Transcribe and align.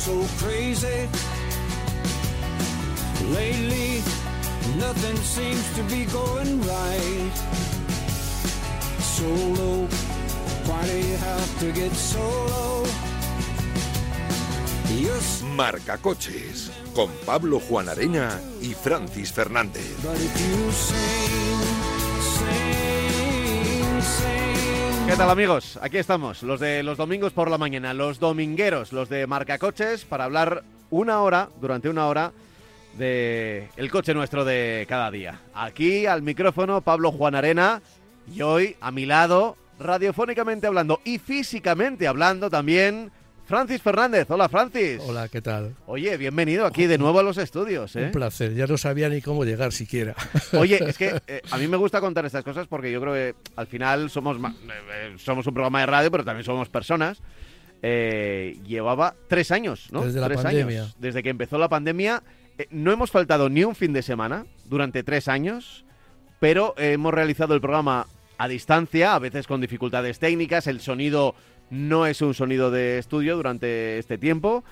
So 0.00 0.24
crazy. 0.38 1.08
Lately, 3.34 4.02
nothing 4.78 5.16
seems 5.16 5.64
to 5.76 5.82
be 5.84 6.04
going 6.06 6.60
right. 6.62 7.32
Solo, 9.00 9.86
why 10.66 10.82
do 10.86 10.96
you 10.96 11.16
have 11.16 11.58
to 11.60 11.72
get 11.72 11.92
solo? 11.92 12.86
You're 14.96 15.16
s- 15.18 15.42
Marca 15.54 15.98
Coches 15.98 16.70
con 16.94 17.08
Pablo 17.24 17.60
Juan 17.60 17.88
Arena 17.88 18.40
y 18.60 18.74
Francis 18.74 19.32
Fernández. 19.32 19.86
but 20.02 20.16
if 20.16 20.34
you 20.40 20.72
sing, 20.72 21.60
sing, 22.38 24.02
sing. 24.02 24.39
¿Qué 25.10 25.16
tal 25.16 25.28
amigos? 25.28 25.76
Aquí 25.82 25.98
estamos, 25.98 26.44
los 26.44 26.60
de 26.60 26.84
los 26.84 26.96
domingos 26.96 27.32
por 27.32 27.50
la 27.50 27.58
mañana, 27.58 27.92
los 27.92 28.20
domingueros, 28.20 28.92
los 28.92 29.08
de 29.08 29.26
Marcacoches, 29.26 30.04
para 30.04 30.22
hablar 30.22 30.62
una 30.88 31.20
hora, 31.20 31.48
durante 31.60 31.88
una 31.88 32.06
hora, 32.06 32.30
de 32.96 33.68
el 33.76 33.90
coche 33.90 34.14
nuestro 34.14 34.44
de 34.44 34.86
cada 34.88 35.10
día. 35.10 35.40
Aquí 35.52 36.06
al 36.06 36.22
micrófono 36.22 36.80
Pablo 36.82 37.10
Juan 37.10 37.34
Arena 37.34 37.82
y 38.32 38.42
hoy 38.42 38.76
a 38.80 38.92
mi 38.92 39.04
lado, 39.04 39.56
radiofónicamente 39.80 40.68
hablando 40.68 41.00
y 41.04 41.18
físicamente 41.18 42.06
hablando 42.06 42.48
también, 42.48 43.10
Francis 43.50 43.82
Fernández. 43.82 44.30
Hola 44.30 44.48
Francis. 44.48 45.00
Hola, 45.04 45.28
¿qué 45.28 45.42
tal? 45.42 45.74
Oye, 45.88 46.16
bienvenido 46.16 46.64
aquí 46.64 46.86
de 46.86 46.98
nuevo 46.98 47.18
a 47.18 47.24
los 47.24 47.36
estudios. 47.36 47.96
¿eh? 47.96 48.04
Un 48.04 48.12
placer. 48.12 48.54
Ya 48.54 48.68
no 48.68 48.78
sabía 48.78 49.08
ni 49.08 49.20
cómo 49.20 49.44
llegar 49.44 49.72
siquiera. 49.72 50.14
Oye, 50.52 50.78
es 50.86 50.96
que 50.96 51.20
eh, 51.26 51.42
a 51.50 51.58
mí 51.58 51.66
me 51.66 51.76
gusta 51.76 52.00
contar 52.00 52.24
estas 52.24 52.44
cosas 52.44 52.68
porque 52.68 52.92
yo 52.92 53.00
creo 53.00 53.12
que 53.12 53.34
al 53.56 53.66
final 53.66 54.08
somos, 54.08 54.36
eh, 54.36 54.52
eh, 54.92 55.14
somos 55.18 55.48
un 55.48 55.54
programa 55.54 55.80
de 55.80 55.86
radio, 55.86 56.12
pero 56.12 56.24
también 56.24 56.44
somos 56.44 56.68
personas. 56.68 57.22
Llevaba 57.82 59.16
tres 59.26 59.50
años, 59.50 59.88
¿no? 59.90 60.04
Desde 60.04 60.20
la 60.20 60.28
tres 60.28 60.42
pandemia. 60.42 60.82
años. 60.82 60.96
Desde 61.00 61.20
que 61.20 61.30
empezó 61.30 61.58
la 61.58 61.68
pandemia. 61.68 62.22
No 62.70 62.92
hemos 62.92 63.10
faltado 63.10 63.48
ni 63.48 63.64
un 63.64 63.74
fin 63.74 63.92
de 63.92 64.02
semana 64.02 64.46
durante 64.66 65.02
tres 65.02 65.26
años, 65.26 65.84
pero 66.38 66.74
hemos 66.76 67.12
realizado 67.12 67.54
el 67.54 67.60
programa 67.60 68.06
a 68.38 68.46
distancia, 68.46 69.16
a 69.16 69.18
veces 69.18 69.48
con 69.48 69.60
dificultades 69.60 70.20
técnicas. 70.20 70.68
El 70.68 70.80
sonido 70.80 71.34
no 71.70 72.06
es 72.06 72.20
un 72.20 72.34
sonido 72.34 72.70
de 72.70 72.98
estudio 72.98 73.36
durante 73.36 73.98
este 73.98 74.18
tiempo. 74.18 74.64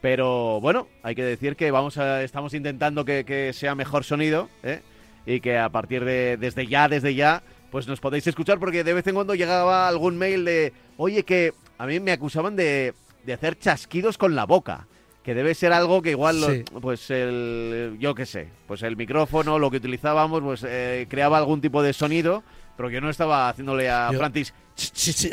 Pero 0.00 0.60
bueno, 0.60 0.88
hay 1.02 1.14
que 1.14 1.24
decir 1.24 1.56
que 1.56 1.70
vamos 1.70 1.96
a, 1.98 2.22
estamos 2.22 2.54
intentando 2.54 3.04
que, 3.04 3.24
que 3.24 3.52
sea 3.52 3.74
mejor 3.74 4.04
sonido 4.04 4.48
¿eh? 4.62 4.80
y 5.24 5.40
que 5.40 5.58
a 5.58 5.68
partir 5.70 6.04
de 6.04 6.36
desde 6.36 6.66
ya, 6.66 6.88
desde 6.88 7.14
ya, 7.14 7.42
pues 7.70 7.88
nos 7.88 8.00
podéis 8.00 8.26
escuchar 8.26 8.58
porque 8.58 8.84
de 8.84 8.92
vez 8.94 9.06
en 9.06 9.14
cuando 9.14 9.34
llegaba 9.34 9.88
algún 9.88 10.16
mail 10.18 10.44
de, 10.44 10.72
oye, 10.98 11.22
que 11.24 11.52
a 11.78 11.86
mí 11.86 11.98
me 11.98 12.12
acusaban 12.12 12.56
de, 12.56 12.94
de 13.24 13.32
hacer 13.32 13.58
chasquidos 13.58 14.18
con 14.18 14.34
la 14.34 14.44
boca. 14.44 14.86
Que 15.24 15.34
debe 15.34 15.54
ser 15.56 15.72
algo 15.72 16.02
que 16.02 16.10
igual, 16.10 16.40
lo- 16.40 16.80
pues 16.80 17.10
el, 17.10 17.96
yo 17.98 18.14
qué 18.14 18.26
sé, 18.26 18.48
pues 18.68 18.82
el 18.84 18.96
micrófono, 18.96 19.58
lo 19.58 19.72
que 19.72 19.78
utilizábamos, 19.78 20.40
pues 20.40 20.64
eh, 20.68 21.06
creaba 21.10 21.36
algún 21.38 21.60
tipo 21.60 21.82
de 21.82 21.92
sonido, 21.92 22.44
pero 22.76 22.90
yo 22.90 23.00
no 23.00 23.10
estaba 23.10 23.48
haciéndole 23.48 23.88
a 23.90 24.10
Yo- 24.12 24.18
Francis, 24.18 24.52
Sí, 24.78 25.12
sí. 25.14 25.30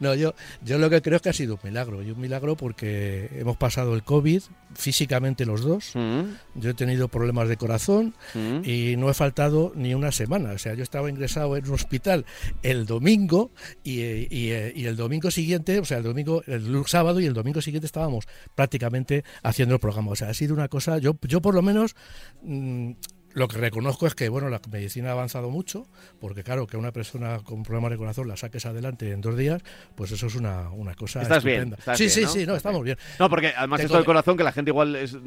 no, 0.00 0.14
yo, 0.14 0.34
yo 0.64 0.78
lo 0.78 0.88
que 0.88 1.02
creo 1.02 1.16
es 1.16 1.22
que 1.22 1.28
ha 1.28 1.34
sido 1.34 1.56
un 1.56 1.60
milagro. 1.62 2.02
Y 2.02 2.10
un 2.10 2.18
milagro 2.18 2.56
porque 2.56 3.28
hemos 3.34 3.58
pasado 3.58 3.94
el 3.94 4.02
COVID 4.02 4.40
físicamente 4.74 5.44
los 5.44 5.60
dos. 5.60 5.90
"Mm, 5.94 6.20
Yo 6.54 6.70
he 6.70 6.74
tenido 6.74 7.08
problemas 7.08 7.50
de 7.50 7.58
corazón 7.58 8.14
mm". 8.32 8.60
y 8.64 8.96
no 8.96 9.10
he 9.10 9.14
faltado 9.14 9.72
ni 9.76 9.92
una 9.94 10.10
semana. 10.10 10.52
O 10.52 10.58
sea, 10.58 10.72
yo 10.72 10.82
estaba 10.82 11.10
ingresado 11.10 11.54
en 11.58 11.66
un 11.66 11.74
hospital 11.74 12.24
el 12.62 12.86
domingo 12.86 13.50
y, 13.84 14.00
eh, 14.00 14.28
y, 14.30 14.50
eh, 14.52 14.72
y 14.74 14.86
el 14.86 14.96
domingo 14.96 15.30
siguiente, 15.30 15.78
o 15.78 15.84
sea, 15.84 15.98
el 15.98 16.04
domingo, 16.04 16.42
el 16.46 16.82
sábado 16.86 17.20
y 17.20 17.26
el 17.26 17.34
domingo 17.34 17.60
siguiente 17.60 17.84
estábamos 17.84 18.26
prácticamente 18.54 19.22
haciendo 19.42 19.74
el 19.74 19.80
programa. 19.80 20.12
O 20.12 20.16
sea, 20.16 20.30
ha 20.30 20.34
sido 20.34 20.54
una 20.54 20.68
cosa, 20.68 20.96
yo, 20.96 21.14
yo 21.28 21.42
por 21.42 21.54
lo 21.54 21.60
menos 21.60 21.94
mm, 22.42 22.92
lo 23.36 23.48
que 23.48 23.58
reconozco 23.58 24.06
es 24.06 24.14
que 24.14 24.30
bueno, 24.30 24.48
la 24.48 24.62
medicina 24.70 25.10
ha 25.10 25.12
avanzado 25.12 25.50
mucho, 25.50 25.86
porque 26.20 26.42
claro, 26.42 26.66
que 26.66 26.78
una 26.78 26.90
persona 26.90 27.40
con 27.44 27.62
problemas 27.62 27.90
de 27.90 27.98
corazón 27.98 28.28
la 28.28 28.36
saques 28.38 28.64
adelante 28.64 29.12
en 29.12 29.20
dos 29.20 29.36
días, 29.36 29.62
pues 29.94 30.10
eso 30.10 30.26
es 30.26 30.36
una, 30.36 30.70
una 30.70 30.94
cosa 30.94 31.20
Estás 31.20 31.44
bien, 31.44 31.56
estupenda. 31.74 31.76
estás 31.78 31.98
sí, 31.98 32.04
bien, 32.04 32.14
sí, 32.14 32.22
¿no? 32.22 32.28
sí, 32.28 32.46
no, 32.46 32.56
estamos 32.56 32.82
bien. 32.82 32.96
No, 33.18 33.28
porque 33.28 33.52
además 33.54 33.80
esto 33.80 33.96
del 33.96 34.06
corazón, 34.06 34.38
que 34.38 34.42
la 34.42 34.52
gente 34.52 34.70
igual 34.70 34.96
es 34.96 35.18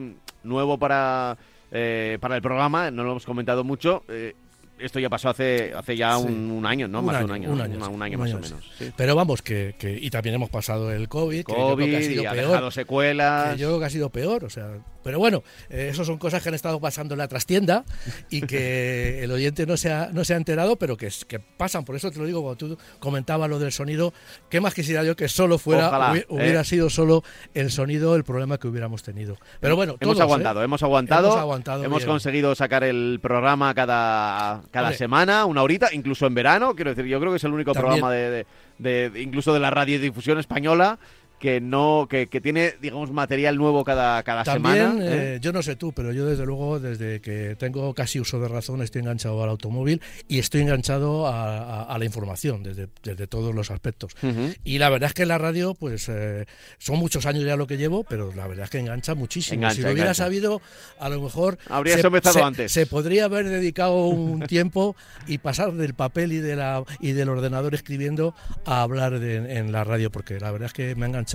nuevo 0.43 0.79
para, 0.79 1.37
eh, 1.71 2.17
para 2.19 2.35
el 2.35 2.41
programa, 2.41 2.89
no 2.89 3.03
lo 3.03 3.11
hemos 3.11 3.25
comentado 3.27 3.63
mucho. 3.63 4.03
eh, 4.09 4.33
esto 4.79 4.99
ya 4.99 5.09
pasó 5.09 5.29
hace, 5.29 5.73
hace 5.75 5.95
ya 5.95 6.17
Sí. 6.17 6.25
un, 6.25 6.51
un 6.51 6.65
año, 6.65 6.87
¿no? 6.87 6.99
Un 6.99 7.05
más 7.05 7.19
de 7.19 7.25
un 7.25 7.31
año. 7.31 7.51
un 7.51 7.61
año, 7.61 7.73
un 7.73 7.79
más 7.79 7.89
o 7.89 8.03
año, 8.03 8.17
menos. 8.17 8.53
sí. 8.77 8.91
Pero 8.95 9.15
vamos, 9.15 9.41
que, 9.41 9.75
que- 9.77 9.97
y 9.99 10.09
también 10.09 10.35
hemos 10.35 10.49
pasado 10.49 10.91
el 10.91 11.07
COVID, 11.09 11.45
que 11.45 11.51
yo 11.51 11.55
creo 11.55 11.77
que 11.77 11.83
ha 11.83 11.87
COVID 11.99 12.07
sido 12.07 12.23
y 12.23 12.25
ha 12.25 12.31
peor. 12.31 12.47
dejado 12.49 12.71
secuelas. 12.71 13.53
que 13.55 13.59
yo 13.61 13.67
creo 13.69 13.79
que 13.79 13.85
ha 13.85 13.89
sido 13.89 14.09
peor, 14.09 14.43
o 14.45 14.49
sea, 14.49 14.67
pero 15.03 15.17
bueno, 15.17 15.43
eh, 15.69 15.87
eso 15.91 16.03
son 16.03 16.17
cosas 16.17 16.43
que 16.43 16.49
han 16.49 16.55
estado 16.55 16.79
pasando 16.79 17.13
en 17.13 17.19
la 17.19 17.27
trastienda 17.27 17.85
y 18.29 18.41
que 18.41 19.23
el 19.23 19.31
oyente 19.31 19.65
no 19.65 19.77
se 19.77 19.91
ha, 19.91 20.09
no 20.11 20.23
se 20.25 20.33
ha 20.33 20.37
enterado, 20.37 20.75
pero 20.77 20.97
que, 20.97 21.09
que 21.27 21.39
pasan, 21.39 21.85
por 21.85 21.95
eso 21.95 22.11
te 22.11 22.19
lo 22.19 22.25
digo, 22.25 22.41
cuando 22.41 22.57
tú 22.57 22.77
comentabas 22.99 23.49
lo 23.49 23.59
del 23.59 23.71
sonido, 23.71 24.13
¿qué 24.49 24.59
más 24.61 24.73
quisiera 24.73 25.03
yo 25.03 25.15
que 25.15 25.27
solo 25.29 25.57
fuera, 25.57 25.87
Ojalá, 25.87 26.13
hubi- 26.13 26.25
hubiera 26.29 26.61
eh. 26.61 26.65
sido 26.65 26.89
solo 26.89 27.23
el 27.53 27.71
sonido 27.71 28.15
el 28.15 28.23
problema 28.23 28.57
que 28.57 28.67
hubiéramos 28.67 29.01
tenido? 29.03 29.37
Pero 29.59 29.75
bueno, 29.75 29.93
hemos 29.99 30.15
todos, 30.17 30.21
aguantado, 30.21 30.61
¿eh? 30.61 30.65
hemos 30.65 30.83
aguantado. 30.83 31.27
Hemos 31.27 31.39
aguantado 31.39 31.83
hemos 31.83 31.99
bien. 31.99 32.09
conseguido 32.09 32.53
sacar 32.55 32.83
el 32.83 33.19
programa 33.21 33.73
cada, 33.73 34.61
cada 34.71 34.87
Hombre. 34.87 34.97
semana, 34.97 35.45
una 35.45 35.61
horita, 35.63 35.89
incluso 35.93 36.27
en 36.27 36.35
verano. 36.35 36.75
Quiero 36.75 36.93
decir, 36.93 37.05
yo 37.09 37.19
creo 37.19 37.31
que 37.31 37.37
es 37.37 37.43
el 37.43 37.53
único 37.53 37.73
También. 37.73 37.99
programa 38.01 38.11
de, 38.13 38.45
de- 38.77 39.09
de- 39.09 39.21
incluso 39.21 39.53
de 39.53 39.59
la 39.59 39.69
radiodifusión 39.71 40.37
española 40.39 40.99
que 41.39 41.61
no 41.61 42.07
que, 42.09 42.27
que 42.27 42.41
tiene 42.41 42.73
digamos 42.81 43.11
material 43.11 43.57
nuevo 43.57 43.83
cada, 43.83 44.21
cada 44.23 44.43
También, 44.43 44.75
semana. 44.75 45.05
¿eh? 45.05 45.35
eh, 45.35 45.39
yo 45.41 45.51
no 45.53 45.61
sé 45.63 45.75
tú, 45.75 45.93
pero 45.93 46.11
yo 46.11 46.25
desde 46.25 46.45
luego, 46.45 46.79
desde 46.79 47.21
que 47.21 47.55
tengo 47.57 47.93
casi 47.93 48.19
uso 48.19 48.39
de 48.39 48.47
razón, 48.47 48.81
estoy 48.81 49.01
enganchado 49.01 49.41
al 49.43 49.49
automóvil 49.49 50.01
y 50.27 50.39
estoy 50.39 50.61
enganchado 50.61 51.27
a, 51.27 51.57
a- 51.57 51.83
a 51.83 51.97
la 51.97 52.05
información 52.05 52.61
desde, 52.63 52.87
desde 53.03 53.27
todos 53.27 53.55
los 53.55 53.71
aspectos. 53.71 54.13
Ujú. 54.21 54.53
Y 54.63 54.77
la 54.79 54.89
verdad 54.89 55.07
es 55.07 55.13
que 55.13 55.25
la 55.25 55.37
radio, 55.37 55.73
pues 55.73 56.07
eh, 56.09 56.45
son 56.77 56.97
muchos 56.99 57.25
años 57.25 57.45
ya 57.45 57.55
lo 57.55 57.67
que 57.67 57.77
llevo, 57.77 58.03
pero 58.03 58.33
la 58.35 58.47
verdad 58.47 58.65
es 58.65 58.69
que 58.69 58.79
engancha 58.79 59.15
muchísimo. 59.15 59.55
Engancha, 59.55 59.75
si 59.75 59.81
lo 59.81 59.87
hubiera 59.87 60.01
engancha. 60.11 60.23
sabido, 60.25 60.61
a 60.99 61.09
lo 61.09 61.21
mejor 61.21 61.57
Habrías 61.69 62.03
empezado 62.03 62.33
se- 62.39 62.43
antes. 62.43 62.71
Se 62.71 62.85
podría 62.85 63.25
haber 63.25 63.47
dedicado 63.47 64.07
un 64.07 64.41
tiempo 64.47 64.95
y 65.27 65.37
pasar 65.37 65.73
del 65.73 65.93
papel 65.93 66.33
y 66.33 66.37
de 66.39 66.55
la 66.55 66.83
y 66.99 67.13
del 67.13 67.29
ordenador 67.29 67.73
escribiendo 67.75 68.35
a 68.65 68.81
hablar 68.81 69.19
de- 69.19 69.57
en 69.57 69.71
la 69.71 69.83
radio, 69.83 70.11
porque 70.11 70.39
la 70.39 70.51
verdad 70.51 70.67
es 70.67 70.73
que 70.73 70.95
me 70.95 71.05
ha 71.05 71.07
enganchado 71.07 71.28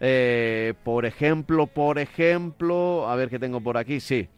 Eh, 0.00 0.74
por 0.84 1.04
ejemplo, 1.04 1.66
por 1.66 1.98
ejemplo, 1.98 3.08
a 3.10 3.16
ver 3.16 3.28
qué 3.28 3.38
tengo 3.38 3.60
por 3.60 3.76
aquí, 3.76 4.00
sí. 4.00 4.28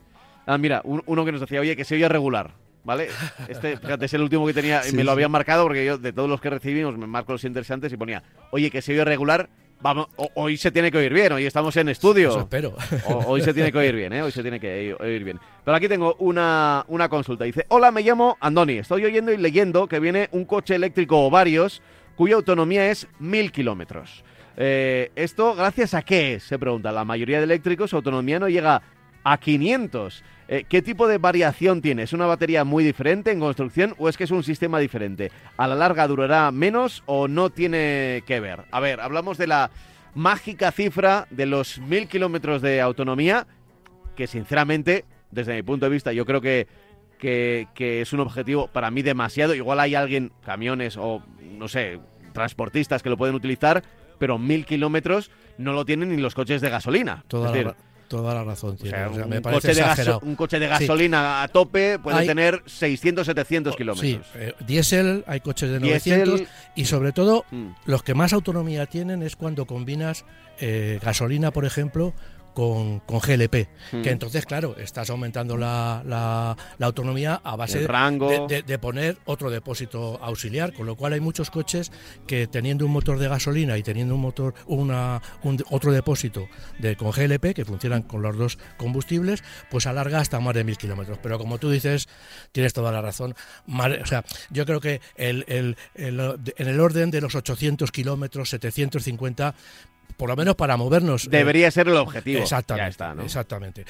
Ah, 0.47 0.59
mira, 0.59 0.81
un- 0.85 1.03
uno 1.07 1.25
que 1.25 1.33
nos 1.33 1.41
decía, 1.41 1.61
oye, 1.61 1.77
que 1.77 1.85
se 1.85 1.95
oye 1.95 2.09
regular, 2.09 2.53
¿vale? 2.83 3.09
Este, 3.49 3.77
fíjate, 3.77 4.07
es 4.07 4.15
el 4.15 4.23
último 4.23 4.47
que 4.47 4.53
tenía, 4.55 4.83
Sí, 4.83 4.97
me 4.97 5.05
lo 5.05 5.13
habían 5.13 5.31
marcado 5.31 5.63
porque 5.65 5.85
yo 5.87 5.97
de 5.99 6.13
todos 6.13 6.29
los 6.29 6.41
que 6.41 6.51
recibimos 6.51 6.97
me 6.99 7.07
marco 7.07 7.33
los 7.33 7.45
interesantes 7.45 7.93
y 7.93 7.97
ponía, 7.97 8.23
oye, 8.51 8.71
que 8.71 8.83
se 8.83 8.93
oye 8.93 9.05
regular, 9.05 9.49
vamos, 9.85 10.07
ho- 10.17 10.31
hoy 10.35 10.57
se 10.57 10.73
tiene 10.73 10.91
que 10.91 10.97
oír 10.97 11.13
bien, 11.13 11.31
hoy 11.33 11.45
estamos 11.45 11.77
en 11.77 11.91
estudio. 11.91 12.31
Eso 12.31 12.41
espero. 12.41 12.75
Hoy 13.27 13.43
se 13.43 13.53
tiene 13.53 13.71
que 13.71 13.77
oír 13.79 13.95
bien, 13.95 14.15
¿eh? 14.15 14.23
Hoy 14.23 14.33
se 14.33 14.41
tiene 14.41 14.59
que 14.59 14.97
oír 14.99 15.23
bien. 15.23 15.39
Pero 15.63 15.77
aquí 15.77 15.89
tengo 15.89 16.17
una, 16.21 16.85
una 16.89 17.09
consulta. 17.11 17.45
Dice, 17.45 17.67
hola, 17.69 17.91
me 17.91 18.01
llamo 18.03 18.39
Andoni. 18.41 18.79
Estoy 18.79 19.05
oyendo 19.05 19.31
y 19.31 19.37
leyendo 19.37 19.87
que 19.87 20.01
viene 20.01 20.29
un 20.33 20.47
coche 20.47 20.75
eléctrico 20.75 21.27
o 21.27 21.31
varios 21.31 21.83
cuya 22.17 22.37
autonomía 22.37 22.91
es 22.91 23.07
mil 23.19 23.53
kilómetros. 23.53 24.25
Eh, 24.57 25.11
¿Esto 25.17 25.55
gracias 25.55 25.93
a 25.95 26.03
qué? 26.03 26.41
Se 26.41 26.59
pregunta. 26.59 26.91
La 26.91 27.05
mayoría 27.05 27.39
de 27.39 27.45
eléctricos 27.45 27.91
su 27.91 27.97
autonomía 27.97 28.39
no 28.41 28.49
llega 28.49 28.81
a 29.23 29.37
500. 29.39 30.25
Eh, 30.49 30.65
¿Qué 30.69 30.83
tipo 30.83 31.09
de 31.09 31.19
variación 31.19 31.81
tiene? 31.81 32.03
¿Es 32.03 32.13
una 32.13 32.27
batería 32.27 32.65
muy 32.65 32.85
diferente 32.85 33.31
en 33.31 33.41
construcción 33.41 33.95
o 33.99 34.09
es 34.09 34.17
que 34.17 34.25
es 34.25 34.31
un 34.31 34.45
sistema 34.45 34.79
diferente? 34.79 35.33
¿A 35.57 35.67
la 35.67 35.75
larga 35.75 36.07
durará 36.07 36.51
menos 36.51 37.03
o 37.07 37.29
no 37.29 37.51
tiene 37.51 38.23
que 38.27 38.41
ver? 38.41 38.65
A 38.71 38.81
ver, 38.81 39.01
hablamos 39.01 39.39
de 39.39 39.47
la 39.47 39.71
mágica 40.15 40.71
cifra 40.71 41.27
de 41.31 41.47
los 41.47 41.79
mil 41.79 42.09
kilómetros 42.09 42.61
de 42.61 42.81
autonomía, 42.81 43.47
que 44.17 44.27
sinceramente, 44.27 45.05
desde 45.31 45.55
mi 45.55 45.63
punto 45.63 45.87
de 45.87 45.91
vista, 45.91 46.13
yo 46.13 46.27
creo 46.27 46.41
que, 46.41 46.69
que, 47.19 47.67
que 47.75 48.03
es 48.03 48.13
un 48.13 48.21
objetivo 48.21 48.69
para 48.69 48.91
mí 48.91 49.03
demasiado. 49.03 49.55
Igual 49.55 49.81
hay 49.81 49.95
alguien, 49.95 50.31
camiones 50.45 50.97
o, 50.99 51.23
no 51.43 51.69
sé, 51.69 52.01
transportistas 52.33 53.03
que 53.03 53.09
lo 53.09 53.17
pueden 53.17 53.35
utilizar, 53.35 53.83
pero 54.19 54.39
mil 54.39 54.67
kilómetros 54.67 55.31
no 55.59 55.73
lo 55.73 55.85
tienen 55.85 56.11
ni 56.11 56.21
los 56.21 56.35
coches 56.35 56.61
de 56.61 56.69
gasolina. 56.69 57.25
Toda, 57.29 57.51
decir, 57.51 57.67
la, 57.67 57.77
toda 58.09 58.35
la 58.35 58.45
razón 58.45 58.71
o 58.71 58.75
tiene. 58.77 58.97
sea, 58.97 59.09
O 59.11 59.15
sea, 59.15 59.25
un, 59.25 59.31
me 59.31 59.41
parece 59.41 59.69
coche 59.69 59.81
exagerado. 59.81 60.21
un 60.23 60.37
coche 60.37 60.59
de 60.59 60.67
Sí. 60.67 60.71
gasolina 60.71 61.43
a 61.43 61.49
tope 61.49 61.99
puede 61.99 62.19
Hay- 62.19 62.27
tener 62.27 62.63
600, 62.67 63.27
700 63.27 63.73
Sí, 63.75 63.79
kilómetros. 63.79 64.27
eh, 64.37 64.55
diésel, 64.67 65.25
hay 65.27 65.41
coches 65.41 65.71
de 65.71 65.79
Diésel, 65.79 66.19
900 66.29 66.49
y 66.77 66.85
sobre 66.85 67.13
todo 67.13 67.45
mm, 67.51 67.67
los 67.87 68.03
que 68.03 68.15
más 68.15 68.33
autonomía 68.33 68.87
tienen 68.87 69.23
es 69.23 69.37
cuando 69.37 69.67
combinas 69.67 70.25
eh, 70.61 71.01
gasolina, 71.03 71.51
por 71.51 71.65
ejemplo, 71.65 72.15
con, 72.55 73.01
con 73.01 73.19
GLP. 73.19 73.69
mm, 73.93 74.03
Que 74.03 74.11
entonces, 74.11 74.47
claro, 74.47 74.77
estás 74.79 75.11
aumentando 75.11 75.57
la, 75.57 76.03
la- 76.07 76.57
la 76.79 76.87
autonomía 76.87 77.41
a 77.45 77.57
base 77.57 77.81
de, 77.81 77.87
rango. 77.87 78.31
de- 78.31 78.57
de- 78.57 78.63
de 78.63 78.79
poner 78.79 79.19
otro 79.27 79.51
depósito 79.51 80.19
auxiliar, 80.23 80.73
con 80.73 80.87
lo 80.87 80.97
cual 80.97 81.13
hay 81.13 81.21
muchos 81.21 81.51
coches 81.51 81.91
que 82.27 82.47
teniendo 82.47 82.87
un 82.87 82.93
motor 82.93 83.19
de 83.19 83.29
gasolina 83.29 83.77
y 83.77 83.83
teniendo 83.83 84.15
un 84.15 84.21
motor, 84.21 84.55
una, 84.67 85.21
un- 85.43 85.63
otro 85.71 85.93
depósito 85.93 86.47
de 86.79 86.97
con 86.97 87.11
GLP 87.11 87.55
que 87.55 87.65
funcionan 87.65 88.03
con 88.03 88.23
los 88.23 88.37
dos 88.39 88.59
combustibles, 88.79 89.43
pues 89.71 89.87
alarga 89.87 90.21
hasta 90.21 90.39
más 90.41 90.55
de 90.55 90.65
mil 90.65 90.77
kilómetros. 90.79 91.19
Pero 91.23 91.39
como 91.39 91.59
tú 91.59 91.71
dices, 91.71 92.09
tienes 92.53 92.73
toda 92.73 92.93
la 92.93 93.03
razón. 93.03 93.35
O 93.69 94.07
sea, 94.07 94.25
yo 94.51 94.65
creo 94.65 94.81
que 94.81 95.01
el, 95.17 95.45
el- 95.49 95.77
el- 95.95 96.21
en 96.57 96.69
el 96.69 96.81
orden 96.81 97.11
de 97.11 97.21
los 97.21 97.35
800 97.35 97.91
kilómetros, 97.91 98.51
750, 98.51 99.55
por 100.17 100.29
lo 100.29 100.37
menos 100.37 100.55
para 100.55 100.77
movernos. 100.77 101.27
eh, 101.27 101.29
Debería 101.31 101.71
ser 101.71 101.89
el 101.89 101.97
objetivo. 101.97 102.41
Exactamente. 102.43 102.85
Ya 102.85 102.89
está, 102.89 103.15
¿no? 103.15 103.23
Exactamente. 103.23 103.85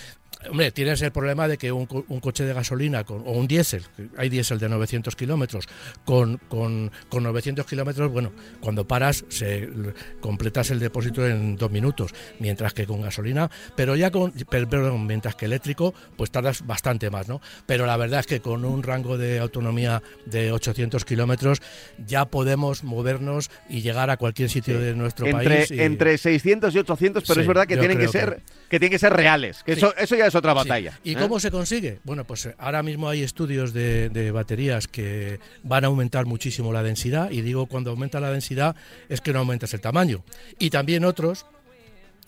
Hombre, 0.51 0.71
tienes 0.73 1.01
el 1.03 1.11
problema 1.13 1.49
de 1.49 1.57
que 1.59 1.73
un, 1.73 1.87
un 2.09 2.21
coche 2.21 2.45
de 2.45 2.53
gasolina 2.53 3.05
con, 3.05 3.23
o 3.27 3.33
un 3.33 3.47
diésel, 3.47 3.83
que 3.97 4.09
hay 4.17 4.29
diésel 4.29 4.59
de 4.59 4.69
900 4.69 5.17
kilómetros, 5.17 5.67
con, 6.05 6.39
con, 6.49 6.91
con 7.09 7.23
900 7.23 7.67
kilómetros, 7.67 8.11
bueno, 8.13 8.33
cuando 8.61 8.87
paras 8.87 9.25
se 9.29 9.69
completas 10.21 10.71
el 10.71 10.79
depósito 10.81 11.27
en 11.27 11.57
dos 11.57 11.71
minutos, 11.71 12.13
mientras 12.41 12.75
que 12.75 12.87
con 12.87 13.01
gasolina, 13.03 13.51
pero 13.77 13.97
ya 13.97 14.11
con, 14.11 14.33
per- 14.33 14.69
perdón, 14.69 15.07
mientras 15.07 15.35
que 15.35 15.47
eléctrico, 15.47 15.95
pues 16.17 16.31
tardas 16.31 16.67
bastante 16.67 17.11
más, 17.11 17.29
¿no? 17.29 17.41
Pero 17.67 17.87
la 17.87 17.97
verdad 17.97 18.21
es 18.21 18.27
que 18.27 18.41
con 18.41 18.65
un 18.65 18.83
rango 18.83 19.19
de 19.19 19.39
autonomía 19.39 20.03
de 20.27 20.53
800 20.53 21.05
kilómetros 21.05 21.63
ya 22.07 22.27
podemos 22.27 22.85
movernos 22.85 23.51
y 23.69 23.81
llegar 23.83 24.11
a 24.11 24.17
cualquier 24.17 24.51
sitio 24.51 24.79
de 24.81 24.95
nuestro 24.95 25.27
entre, 25.27 25.57
país. 25.57 25.71
y- 25.71 25.81
entre 25.81 26.19
600 26.19 26.75
y 26.75 26.79
800, 26.79 27.23
pero 27.27 27.35
Sí, 27.35 27.41
es 27.41 27.47
verdad 27.47 27.67
que 27.67 27.77
tienen 27.77 27.99
que 27.99 28.09
ser 28.09 28.43
que 28.69 28.81
tienen 28.81 28.91
que 28.93 28.99
ser 28.99 29.13
reales. 29.13 29.63
Que 29.65 29.75
Sí. 29.75 29.79
eso, 29.79 29.95
eso 29.97 30.17
ya 30.17 30.27
es 30.27 30.34
otra 30.35 30.53
Sí. 30.53 30.57
batalla. 30.59 30.99
¿Y 31.05 31.13
¿eh? 31.13 31.17
cómo 31.19 31.39
se 31.41 31.51
consigue? 31.51 31.99
Bueno, 32.05 32.25
pues 32.25 32.47
eh, 32.47 32.55
ahora 32.59 32.83
mismo 32.83 33.09
hay 33.09 33.23
estudios 33.23 33.73
de, 33.73 34.09
de 34.09 34.31
baterías 34.31 34.89
que 34.89 35.39
van 35.63 35.85
a 35.85 35.89
aumentar 35.89 36.27
muchísimo 36.27 36.73
la 36.73 36.83
densidad 36.83 37.31
y 37.31 37.41
digo 37.43 37.67
cuando 37.67 37.91
aumenta 37.91 38.21
la 38.21 38.31
densidad 38.31 38.77
es 39.09 39.21
que 39.21 39.33
no 39.33 39.41
aumentas 39.41 39.73
el 39.75 39.81
tamaño. 39.81 40.25
Y 40.59 40.71
también 40.71 41.05
otros 41.05 41.47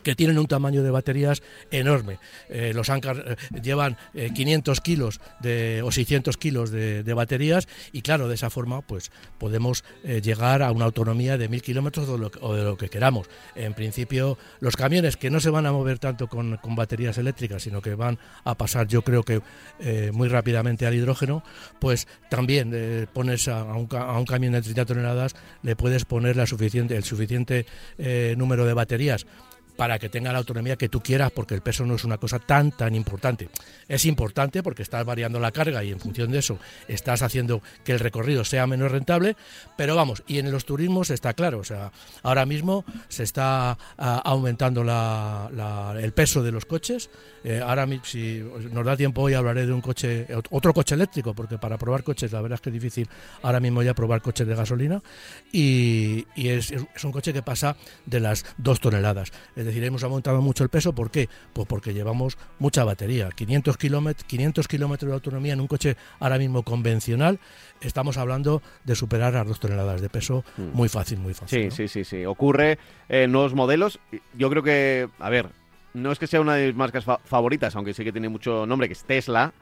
que 0.07 0.15
tienen 0.15 0.39
un 0.39 0.47
tamaño 0.47 0.85
de 0.85 0.91
baterías 0.93 1.43
enorme. 1.73 2.21
Eh, 2.49 2.71
los 2.73 2.91
Ancar 2.91 3.25
eh, 3.27 3.61
llevan 3.61 3.97
eh, 4.15 4.31
500 4.33 4.81
kilos 4.81 5.21
de, 5.41 5.83
o 5.83 5.91
600 5.91 6.37
kilos 6.37 6.71
de, 6.71 7.03
baterías 7.13 7.67
y 7.91 8.03
claro, 8.03 8.29
de 8.29 8.37
esa 8.37 8.49
forma 8.49 8.83
pues 8.83 9.11
podemos 9.37 9.83
eh, 10.05 10.21
llegar 10.23 10.63
a 10.63 10.71
una 10.71 10.85
autonomía 10.85 11.37
de 11.37 11.49
1000 11.49 11.61
kilómetros 11.61 12.09
o, 12.09 12.55
de 12.55 12.63
lo 12.63 12.77
que- 12.77 12.89
queramos. 12.89 13.29
En 13.57 13.75
principio, 13.75 14.39
los 14.61 14.77
camiones 14.77 15.17
que 15.17 15.29
no 15.29 15.41
se 15.41 15.51
van 15.51 15.67
a 15.67 15.73
mover 15.73 15.99
tanto 15.99 16.29
con, 16.29 16.57
baterías 16.77 17.19
eléctricas, 17.19 17.65
sino 17.65 17.83
que 17.83 17.97
van 17.97 18.17
a 18.45 18.55
pasar 18.57 18.87
yo 18.87 19.03
creo 19.03 19.25
que 19.25 19.41
muy 20.13 20.29
rápidamente 20.29 20.87
al 20.87 20.95
hidrógeno, 20.95 21.43
pues 21.81 22.07
también 22.31 23.09
pones 23.13 23.49
a, 23.49 23.65
un, 23.65 23.87
camión 24.27 24.53
de 24.53 24.63
30 24.63 24.85
toneladas, 24.85 25.35
le 25.63 25.75
puedes 25.75 26.05
poner 26.05 26.37
la 26.37 26.47
suficiente, 26.47 26.97
el 26.97 27.03
suficiente 27.03 27.67
número 28.37 28.67
de 28.67 28.75
baterías 28.75 29.27
para 29.77 29.99
que 29.99 30.09
tenga 30.09 30.33
la 30.33 30.39
autonomía 30.39 30.77
que 30.77 30.89
tú 30.89 31.01
quieras, 31.01 31.31
porque 31.33 31.55
el 31.55 31.61
peso 31.61 31.85
no 31.85 31.95
es 31.97 32.05
una 32.05 32.19
cosa 32.19 32.39
tan, 32.39 32.73
tan 32.73 32.95
importante. 32.95 33.49
Es 33.89 34.05
importante 34.07 34.63
porque 34.63 34.83
estás 34.83 35.05
variando 35.05 35.39
la 35.39 35.53
carga 35.53 35.85
y 35.85 35.93
en 35.93 36.01
función 36.01 36.31
de 36.31 36.39
eso 36.39 36.59
estás 36.89 37.23
haciendo 37.23 37.63
que 37.85 37.93
el 37.93 38.01
recorrido 38.01 38.45
sea 38.45 38.67
menos 38.67 38.91
rentable, 38.91 39.37
pero 39.77 39.95
vamos, 39.97 40.23
y 40.27 40.39
en 40.39 40.51
los 40.51 40.65
turismos 40.65 41.11
está 41.11 41.35
claro, 41.35 41.59
o 41.59 41.65
sea, 41.65 41.93
ahora 42.23 42.47
mismo 42.47 42.85
se 43.09 43.23
está 43.23 43.77
ah, 43.99 44.23
aumentando 44.25 44.83
la- 44.83 45.95
el 46.01 46.13
peso 46.13 46.43
de 46.43 46.53
los 46.53 46.65
coches. 46.65 47.11
Eh, 47.45 47.61
ahora, 47.65 47.87
si 48.03 48.43
nos 48.73 48.85
da 48.85 48.97
tiempo 48.97 49.23
hoy, 49.23 49.35
hablaré 49.35 49.67
de 49.67 49.73
un 49.73 49.81
coche, 49.81 50.27
ot- 50.29 50.49
otro 50.51 50.73
coche 50.75 50.95
eléctrico, 50.95 51.35
porque 51.35 51.59
para 51.59 51.79
probar 51.79 52.03
coches, 52.03 52.33
la 52.33 52.41
verdad 52.41 52.57
es 52.57 52.61
que 52.61 52.71
es 52.71 52.75
difícil 52.75 53.09
ahora 53.43 53.61
mismo 53.61 53.83
ya 53.83 53.95
probar 53.95 54.21
coches 54.23 54.47
de 54.47 54.55
gasolina, 54.55 55.01
y, 55.53 56.27
es, 56.37 56.73
un 57.05 57.13
coche 57.13 57.33
que 57.33 57.43
pasa 57.43 57.77
de 58.05 58.21
las 58.21 58.45
dos 58.59 58.81
toneladas. 58.81 59.33
Decir, 59.67 59.85
hemos 59.85 60.03
aumentado 60.05 60.41
mucho 60.41 60.65
el 60.65 60.71
peso. 60.71 60.95
¿Por 60.95 61.11
qué? 61.11 61.29
Pues 61.53 61.67
porque 61.69 61.93
llevamos 61.93 62.39
mucha 62.59 62.85
batería. 62.85 63.29
500 63.35 63.77
kilómetros 63.77 64.25
500 64.27 64.69
kilómetros 64.69 65.09
de 65.11 65.15
autonomía 65.15 65.53
en 65.53 65.61
un 65.61 65.67
coche 65.67 65.97
ahora 66.21 66.39
mismo 66.39 66.63
convencional. 66.63 67.39
Estamos 67.81 68.17
hablando 68.17 68.63
de 68.85 68.95
superar 68.95 69.35
las 69.35 69.47
dos 69.47 69.61
toneladas 69.61 70.01
de 70.01 70.09
peso 70.09 70.45
Mm. 70.57 70.63
muy 70.73 70.89
fácil, 70.89 71.19
muy 71.19 71.35
fácil. 71.35 71.59
Sí, 71.61 71.65
¿no? 71.67 71.71
sí, 71.71 71.89
sí, 71.89 72.05
sí. 72.05 72.25
Ocurre 72.25 72.79
en 73.09 73.31
nuevos 73.33 73.55
modelos. 73.55 73.99
Yo 74.35 74.49
creo 74.51 74.63
que, 74.63 75.09
a 75.19 75.29
ver, 75.31 75.49
no 75.95 76.13
es 76.13 76.19
que 76.19 76.27
sea 76.27 76.41
una 76.41 76.55
de 76.55 76.67
mis 76.69 76.77
marcas 76.77 77.05
fa- 77.05 77.21
favoritas, 77.25 77.75
aunque 77.77 77.95
sí 77.95 78.05
que 78.05 78.13
tiene 78.13 78.29
mucho 78.29 78.67
nombre, 78.67 78.87
que 78.89 78.93
es 78.95 79.05
Tesla, 79.05 79.53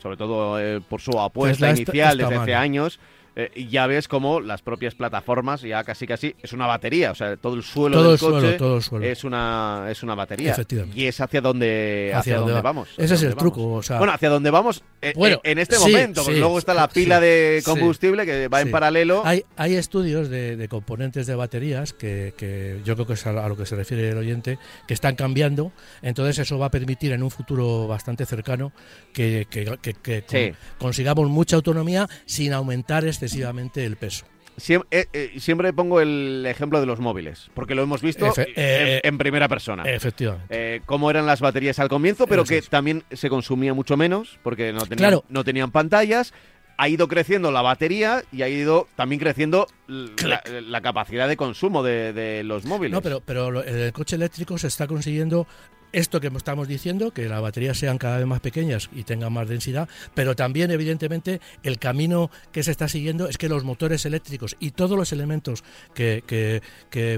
sobre 0.00 0.16
todo 0.16 0.58
eh, 0.60 0.80
por 0.80 1.00
su 1.00 1.18
apuesta 1.20 1.68
Tesla 1.68 1.82
inicial 1.82 2.20
es 2.20 2.28
desde 2.28 2.42
hace 2.42 2.54
años. 2.54 2.98
Eh, 3.36 3.66
ya 3.70 3.86
ves 3.86 4.08
como 4.08 4.40
las 4.40 4.62
propias 4.62 4.94
plataformas 4.94 5.62
ya 5.62 5.82
casi 5.84 6.06
casi 6.06 6.34
es 6.42 6.52
una 6.52 6.66
batería, 6.66 7.10
o 7.10 7.14
sea, 7.14 7.36
todo 7.36 7.54
el 7.54 7.62
suelo 7.62 7.96
Todo 7.96 8.04
del 8.04 8.12
el 8.12 8.18
suelo, 8.18 8.36
coche 8.40 8.52
todo 8.58 8.76
el 8.76 8.82
suelo. 8.82 9.06
es 9.06 9.24
una 9.24 9.86
es 9.90 10.02
una 10.02 10.14
batería 10.14 10.52
Efectivamente. 10.52 11.00
y 11.00 11.06
es 11.06 11.20
hacia 11.20 11.40
donde 11.40 12.10
hacia, 12.14 12.18
Hacia 12.20 12.36
donde 12.38 12.52
va. 12.54 12.62
vamos. 12.62 12.88
Ese 12.98 13.14
es 13.14 13.22
el 13.22 13.28
vamos. 13.30 13.38
truco. 13.42 13.72
O 13.74 13.82
sea, 13.82 13.98
Bueno, 13.98 14.12
hacia 14.12 14.28
donde 14.28 14.50
vamos 14.50 14.82
eh, 15.00 15.12
Bueno, 15.16 15.36
eh, 15.44 15.52
en 15.52 15.58
este 15.58 15.76
sí, 15.76 15.90
momento, 15.90 16.22
sí, 16.24 16.32
luego 16.34 16.58
está 16.58 16.74
la 16.74 16.88
sí, 16.92 17.00
pila 17.00 17.20
de 17.20 17.60
sí. 17.64 17.70
combustible 17.70 18.26
que 18.26 18.48
va 18.48 18.60
en 18.60 18.70
paralelo. 18.70 19.22
Hay, 19.24 19.44
hay 19.56 19.74
estudios 19.76 20.28
de, 20.28 20.56
de 20.56 20.68
componentes 20.68 21.26
de 21.26 21.34
baterías 21.34 21.92
que, 21.92 22.34
que 22.36 22.80
yo 22.84 22.94
creo 22.94 23.06
que 23.06 23.14
es 23.14 23.26
a, 23.26 23.32
lo 23.48 23.56
que 23.56 23.66
se 23.66 23.76
refiere 23.76 24.10
el 24.10 24.18
oyente, 24.18 24.58
que 24.86 24.94
están 24.94 25.14
cambiando. 25.16 25.72
Entonces 26.02 26.38
eso 26.38 26.58
va 26.58 26.66
a 26.66 26.70
permitir 26.70 27.12
en 27.12 27.22
un 27.22 27.30
futuro 27.30 27.86
bastante 27.88 28.26
cercano 28.26 28.72
que, 29.12 29.46
que- 29.50 29.64
que- 29.80 30.22
con- 30.22 30.56
consigamos 30.78 31.28
mucha 31.28 31.56
autonomía 31.56 32.08
sin 32.26 32.52
aumentar 32.52 33.04
excesivamente 33.26 33.84
el 33.84 33.96
peso. 33.96 34.26
siem- 34.56 34.84
eh, 34.90 35.06
eh, 35.12 35.32
siempre 35.38 35.72
pongo 35.72 36.00
el 36.00 36.44
ejemplo 36.46 36.78
de 36.80 36.86
los 36.86 37.00
móviles, 37.00 37.50
porque 37.54 37.74
lo 37.74 37.82
hemos 37.82 38.02
visto 38.02 38.26
Efe- 38.26 38.48
eh, 38.54 39.00
en, 39.02 39.14
en 39.14 39.18
primera 39.18 39.48
persona. 39.48 39.82
Efectivamente. 39.84 40.82
Cómo 40.84 41.10
eran 41.10 41.24
las 41.26 41.40
baterías 41.40 41.78
al 41.78 41.88
comienzo, 41.88 42.26
pero 42.26 42.44
que 42.44 42.60
también 42.62 43.02
se 43.12 43.30
consumía 43.30 43.72
mucho 43.74 43.96
menos, 43.96 44.38
porque 44.42 44.72
no 44.72 44.80
tenían, 44.80 44.98
Claro. 44.98 45.24
no 45.28 45.42
tenían 45.44 45.70
pantallas. 45.70 46.34
Ha 46.78 46.88
ido 46.88 47.06
creciendo 47.06 47.52
la 47.52 47.62
batería 47.62 48.24
y 48.32 48.42
ha 48.42 48.48
ido 48.48 48.88
también 48.96 49.20
creciendo 49.20 49.68
la, 49.86 50.42
la 50.66 50.80
capacidad 50.80 51.28
de 51.28 51.36
consumo 51.36 51.82
de, 51.82 52.12
de 52.12 52.42
los 52.44 52.64
móviles. 52.64 52.92
No, 52.92 53.20
pero, 53.20 53.62
el 53.62 53.92
coche 53.92 54.16
eléctrico 54.16 54.58
se 54.58 54.66
está 54.68 54.86
consiguiendo 54.86 55.46
esto 55.92 56.20
que 56.20 56.28
estamos 56.28 56.68
diciendo, 56.68 57.12
que 57.12 57.28
las 57.28 57.40
baterías 57.40 57.78
sean 57.78 57.98
cada 57.98 58.18
vez 58.18 58.26
más 58.26 58.40
pequeñas 58.40 58.88
y 58.94 59.04
tengan 59.04 59.32
más 59.32 59.48
densidad, 59.48 59.88
pero 60.14 60.34
también, 60.34 60.70
evidentemente, 60.70 61.40
el 61.62 61.78
camino 61.78 62.30
que 62.50 62.62
se 62.62 62.70
está 62.70 62.88
siguiendo 62.88 63.28
es 63.28 63.38
que 63.38 63.48
los 63.48 63.64
motores 63.64 64.04
eléctricos 64.06 64.56
y 64.58 64.70
todos 64.72 64.96
los 64.96 65.12
elementos 65.12 65.64
que, 65.94 66.22
que- 66.26 66.62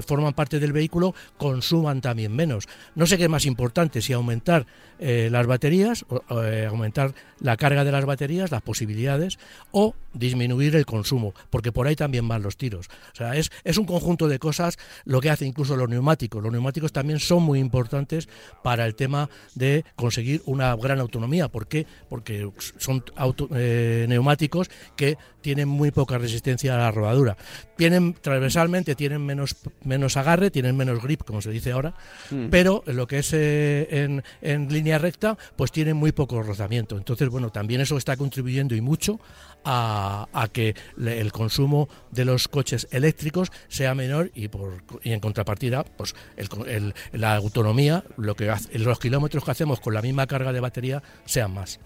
forman 0.05 0.33
parte 0.33 0.59
del 0.59 0.73
vehículo 0.73 1.15
consuman 1.37 2.01
también 2.01 2.35
menos. 2.35 2.67
No 2.95 3.05
sé 3.07 3.17
qué 3.17 3.23
es 3.23 3.29
más 3.29 3.45
importante, 3.45 4.01
si 4.01 4.13
aumentar 4.13 4.65
eh, 4.99 5.29
las 5.31 5.47
baterías, 5.47 6.05
o, 6.09 6.21
o, 6.29 6.43
eh, 6.43 6.65
aumentar 6.65 7.13
la 7.39 7.57
carga 7.57 7.83
de 7.83 7.91
las 7.91 8.05
baterías, 8.05 8.51
las 8.51 8.61
posibilidades, 8.61 9.39
o 9.71 9.95
disminuir 10.15 10.75
el 10.75 10.85
consumo, 10.85 11.33
porque 11.49 11.71
por 11.71 11.87
ahí 11.87 11.95
también 11.95 12.27
van 12.27 12.41
los 12.41 12.57
tiros. 12.57 12.87
O 13.13 13.15
sea, 13.15 13.35
es, 13.35 13.51
es 13.63 13.77
un 13.77 13.85
conjunto 13.85 14.27
de 14.27 14.39
cosas 14.39 14.77
lo 15.05 15.21
que 15.21 15.29
hace 15.29 15.45
incluso 15.45 15.75
los 15.75 15.89
neumáticos. 15.89 16.41
Los 16.41 16.51
neumáticos 16.51 16.91
también 16.91 17.19
son 17.19 17.43
muy 17.43 17.59
importantes 17.59 18.27
para 18.63 18.85
el 18.85 18.95
tema 18.95 19.29
de 19.53 19.85
conseguir 19.95 20.41
una 20.45 20.75
gran 20.75 20.99
autonomía. 20.99 21.47
¿Por 21.49 21.67
qué? 21.67 21.85
Porque 22.09 22.49
son 22.77 23.03
auto- 23.15 23.49
eh, 23.53 24.05
neumáticos 24.09 24.69
que 24.95 25.17
tienen 25.41 25.67
muy 25.67 25.91
poca 25.91 26.17
resistencia 26.17 26.73
a 26.75 26.79
la 26.79 26.91
rodadura. 26.91 27.37
Tienen 27.77 28.13
transversalmente, 28.19 28.95
tienen 28.95 29.23
menos, 29.23 29.55
menos 29.83 30.17
agarre, 30.17 30.49
tienen 30.49 30.75
menos 30.75 31.03
grip, 31.03 31.21
como 31.23 31.41
se 31.41 31.51
dice 31.51 31.71
ahora, 31.71 31.93
Mm. 32.31 32.47
pero 32.49 32.83
lo 32.87 33.05
que 33.05 33.19
es 33.19 33.31
eh, 33.33 33.87
en, 33.91 34.23
en 34.41 34.73
línea 34.73 34.97
recta, 34.97 35.37
pues 35.55 35.71
tienen 35.71 35.97
muy 35.97 36.11
poco 36.11 36.41
rozamiento. 36.41 36.97
Entonces, 36.97 37.29
bueno, 37.29 37.51
también 37.51 37.81
eso 37.81 37.97
está 37.97 38.17
contribuyendo 38.17 38.73
y 38.75 38.81
mucho 38.81 39.19
a, 39.63 40.04
a 40.31 40.47
que 40.51 40.75
el 40.97 41.31
consumo 41.31 41.87
de 42.11 42.25
los 42.25 42.47
coches 42.47 42.87
eléctricos 42.91 43.51
sea 43.67 43.93
menor 43.95 44.31
y, 44.35 44.47
por, 44.47 44.83
y 45.03 45.11
en 45.11 45.19
contrapartida, 45.19 45.83
pues 45.83 46.15
el 46.37 46.47
el- 46.67 46.93
la 47.13 47.35
autonomía, 47.35 48.03
lo 48.17 48.35
que 48.35 48.51
los 48.73 48.99
kilómetros 48.99 49.43
que 49.43 49.51
hacemos 49.51 49.79
con 49.79 49.93
la 49.93 50.01
misma 50.01 50.27
carga 50.27 50.51
de 50.53 50.59
batería 50.59 51.01
sean 51.25 51.53
más. 51.53 51.79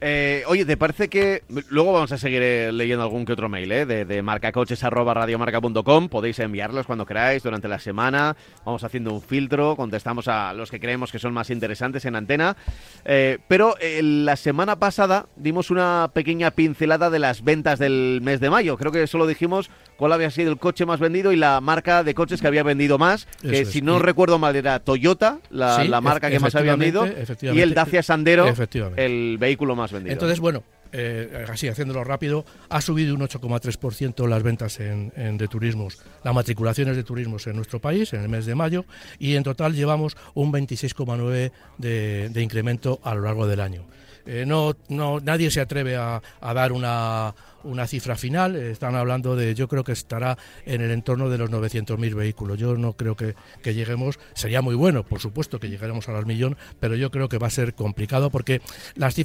Eh, 0.00 0.42
oye, 0.46 0.64
¿te 0.64 0.76
parece 0.76 1.08
que 1.08 1.42
luego 1.68 1.92
vamos 1.92 2.12
a 2.12 2.18
seguir 2.18 2.42
eh, 2.42 2.72
leyendo 2.72 3.02
algún 3.02 3.24
que 3.24 3.32
otro 3.32 3.48
mail 3.48 3.70
eh, 3.72 3.86
de, 3.86 4.04
de 4.04 4.22
marcacoches@radiomarca.com? 4.22 6.08
Podéis 6.08 6.38
enviarlos 6.38 6.86
cuando 6.86 7.06
queráis 7.06 7.42
durante 7.42 7.68
la 7.68 7.78
semana. 7.78 8.36
Vamos 8.64 8.84
haciendo 8.84 9.12
un 9.12 9.22
filtro, 9.22 9.76
contestamos 9.76 10.28
a 10.28 10.52
los 10.52 10.70
que 10.70 10.80
creemos 10.80 11.12
que 11.12 11.18
son 11.18 11.32
más 11.32 11.50
interesantes 11.50 12.04
en 12.04 12.16
antena. 12.16 12.56
Eh, 13.04 13.38
pero 13.48 13.76
eh, 13.80 14.00
la 14.02 14.36
semana 14.36 14.76
pasada 14.78 15.26
dimos 15.36 15.70
una 15.70 16.10
pequeña 16.12 16.50
pincelada 16.50 17.10
de 17.10 17.18
las 17.18 17.44
ventas 17.44 17.78
del 17.78 18.20
mes 18.22 18.40
de 18.40 18.50
mayo. 18.50 18.76
Creo 18.76 18.92
que 18.92 19.06
solo 19.06 19.26
dijimos 19.26 19.70
cuál 19.96 20.12
había 20.12 20.30
sido 20.30 20.50
el 20.50 20.58
coche 20.58 20.86
más 20.86 21.00
vendido 21.00 21.32
y 21.32 21.36
la 21.36 21.60
marca 21.60 22.02
de 22.04 22.14
coches 22.14 22.40
que 22.40 22.46
había 22.46 22.62
vendido 22.62 22.98
más. 22.98 23.26
Que 23.42 23.64
si 23.64 23.82
no 23.82 23.96
Y- 23.96 24.00
recuerdo 24.00 24.38
mal 24.38 24.56
era 24.56 24.78
Toyota, 24.80 25.38
la, 25.50 25.82
Sí, 25.82 25.88
la 25.88 26.00
marca 26.00 26.30
que 26.30 26.38
más 26.40 26.54
había 26.54 26.76
vendido, 26.76 27.06
y 27.42 27.60
el 27.60 27.74
Dacia 27.74 28.02
Sandero, 28.02 28.52
el 28.96 29.36
vehículo 29.38 29.76
más 29.76 29.92
vendido. 29.92 30.12
Entonces, 30.12 30.40
bueno, 30.40 30.62
eh, 30.96 31.44
así 31.48 31.66
haciéndolo 31.68 32.04
rápido, 32.04 32.44
ha 32.68 32.80
subido 32.80 33.14
un 33.14 33.20
8,3% 33.22 34.28
las 34.28 34.42
ventas 34.42 34.78
en, 34.80 35.12
en 35.16 35.36
de 35.38 35.48
turismos, 35.48 35.98
las 36.22 36.32
matriculaciones 36.34 36.96
de 36.96 37.02
turismos 37.02 37.46
en 37.48 37.56
nuestro 37.56 37.80
país 37.80 38.12
en 38.12 38.20
el 38.20 38.28
mes 38.28 38.46
de 38.46 38.54
mayo 38.54 38.84
y 39.18 39.34
en 39.34 39.42
total 39.42 39.74
llevamos 39.74 40.16
un 40.34 40.52
26,9% 40.52 41.50
de, 41.78 42.28
de 42.28 42.42
incremento 42.42 43.00
a 43.02 43.14
lo 43.14 43.22
largo 43.22 43.46
del 43.46 43.60
año. 43.60 43.84
Eh, 44.26 44.44
no, 44.46 44.74
no, 44.88 45.20
nadie 45.20 45.50
se 45.50 45.60
atreve 45.60 45.96
a, 45.96 46.22
a 46.40 46.54
dar 46.54 46.72
una, 46.72 47.34
una 47.64 47.86
cifra 47.86 48.16
final. 48.16 48.56
Están 48.56 48.94
hablando 48.94 49.36
de, 49.36 49.54
yo 49.54 49.68
creo 49.68 49.84
que 49.84 49.92
estará 49.92 50.38
en 50.64 50.80
el 50.80 50.90
entorno 50.90 51.28
de 51.28 51.38
los 51.38 51.50
900.000 51.50 52.14
vehículos. 52.14 52.58
Yo 52.58 52.76
no 52.76 52.94
creo 52.94 53.16
que, 53.16 53.34
que 53.62 53.74
lleguemos, 53.74 54.18
sería 54.34 54.62
muy 54.62 54.74
bueno, 54.74 55.04
por 55.04 55.20
supuesto, 55.20 55.58
que 55.58 55.68
lleguemos 55.68 56.08
a 56.08 56.12
los 56.12 56.26
millón, 56.26 56.56
pero 56.80 56.96
yo 56.96 57.10
creo 57.10 57.28
que 57.28 57.38
va 57.38 57.48
a 57.48 57.50
ser 57.50 57.74
complicado 57.74 58.30
porque 58.30 58.60
las, 58.94 59.16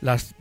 las, 0.00 0.34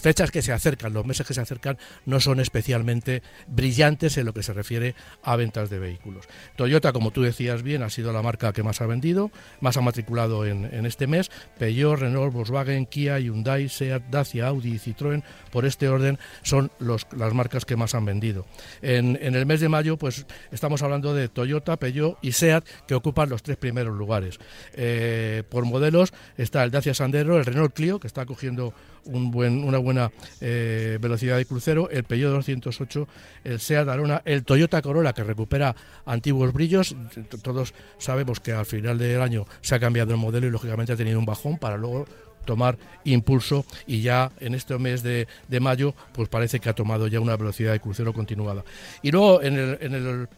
fechas 0.00 0.30
que 0.30 0.42
se 0.42 0.52
acercan, 0.52 0.92
los 0.92 1.06
meses 1.06 1.26
que 1.26 1.34
se 1.34 1.40
acercan, 1.40 1.78
no 2.06 2.20
son 2.20 2.40
especialmente 2.40 3.22
brillantes 3.46 4.16
en 4.18 4.26
lo 4.26 4.32
que 4.32 4.42
se 4.42 4.52
refiere 4.52 4.94
a 5.22 5.36
ventas 5.36 5.70
de 5.70 5.78
vehículos. 5.78 6.26
Toyota, 6.56 6.92
como 6.92 7.10
tú 7.10 7.22
decías 7.22 7.62
bien, 7.62 7.82
ha 7.82 7.90
sido 7.90 8.12
la 8.12 8.22
marca 8.22 8.52
que 8.52 8.62
más 8.62 8.80
ha 8.80 8.86
vendido, 8.86 9.30
más 9.60 9.76
ha 9.76 9.80
matriculado 9.80 10.46
en, 10.46 10.64
en 10.72 10.86
este 10.86 11.06
mes. 11.06 11.30
Peugeot, 11.58 11.98
Renault, 11.98 12.32
Volkswagen, 12.32 12.86
Kia, 12.86 13.18
Hyundai, 13.18 13.68
Seat, 13.68 14.04
Dacia, 14.10 14.48
Audi 14.48 14.74
y 14.74 14.78
Citroën, 14.78 15.22
por 15.50 15.64
este 15.64 15.88
orden, 15.88 16.18
son 16.42 16.53
los, 16.78 17.06
las 17.16 17.34
marcas 17.34 17.64
que 17.64 17.76
más 17.76 17.94
han 17.94 18.04
vendido. 18.04 18.46
En, 18.82 19.16
el 19.16 19.46
mes 19.46 19.60
de 19.60 19.68
mayo, 19.68 19.96
pues 19.96 20.26
estamos 20.50 20.82
hablando 20.82 21.14
de 21.14 21.28
Toyota, 21.28 21.76
Peugeot 21.76 22.18
y 22.22 22.32
Seat, 22.32 22.64
que 22.86 22.94
ocupan 22.94 23.28
los 23.28 23.42
tres 23.42 23.56
primeros 23.56 23.96
lugares. 23.96 24.38
Eh, 24.74 25.42
por 25.48 25.64
modelos 25.64 26.12
está 26.36 26.64
el 26.64 26.70
Dacia 26.70 26.94
Sandero, 26.94 27.38
el 27.38 27.44
Renault 27.44 27.74
Clio, 27.74 28.00
que 28.00 28.06
está 28.06 28.26
cogiendo 28.26 28.74
un 29.06 29.30
buen, 29.30 29.64
una 29.64 29.78
buena 29.78 30.10
eh, 30.40 30.98
velocidad 31.00 31.36
de 31.36 31.46
crucero, 31.46 31.90
el 31.90 32.04
Peugeot 32.04 32.32
208, 32.32 33.08
el 33.44 33.60
Seat 33.60 33.88
Arona, 33.88 34.22
el 34.24 34.44
Toyota 34.44 34.80
Corolla, 34.82 35.12
que 35.12 35.24
recupera 35.24 35.74
antiguos 36.06 36.52
brillos. 36.52 36.96
Todos 37.42 37.74
sabemos 37.98 38.40
que 38.40 38.52
al 38.52 38.66
final 38.66 38.98
del 38.98 39.20
año 39.20 39.46
se 39.60 39.74
ha 39.74 39.80
cambiado 39.80 40.12
el 40.12 40.18
modelo 40.18 40.46
y 40.46 40.50
lógicamente 40.50 40.92
ha 40.92 40.96
tenido 40.96 41.18
un 41.18 41.26
bajón 41.26 41.58
para 41.58 41.76
luego 41.76 42.06
tomar 42.44 42.78
impulso 43.04 43.64
y 43.86 44.02
ya 44.02 44.30
en 44.40 44.54
este 44.54 44.78
mes 44.78 45.02
de, 45.02 45.26
de 45.48 45.60
mayo 45.60 45.94
pues 46.12 46.28
parece 46.28 46.60
que 46.60 46.68
ha 46.68 46.74
tomado 46.74 47.06
ya 47.08 47.20
una 47.20 47.36
velocidad 47.36 47.72
de 47.72 47.80
crucero 47.80 48.12
continuada. 48.12 48.64
Y 49.02 49.10
luego 49.10 49.42
en 49.42 49.58
el, 49.58 49.78
en 49.80 49.94
el 49.94 50.28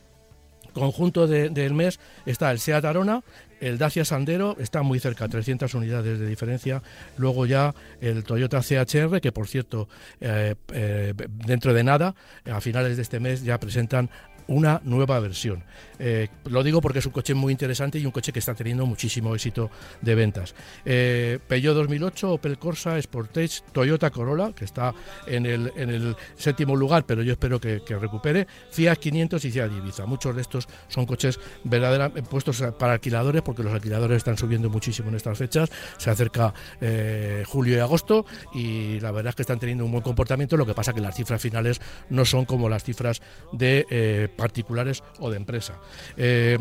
conjunto 0.73 1.27
de- 1.27 1.49
del 1.49 1.73
mes 1.75 1.99
está 2.27 2.51
el 2.51 2.59
Seat 2.59 2.85
Arona, 2.85 3.23
el 3.61 3.79
Dacia 3.79 4.05
Sandero, 4.05 4.57
está 4.61 4.83
muy 4.83 5.01
cerca, 5.01 5.27
300 5.29 5.73
unidades 5.75 6.19
de 6.19 6.27
diferencia. 6.27 6.83
Luego 7.17 7.47
ya 7.47 7.75
el 8.03 8.23
Toyota 8.25 8.61
CHR, 8.61 9.21
que 9.23 9.33
por 9.33 9.49
cierto, 9.49 9.89
eh, 10.21 10.55
eh, 10.75 11.15
dentro 11.47 11.73
de 11.73 11.83
nada, 11.83 12.15
a 12.51 12.61
finales 12.61 12.97
de 12.97 13.03
este 13.03 13.19
mes 13.21 13.43
ya 13.43 13.59
presentan 13.59 14.11
una 14.49 14.81
nueva 14.85 15.19
versión. 15.21 15.65
Eh, 15.99 16.29
lo 16.47 16.63
digo 16.63 16.81
porque 16.81 16.99
es 16.99 17.07
un 17.07 17.13
coche 17.13 17.35
muy 17.35 17.53
interesante 17.53 17.99
y 17.99 18.07
un 18.07 18.13
coche 18.13 18.33
que 18.33 18.39
está 18.39 18.55
teniendo 18.55 18.87
muchísimo 18.87 19.35
éxito 19.35 19.71
de 20.01 20.15
ventas. 20.15 20.55
Eh, 20.85 21.39
Peugeot 21.47 21.75
2008, 21.75 22.33
Opel 22.33 22.59
Corsa, 22.59 23.01
Sportage, 23.01 23.63
Toyota 23.73 24.11
Corolla, 24.11 24.53
que 24.53 24.65
está 24.65 24.95
en 25.27 25.47
el, 25.47 25.73
en 25.77 25.91
el 25.91 26.17
séptimo 26.37 26.77
lugar, 26.77 27.05
pero 27.07 27.23
yo 27.23 27.33
espero 27.33 27.61
que, 27.61 27.81
recupere, 27.89 28.47
Fiat 28.71 28.97
500 28.97 29.45
y 29.45 29.51
Fiat 29.51 29.73
Ibiza. 29.73 30.07
Muchos 30.07 30.35
de 30.35 30.43
estos 30.43 30.69
son 30.89 31.07
coches 31.07 31.39
verdaderamente 31.65 32.23
puestos 32.23 32.63
para 32.79 32.95
alquiladores 32.95 33.43
porque 33.43 33.63
los 33.63 33.73
alquiladores 33.73 34.19
están 34.19 34.37
subiendo 34.37 34.69
muchísimo 34.71 35.09
en 35.09 35.17
estas 35.17 35.39
fechas. 35.39 35.71
Se 35.99 36.11
acerca 36.11 36.53
eh, 36.81 37.45
julio 37.47 37.77
y 37.77 37.81
agosto 37.81 38.27
y 38.55 39.01
la 39.01 39.11
verdad 39.11 39.31
es 39.31 39.37
que 39.37 39.43
están 39.43 39.59
teniendo 39.59 39.85
un 39.85 39.93
buen 39.93 40.03
comportamiento. 40.03 40.57
Lo 40.57 40.67
que 40.67 40.75
pasa 40.75 40.93
que 40.93 41.01
las 41.01 41.17
cifras 41.17 41.41
finales 41.41 41.81
no 42.11 42.25
son 42.25 42.45
como 42.45 42.69
las 42.69 42.85
cifras 42.85 43.23
de 43.53 43.87
eh, 43.91 44.29
particulares 44.37 45.03
o 45.19 45.31
de 45.31 45.37
empresa. 45.37 45.81
Eh, 46.17 46.59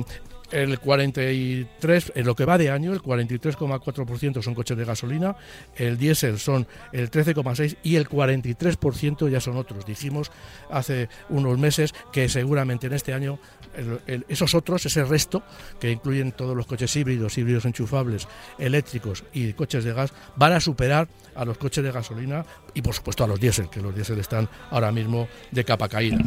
el 0.51 0.79
43, 0.79 2.13
en 2.15 2.25
lo 2.25 2.35
que 2.35 2.45
va 2.45 2.57
de 2.57 2.69
año, 2.69 2.93
el 2.93 3.01
43,4% 3.01 4.41
son 4.41 4.53
coches 4.53 4.77
de 4.77 4.85
gasolina, 4.85 5.35
el 5.75 5.97
diésel 5.97 6.39
son 6.39 6.67
el 6.91 7.09
13,6% 7.09 7.77
y 7.83 7.95
el 7.95 8.07
43% 8.07 9.29
ya 9.29 9.41
son 9.41 9.57
otros. 9.57 9.85
Dijimos 9.85 10.31
hace 10.69 11.09
unos 11.29 11.57
meses 11.57 11.93
que 12.11 12.29
seguramente 12.29 12.87
en 12.87 12.93
este 12.93 13.13
año 13.13 13.39
esos 14.27 14.55
otros, 14.55 14.85
ese 14.85 15.03
resto, 15.03 15.43
que 15.79 15.91
incluyen 15.91 16.31
todos 16.31 16.55
los 16.55 16.65
coches 16.65 16.95
híbridos, 16.95 17.37
híbridos 17.37 17.65
enchufables, 17.65 18.27
eléctricos 18.57 19.23
y 19.33 19.51
coches 19.53 19.83
de 19.83 19.93
gas, 19.93 20.13
van 20.35 20.53
a 20.53 20.59
superar 20.59 21.07
a 21.35 21.43
los 21.43 21.57
coches 21.57 21.83
de 21.83 21.91
gasolina 21.91 22.45
y 22.73 22.81
por 22.81 22.93
supuesto 22.93 23.23
a 23.23 23.27
los 23.27 23.39
diésel, 23.39 23.69
que 23.69 23.81
los 23.81 23.93
diésel 23.93 24.19
están 24.19 24.47
ahora 24.69 24.91
mismo 24.91 25.27
de 25.51 25.65
capa 25.65 25.89
caída. 25.89 26.19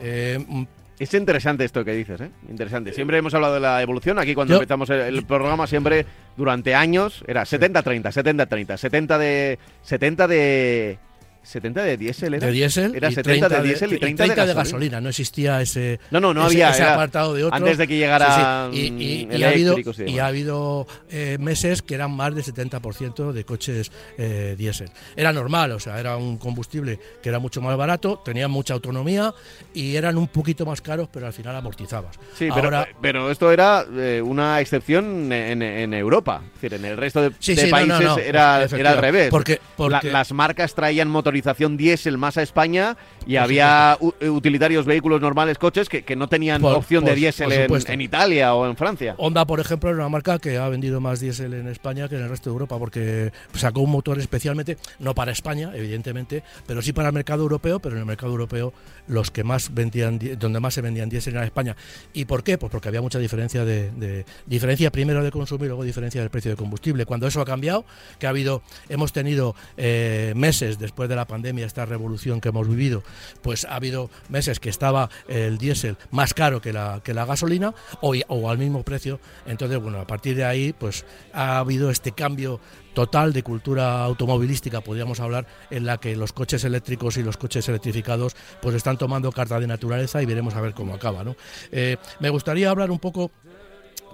Eh, 0.00 0.66
Es 0.98 1.12
interesante 1.12 1.64
esto 1.64 1.84
que 1.84 1.92
dices, 1.92 2.20
¿eh? 2.22 2.30
Interesante. 2.48 2.92
Siempre 2.92 3.18
hemos 3.18 3.34
hablado 3.34 3.54
de 3.54 3.60
la 3.60 3.82
evolución. 3.82 4.18
Aquí 4.18 4.34
cuando 4.34 4.54
Yo- 4.54 4.56
empezamos 4.60 4.88
el, 4.90 5.00
el 5.00 5.26
programa 5.26 5.66
siempre 5.66 6.06
durante 6.36 6.74
años 6.74 7.22
era 7.26 7.42
70-30, 7.42 8.02
70-30, 8.04 8.76
70 8.78 9.18
de 9.18 9.58
70 9.82 10.26
de 10.28 10.98
70 11.46 11.82
de 11.84 11.96
diésel 11.96 12.34
era. 12.34 12.46
de 12.46 12.52
diésel 12.52 12.94
Era 12.94 13.08
y 13.08 13.14
70 13.14 13.48
30 13.48 13.48
de 13.62 13.68
diésel 13.68 13.92
y 13.92 13.98
30, 13.98 14.22
de, 14.24 14.28
gasolina. 14.34 14.54
gasolina. 14.54 15.00
No 15.00 15.08
existía 15.08 15.60
ese, 15.60 16.00
No, 16.10 16.20
no, 16.20 16.34
no 16.34 16.42
ese, 16.46 16.56
había, 16.64 16.70
ese 16.70 16.82
apartado 16.82 17.34
de 17.34 17.44
otro. 17.44 17.56
antes 17.56 17.78
de 17.78 17.86
que 17.86 17.96
llegara, 17.96 18.68
Sí, 18.72 18.78
sí. 18.78 18.82
Y, 18.98 19.22
y- 19.22 19.26
mm, 19.26 19.32
y 19.32 19.42
ha 19.44 19.48
habido, 19.48 19.76
y 20.06 20.18
ha 20.18 20.26
habido 20.26 20.86
eh, 21.10 21.36
meses 21.40 21.82
que 21.82 21.94
eran 21.94 22.10
más 22.10 22.34
del 22.34 22.44
70% 22.44 23.32
de 23.32 23.44
coches 23.44 23.90
eh, 24.18 24.54
diésel. 24.58 24.90
Era 25.16 25.32
normal, 25.32 25.72
o 25.72 25.80
sea, 25.80 25.98
era 26.00 26.16
un 26.16 26.36
combustible 26.38 26.98
que 27.22 27.28
era 27.28 27.38
mucho 27.38 27.60
más 27.60 27.76
barato, 27.76 28.20
tenían 28.24 28.50
mucha 28.50 28.74
autonomía 28.74 29.32
y 29.74 29.96
eran 29.96 30.18
un 30.18 30.28
poquito 30.28 30.66
más 30.66 30.80
caros, 30.80 31.08
pero 31.12 31.26
al 31.26 31.32
final 31.32 31.54
amortizabas. 31.56 32.16
Sí, 32.34 32.48
pero, 32.52 32.64
Ahora, 32.64 32.88
pero 33.00 33.30
esto 33.30 33.52
era 33.52 33.84
eh, 33.96 34.20
una 34.24 34.60
excepción 34.60 35.32
en, 35.32 35.62
en 35.62 35.94
Europa. 35.94 36.42
Es 36.56 36.60
decir, 36.62 36.74
en 36.78 36.84
el 36.84 36.96
resto 36.96 37.22
de, 37.22 37.32
Sí, 37.38 37.54
de 37.54 37.68
países 37.68 38.00
no, 38.00 38.16
no, 38.16 38.18
era, 38.18 38.64
era 38.64 38.90
al 38.92 38.98
revés. 38.98 39.28
Porque- 39.30 39.54
La- 39.54 39.60
porque- 39.76 40.10
las 40.10 40.32
marcas 40.32 40.74
traían 40.74 41.08
motorización 41.36 41.76
diésel 41.76 42.16
más 42.16 42.38
a 42.38 42.42
España 42.42 42.96
y 43.26 43.36
había 43.36 43.96
u- 44.00 44.12
utilitarios, 44.28 44.86
vehículos 44.86 45.20
normales, 45.20 45.58
coches 45.58 45.88
que, 45.88 46.02
que 46.02 46.14
no 46.16 46.28
tenían 46.28 46.60
Por- 46.62 46.74
opción 46.74 47.04
de 47.04 47.14
diésel 47.14 47.50
en, 47.52 48.00
Italia 48.00 48.54
o 48.54 48.66
en 48.66 48.76
Francia. 48.76 49.14
Honda, 49.18 49.44
por 49.44 49.60
ejemplo, 49.60 49.90
es 49.90 49.96
una 49.96 50.08
marca 50.08 50.38
que 50.38 50.58
ha 50.58 50.68
vendido 50.68 51.00
más 51.00 51.20
diésel 51.20 51.54
en 51.54 51.68
España 51.68 52.08
que 52.08 52.16
en 52.16 52.22
el 52.22 52.28
resto 52.28 52.50
de 52.50 52.54
Europa, 52.54 52.78
porque 52.78 53.32
sacó 53.54 53.80
un 53.80 53.90
motor 53.90 54.18
especialmente, 54.18 54.76
no 54.98 55.14
para 55.14 55.32
España, 55.32 55.72
evidentemente, 55.74 56.42
pero 56.66 56.82
sí 56.82 56.92
para 56.92 57.08
el 57.08 57.14
mercado 57.14 57.42
europeo, 57.42 57.80
pero 57.80 57.94
en 57.96 58.00
el 58.00 58.06
mercado 58.06 58.32
europeo 58.32 58.72
los 59.08 59.30
que 59.30 59.44
más 59.44 59.72
vendían, 59.74 60.18
donde 60.38 60.60
más 60.60 60.74
se 60.74 60.80
vendían 60.82 61.08
diésel 61.08 61.34
era 61.34 61.44
España. 61.44 61.76
¿Y 62.12 62.24
por 62.26 62.42
qué? 62.44 62.58
Pues 62.58 62.70
porque 62.70 62.88
había 62.88 63.00
mucha 63.02 63.18
diferencia 63.18 63.64
de, 63.64 63.90
de- 63.92 64.24
diferencia 64.46 64.90
primero 64.90 65.22
de 65.24 65.30
consumo 65.30 65.64
y 65.64 65.68
luego 65.68 65.84
diferencia 65.84 66.20
del 66.20 66.30
precio 66.30 66.50
de 66.52 66.56
combustible. 66.56 67.06
Cuando 67.06 67.26
eso 67.26 67.40
ha 67.40 67.44
cambiado, 67.44 67.84
que 68.18 68.26
ha 68.26 68.30
habido, 68.30 68.62
hemos 68.88 69.12
tenido 69.12 69.54
eh, 69.76 70.32
meses 70.36 70.78
después 70.78 71.08
de 71.08 71.16
la 71.16 71.24
pandemia, 71.26 71.66
esta 71.66 71.86
revolución 71.86 72.40
que 72.40 72.48
hemos 72.50 72.68
vivido, 72.68 73.02
pues 73.42 73.64
ha 73.64 73.76
habido 73.76 74.10
meses 74.28 74.60
que 74.60 74.68
estaba 74.68 75.10
el 75.28 75.58
diésel 75.58 75.96
más 76.10 76.34
caro 76.34 76.60
que 76.60 76.72
la, 76.72 77.00
que 77.02 77.14
la 77.14 77.24
gasolina 77.24 77.74
o, 78.00 78.14
o 78.28 78.50
al 78.50 78.58
mismo 78.58 78.82
precio. 78.82 79.20
Entonces, 79.46 79.80
bueno, 79.80 80.00
a 80.00 80.06
partir 80.06 80.36
de 80.36 80.44
ahí, 80.44 80.72
pues 80.72 81.04
ha 81.32 81.58
habido 81.58 81.90
este 81.90 82.12
cambio 82.12 82.60
total 82.96 83.34
de 83.34 83.42
cultura 83.42 84.02
automovilística, 84.02 84.80
podríamos 84.80 85.20
hablar, 85.20 85.46
en 85.68 85.84
la 85.84 85.98
que 85.98 86.16
los 86.16 86.32
coches 86.32 86.64
eléctricos 86.64 87.18
y 87.18 87.22
los 87.22 87.36
coches 87.36 87.68
electrificados 87.68 88.34
pues 88.62 88.74
están 88.74 88.96
tomando 88.96 89.30
carta 89.32 89.60
de 89.60 89.66
naturaleza 89.66 90.22
y 90.22 90.26
veremos 90.26 90.54
a 90.54 90.62
ver 90.62 90.72
cómo 90.72 90.94
acaba. 90.94 91.22
¿no? 91.22 91.36
Eh, 91.72 91.98
me 92.20 92.30
gustaría 92.30 92.70
hablar 92.70 92.90
un 92.90 92.98
poco 92.98 93.32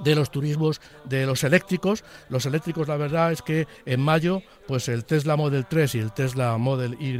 de 0.03 0.15
los 0.15 0.31
turismos 0.31 0.81
de 1.05 1.27
los 1.27 1.45
eléctricos. 1.45 2.05
Los 2.29 2.47
eléctricos, 2.47 2.89
la 2.89 2.97
verdad 2.97 3.33
es 3.33 3.43
que 3.43 3.67
en 3.87 4.01
mayo, 4.01 4.43
pues 4.67 4.89
el 4.89 5.05
Tesla 5.05 5.37
Model 5.37 5.67
3 5.67 5.95
y 5.95 5.99
el 5.99 6.13
Tesla 6.13 6.57
Model 6.59 6.97
Y 7.01 7.13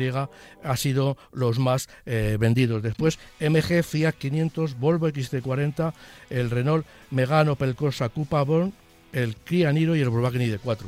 ha 0.65 0.77
sido 0.77 1.17
los 1.33 1.59
más 1.59 1.89
eh, 2.07 2.37
vendidos. 2.39 2.83
Después 2.83 3.19
MG, 3.41 3.83
Fiat 3.83 4.15
500, 4.15 4.79
Volvo 4.79 5.09
XC40, 5.09 5.93
el 6.31 6.51
Renault 6.51 6.87
Megane, 7.11 7.51
Opel 7.51 7.75
Corsa, 7.75 8.11
Born, 8.15 8.73
el 9.13 9.37
Kia 9.37 9.73
Niro 9.73 9.95
y 9.95 10.01
el 10.01 10.09
Volkswagen 10.09 10.43
ID4. 10.43 10.79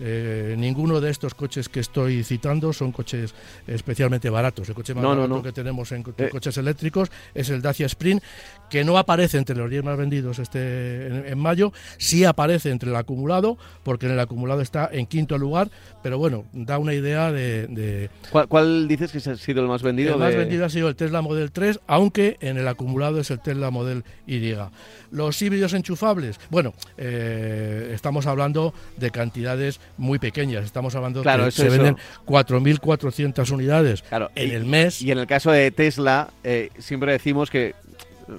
Eh, 0.00 0.54
ninguno 0.58 1.00
de 1.00 1.10
estos 1.10 1.34
coches 1.34 1.68
que 1.68 1.80
estoy 1.80 2.24
citando 2.24 2.72
son 2.72 2.90
coches 2.90 3.34
especialmente 3.66 4.30
baratos. 4.30 4.68
El 4.68 4.74
coche 4.74 4.94
más 4.94 5.02
No, 5.02 5.10
barato 5.10 5.28
no. 5.28 5.42
que 5.42 5.52
tenemos 5.52 5.92
en 5.92 6.02
co- 6.02 6.14
Eh. 6.16 6.28
coches 6.30 6.56
eléctricos 6.56 7.10
es 7.34 7.50
el 7.50 7.60
Dacia 7.60 7.86
Sprint, 7.86 8.22
que 8.70 8.84
no 8.84 8.96
aparece 8.98 9.36
entre 9.38 9.56
los 9.56 9.68
10 9.70 9.84
más 9.84 9.98
vendidos 9.98 10.38
este 10.38 11.06
en, 11.06 11.26
en 11.26 11.38
mayo, 11.38 11.72
sí 11.98 12.24
aparece 12.24 12.70
entre 12.70 12.90
el 12.90 12.96
acumulado, 12.96 13.58
porque 13.82 14.06
en 14.06 14.12
el 14.12 14.20
acumulado 14.20 14.60
está 14.62 14.88
en 14.92 15.06
quinto 15.06 15.36
lugar, 15.38 15.70
pero 16.02 16.18
bueno, 16.18 16.44
da 16.52 16.78
una 16.78 16.94
idea 16.94 17.30
de, 17.32 17.66
de- 17.66 18.10
¿Cuál, 18.30 18.48
cuál 18.48 18.88
dices 18.88 19.12
que 19.12 19.18
ha 19.18 19.36
sido 19.36 19.60
el 19.62 19.68
más 19.68 19.82
vendido? 19.82 20.14
el 20.14 20.18
más 20.20 20.34
vendido 20.34 20.64
ha 20.64 20.70
sido 20.70 20.88
el 20.88 20.96
Tesla 20.96 21.20
Model 21.20 21.50
3, 21.52 21.80
aunque 21.86 22.38
en 22.40 22.56
el 22.56 22.66
acumulado 22.68 23.20
es 23.20 23.30
el 23.30 23.40
Tesla 23.40 23.70
Model 23.70 24.04
Y. 24.26 24.40
Los 25.10 25.42
híbridos 25.42 25.74
enchufables, 25.74 26.40
bueno, 26.50 26.72
eh, 26.96 27.90
estamos 27.94 28.26
hablando 28.26 28.72
de 28.96 29.10
cantidades 29.10 29.80
muy 29.98 30.18
pequeñas. 30.18 30.64
Estamos 30.64 30.94
hablando 30.94 31.22
Claro, 31.22 31.44
que 31.44 31.48
eso- 31.50 31.62
se 31.62 31.68
eso. 31.68 31.76
venden 31.76 31.96
4.400 32.26 33.50
unidades 33.50 34.02
Claro, 34.02 34.30
en 34.34 34.48
y- 34.50 34.52
el 34.54 34.64
mes. 34.64 35.02
Y 35.02 35.10
en 35.10 35.18
el 35.18 35.26
caso 35.26 35.50
de 35.50 35.70
Tesla, 35.70 36.28
eh, 36.44 36.70
siempre 36.78 37.12
decimos 37.12 37.50
que 37.50 37.68
eh, 37.68 37.74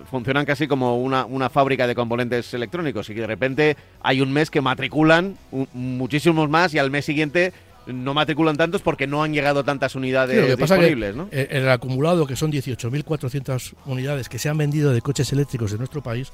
funcionan 0.10 0.46
casi 0.46 0.68
como 0.68 0.98
una, 1.02 1.26
una 1.26 1.50
fábrica 1.50 1.88
de 1.88 1.96
componentes 1.96 2.54
electrónicos 2.54 3.10
y 3.10 3.16
que 3.16 3.22
de 3.22 3.28
repente 3.28 3.78
hay 4.02 4.22
un 4.22 4.32
mes 4.32 4.50
que 4.50 4.62
matriculan 4.62 5.36
un- 5.52 5.68
muchísimos 5.74 6.50
más 6.50 6.74
y 6.74 6.80
al 6.80 6.92
mes 6.92 7.06
siguiente 7.06 7.52
no 7.88 8.14
matriculan 8.14 8.56
tantos 8.58 8.82
porque 8.84 9.08
no 9.08 9.24
han 9.24 9.34
llegado 9.34 9.64
tantas 9.64 9.96
unidades 9.96 10.36
Sí, 10.36 10.42
lo 10.42 10.56
que 10.56 10.62
pasa 10.62 10.76
que 10.76 10.82
disponibles, 10.86 11.16
¿no? 11.16 11.28
en 11.32 11.48
el 11.64 11.68
acumulado, 11.70 12.28
que 12.28 12.36
son 12.36 12.52
18.400 12.52 13.74
unidades 13.86 14.30
que 14.30 14.38
se 14.40 14.50
han 14.50 14.58
vendido 14.58 14.94
de 14.94 15.02
coches 15.02 15.32
eléctricos 15.34 15.72
en 15.72 15.80
nuestro 15.80 16.02
país, 16.04 16.32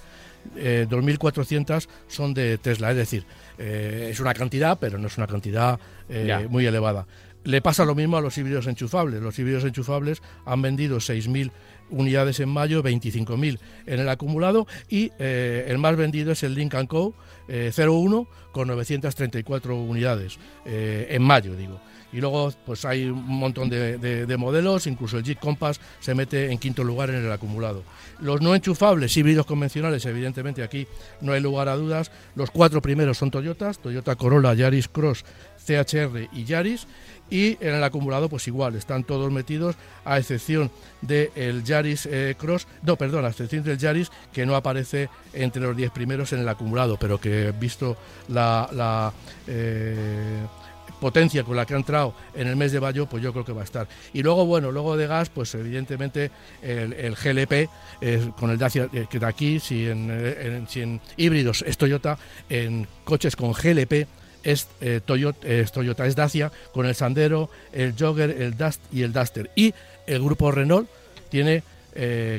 eh, 0.56 0.88
2.400 0.90 1.88
son 2.08 2.34
de 2.34 2.58
Tesla. 2.58 2.92
Es 2.92 2.98
decir, 2.98 3.26
eh, 3.58 4.10
es 4.12 4.20
una 4.20 4.34
cantidad, 4.34 4.78
pero 4.80 4.98
no 4.98 5.08
es 5.08 5.18
una 5.18 5.28
cantidad 5.28 5.80
eh, 6.10 6.48
muy 6.50 6.66
elevada. 6.66 7.06
Le 7.44 7.62
pasa 7.62 7.86
lo 7.86 7.96
mismo 7.96 8.18
a 8.18 8.22
los 8.22 8.38
híbridos 8.38 8.68
enchufables. 8.68 9.22
Los 9.22 9.38
híbridos 9.40 9.64
enchufables 9.64 10.22
han 10.46 10.62
vendido 10.62 10.98
6.000 10.98 11.52
unidades 11.90 12.40
en 12.40 12.50
mayo, 12.50 12.84
25.000 12.84 13.60
en 13.86 14.00
el 14.00 14.10
acumulado 14.10 14.68
y 14.90 15.12
eh, 15.20 15.66
el 15.68 15.78
más 15.78 15.96
vendido 15.96 16.32
es 16.32 16.44
el 16.44 16.54
Lincoln 16.54 16.88
Co. 16.88 17.14
eh, 17.48 17.72
01 17.76 18.28
con 18.52 18.68
934 18.68 19.76
unidades 19.76 20.40
eh, 20.66 21.08
en 21.12 21.24
mayo, 21.24 21.56
digo. 21.56 21.80
Y 22.14 22.22
luego 22.22 22.54
pues 22.66 22.86
hay 22.86 23.06
un 23.06 23.26
montón 23.28 23.70
de, 23.70 23.98
de- 23.98 24.26
de 24.26 24.38
modelos, 24.38 24.88
incluso 24.88 25.18
el 25.18 25.24
Jeep 25.24 25.40
Compass 25.40 25.80
se 26.00 26.16
mete 26.16 26.52
en 26.52 26.58
quinto 26.58 26.84
lugar 26.84 27.10
en 27.10 27.18
el 27.24 27.32
acumulado. 27.32 27.84
Los 28.20 28.42
no 28.42 28.56
enchufables, 28.56 29.16
híbridos 29.18 29.46
convencionales, 29.46 30.06
evidentemente 30.06 30.64
aquí 30.64 30.88
no 31.22 31.34
hay 31.34 31.42
lugar 31.42 31.68
a 31.70 31.76
dudas. 31.76 32.12
Los 32.36 32.50
cuatro 32.50 32.82
primeros 32.82 33.18
son 33.18 33.30
Toyotas, 33.30 33.80
Toyota 33.80 34.16
Corolla, 34.16 34.54
Yaris 34.54 34.88
Cross, 34.88 35.26
CHR 35.66 36.30
y 36.32 36.46
Yaris. 36.46 36.88
Y 37.30 37.58
en 37.60 37.76
el 37.76 37.84
acumulado, 37.84 38.30
pues 38.30 38.48
igual, 38.48 38.76
están 38.76 39.04
todos 39.04 39.30
metidos, 39.30 39.76
a 40.06 40.18
excepción 40.18 40.72
del 41.02 41.62
Yaris 41.66 42.06
eh, 42.10 42.36
Cross, 42.38 42.68
no, 42.84 42.96
perdón, 42.96 43.26
a 43.26 43.28
excepción 43.28 43.66
del 43.66 43.78
Yaris, 43.78 44.10
que 44.32 44.46
no 44.46 44.56
aparece 44.56 45.10
entre 45.34 45.62
los 45.62 45.76
10 45.76 45.92
primeros 45.92 46.32
en 46.32 46.40
el 46.40 46.48
acumulado, 46.48 46.96
pero 46.98 47.20
que 47.20 47.52
visto 47.60 47.98
la, 48.30 48.70
la, 48.72 49.12
eh, 49.46 50.40
potencia 51.00 51.44
con 51.44 51.56
la 51.56 51.66
que 51.66 51.74
ha 51.74 51.78
entrado 51.78 52.14
en 52.36 52.48
el 52.48 52.56
mes 52.56 52.72
de 52.72 52.80
mayo, 52.80 53.06
pues 53.08 53.22
yo 53.24 53.32
creo 53.34 53.46
que 53.46 53.54
va 53.54 53.62
a 53.62 53.64
estar. 53.64 53.88
Y 54.14 54.24
luego, 54.24 54.46
bueno, 54.46 54.72
luego 54.72 54.98
de 54.98 55.08
gas, 55.08 55.30
pues 55.30 55.54
evidentemente 55.56 56.32
el, 56.62 57.16
GLP, 57.16 57.70
eh, 58.02 58.32
con 58.40 58.50
el 58.50 58.58
Dacia, 58.58 58.90
eh, 58.94 59.06
que 59.10 59.20
de 59.20 59.26
aquí, 59.26 59.60
si 59.60 59.88
en, 59.88 60.10
eh, 60.12 60.36
en- 60.58 60.68
si 60.68 60.82
en 60.82 61.02
híbridos 61.18 61.64
es 61.68 61.78
Toyota, 61.78 62.18
en 62.50 62.88
coches 63.04 63.36
con 63.36 63.54
GLP 63.54 64.08
es, 64.44 64.68
Toyota, 65.06 65.46
es 65.48 65.72
es 65.76 66.16
Dacia, 66.16 66.52
con 66.74 66.86
el 66.86 66.96
Sandero, 66.96 67.50
el 67.74 67.94
Jogger, 67.98 68.30
el 68.30 68.56
Dust 68.58 68.82
y 68.94 69.04
el 69.04 69.12
Duster. 69.12 69.50
Y 69.56 69.74
el 70.06 70.22
grupo 70.24 70.52
Renault 70.52 70.90
tiene 71.30 71.64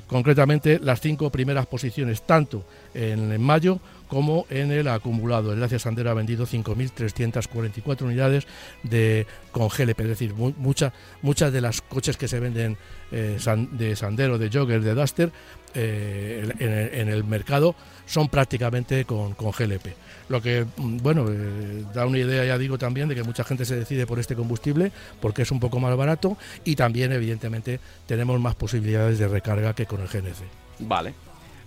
concretamente 0.06 0.78
las 0.80 1.00
cinco 1.00 1.30
primeras 1.30 1.66
posiciones, 1.66 2.22
tanto 2.22 2.64
en 2.94 3.40
mayo 3.42 3.80
como 4.08 4.46
en 4.50 4.72
el 4.72 4.88
acumulado. 4.88 5.52
El 5.52 5.60
Dacia 5.60 5.78
Sandero 5.78 6.10
ha 6.10 6.14
vendido 6.14 6.46
5.344 6.46 8.02
unidades 8.02 8.46
de, 8.82 9.26
con 9.52 9.68
GLP, 9.68 10.00
es 10.00 10.08
decir, 10.08 10.34
mu- 10.34 10.54
mucha- 10.56 10.92
muchas 11.22 11.52
de 11.52 11.60
las 11.60 11.80
coches 11.82 12.16
que 12.16 12.28
se 12.28 12.40
venden 12.40 12.76
eh, 13.12 13.38
de 13.72 13.96
Sandero, 13.96 14.38
de 14.38 14.50
Jogger, 14.50 14.82
de 14.82 14.94
Duster 14.94 15.30
eh, 15.74 16.48
en, 16.58 16.70
el- 16.72 16.94
en 16.94 17.08
el 17.08 17.24
mercado 17.24 17.74
son 18.06 18.28
prácticamente 18.28 19.04
con, 19.04 19.34
con 19.34 19.50
GLP. 19.52 19.88
Lo 20.30 20.40
que, 20.42 20.64
mm, 20.76 20.96
bueno, 20.98 21.26
eh, 21.30 21.84
da 21.94 22.06
una 22.06 22.18
idea, 22.18 22.44
ya 22.44 22.58
digo, 22.58 22.78
también 22.78 23.08
de 23.08 23.14
que 23.14 23.22
mucha 23.22 23.44
gente 23.44 23.64
se 23.64 23.76
decide 23.76 24.06
por 24.06 24.18
este 24.18 24.34
combustible 24.34 24.92
porque 25.20 25.42
es 25.42 25.50
un 25.50 25.60
poco 25.60 25.78
más 25.80 25.94
barato 25.96 26.36
y 26.64 26.76
también, 26.76 27.12
evidentemente, 27.12 27.80
tenemos 28.06 28.40
más 28.40 28.54
posibilidades 28.54 29.18
de 29.18 29.28
recarga 29.28 29.74
que 29.74 29.86
con 29.86 30.00
el 30.00 30.08
GNC. 30.08 30.42
Vale. 30.80 31.12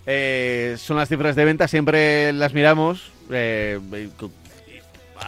Eh, 0.05 0.75
son 0.79 0.97
las 0.97 1.07
cifras 1.09 1.35
de 1.35 1.45
venta, 1.45 1.67
siempre 1.67 2.33
las 2.33 2.53
miramos. 2.53 3.11
eh, 3.29 3.79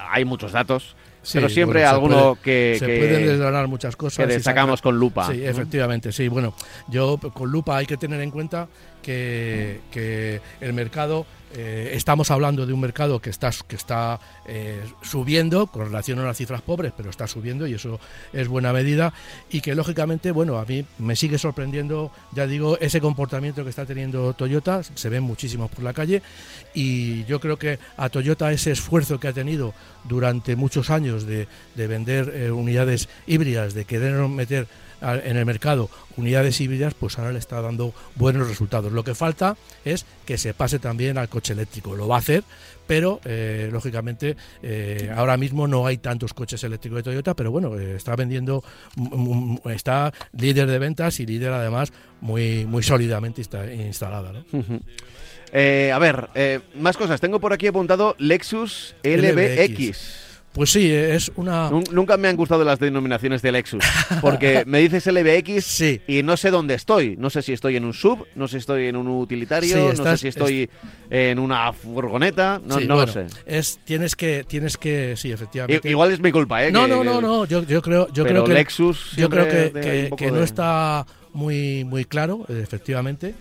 hay 0.09 0.25
muchos 0.25 0.51
datos, 0.51 0.95
Sí, 1.21 1.37
pero 1.37 1.47
siempre 1.49 1.81
bueno, 1.81 1.89
alguno 1.95 2.35
puede- 2.35 2.41
que, 2.43 2.75
se 2.79 2.85
que- 2.85 2.97
pueden 2.97 3.25
desgranar 3.25 3.67
muchas 3.67 3.95
cosas. 3.95 4.25
que 4.27 4.33
destacamos 4.33 4.81
con 4.81 4.97
lupa. 4.97 5.27
Sí, 5.31 5.37
¿no? 5.37 5.45
efectivamente, 5.49 6.11
sí. 6.11 6.27
Bueno, 6.27 6.53
yo 6.89 7.17
con 7.33 7.49
lupa 7.51 7.77
hay 7.77 7.85
que 7.85 7.95
tener 7.97 8.19
en 8.21 8.31
cuenta 8.31 8.67
que, 9.03 10.41
el 10.61 10.73
mercado 10.73 11.25
eh, 11.55 11.91
estamos 11.93 12.31
hablando 12.31 12.65
de 12.65 12.73
un 12.73 12.79
mercado 12.79 13.21
que 13.21 13.29
está, 13.29 13.51
que 13.67 13.75
está 13.75 14.19
eh, 14.47 14.81
subiendo 15.03 15.67
con 15.67 15.85
relación 15.85 16.17
a 16.19 16.23
las 16.23 16.37
cifras 16.37 16.63
pobres, 16.63 16.93
pero 16.97 17.11
está 17.11 17.27
subiendo 17.27 17.67
y 17.67 17.75
eso 17.75 17.99
es 18.31 18.47
buena 18.47 18.73
medida. 18.73 19.13
Y 19.51 19.61
que 19.61 19.75
lógicamente, 19.75 20.31
bueno, 20.31 20.57
a 20.57 20.65
mí 20.65 20.83
me 20.97 21.15
sigue 21.15 21.37
sorprendiendo, 21.37 22.11
ya 22.31 22.47
digo, 22.47 22.79
ese 22.79 22.99
comportamiento 23.01 23.63
que 23.63 23.69
está 23.69 23.85
teniendo 23.85 24.33
Toyota. 24.33 24.81
Se 24.83 25.09
ven 25.09 25.23
muchísimos 25.23 25.69
por 25.69 25.83
la 25.83 25.93
calle 25.93 26.23
y 26.73 27.23
yo 27.25 27.39
creo 27.39 27.57
que 27.57 27.77
a 27.97 28.09
Toyota 28.09 28.51
ese 28.51 28.71
esfuerzo 28.71 29.19
que 29.19 29.27
ha 29.27 29.33
tenido 29.33 29.75
durante 30.05 30.55
muchos 30.55 30.89
años 30.89 31.25
de, 31.25 31.47
de 31.75 31.87
vender 31.87 32.33
eh, 32.35 32.51
unidades 32.51 33.09
híbridas, 33.27 33.73
de 33.73 33.85
querer 33.85 34.15
meter 34.27 34.67
en 35.03 35.37
el 35.37 35.45
mercado 35.45 35.89
unidades 36.17 36.59
híbridas, 36.61 36.93
pues 36.93 37.17
ahora 37.17 37.31
le 37.31 37.39
está 37.39 37.61
dando 37.61 37.93
buenos 38.15 38.47
resultados. 38.47 38.91
Lo 38.91 39.03
que 39.03 39.15
falta 39.15 39.57
es 39.85 40.05
que 40.25 40.37
se 40.37 40.53
pase 40.53 40.79
también 40.79 41.17
al 41.17 41.29
coche 41.29 41.53
eléctrico. 41.53 41.95
Lo 41.95 42.07
va 42.07 42.15
a 42.15 42.19
hacer, 42.19 42.43
pero 42.87 43.19
eh, 43.25 43.69
lógicamente 43.71 44.35
eh, 44.61 45.11
ahora 45.15 45.37
mismo 45.37 45.67
no 45.67 45.85
hay 45.85 45.97
tantos 45.97 46.33
coches 46.33 46.63
eléctricos 46.63 46.97
de 46.97 47.03
Toyota, 47.03 47.35
pero 47.35 47.51
bueno, 47.51 47.77
eh, 47.79 47.95
está 47.95 48.15
vendiendo, 48.15 48.63
mm, 48.95 49.59
mm, 49.65 49.69
está 49.69 50.13
líder 50.33 50.67
de 50.67 50.79
ventas 50.79 51.19
y 51.19 51.25
líder 51.25 51.51
además 51.51 51.91
muy, 52.21 52.65
muy 52.65 52.83
sólidamente 52.83 53.41
instalada. 53.41 54.31
¿no? 54.31 54.63
a 55.53 55.99
ver, 55.99 56.61
más 56.75 56.97
cosas. 56.97 57.21
Tengo 57.21 57.39
por 57.39 57.53
aquí 57.53 57.67
apuntado 57.67 58.15
Lexus 58.17 58.95
LBX. 59.03 60.32
Pues 60.53 60.71
sí, 60.71 60.91
es 60.91 61.31
una... 61.35 61.71
Nunca 61.91 62.15
me 62.15 62.27
han 62.27 62.35
gustado 62.35 62.63
las 62.63 62.77
denominaciones 62.77 63.41
de 63.41 63.51
Lexus, 63.51 63.83
porque 64.21 64.63
me 64.67 64.79
dices 64.79 65.07
LBX 65.07 65.81
y 66.07 66.21
no 66.23 66.37
sé 66.37 66.51
dónde 66.51 66.75
estoy. 66.75 67.15
No 67.17 67.31
sé 67.31 67.41
si 67.41 67.53
estoy 67.53 67.75
en 67.75 67.85
un 67.85 67.93
sub, 67.93 68.27
no 68.35 68.47
sé 68.47 68.53
si 68.53 68.57
estoy 68.59 68.87
en 68.87 68.95
un 68.95 69.07
utilitario, 69.07 69.93
no 69.93 70.03
sé 70.05 70.17
si 70.17 70.27
estoy 70.27 70.69
en 71.09 71.39
una 71.39 71.73
furgoneta, 71.73 72.61
no, 72.63 72.79
lo 72.79 73.07
sé. 73.07 73.25
Es, 73.47 73.79
tienes 73.83 74.15
que, 74.15 74.43
tienes 74.47 74.77
que, 74.77 75.15
sí, 75.17 75.31
efectivamente. 75.31 75.89
igual 75.89 76.11
es 76.11 76.19
mi 76.19 76.31
culpa, 76.31 76.63
¿eh? 76.63 76.71
No, 76.71 76.87
no, 76.87 77.03
no, 77.03 77.19
no, 77.19 77.45
yo, 77.45 77.63
yo 77.63 77.81
creo, 77.81 78.07
yo 78.13 78.23
creo 78.23 78.43
que 78.43 78.53
Lexus 78.53 79.15
yo 79.15 79.29
creo 79.29 79.47
que, 79.47 80.11
que, 80.15 80.31
no 80.31 80.43
está 80.43 81.05
muy, 81.33 81.83
muy 81.83 82.05
claro, 82.05 82.45
efectivamente. 82.47 83.33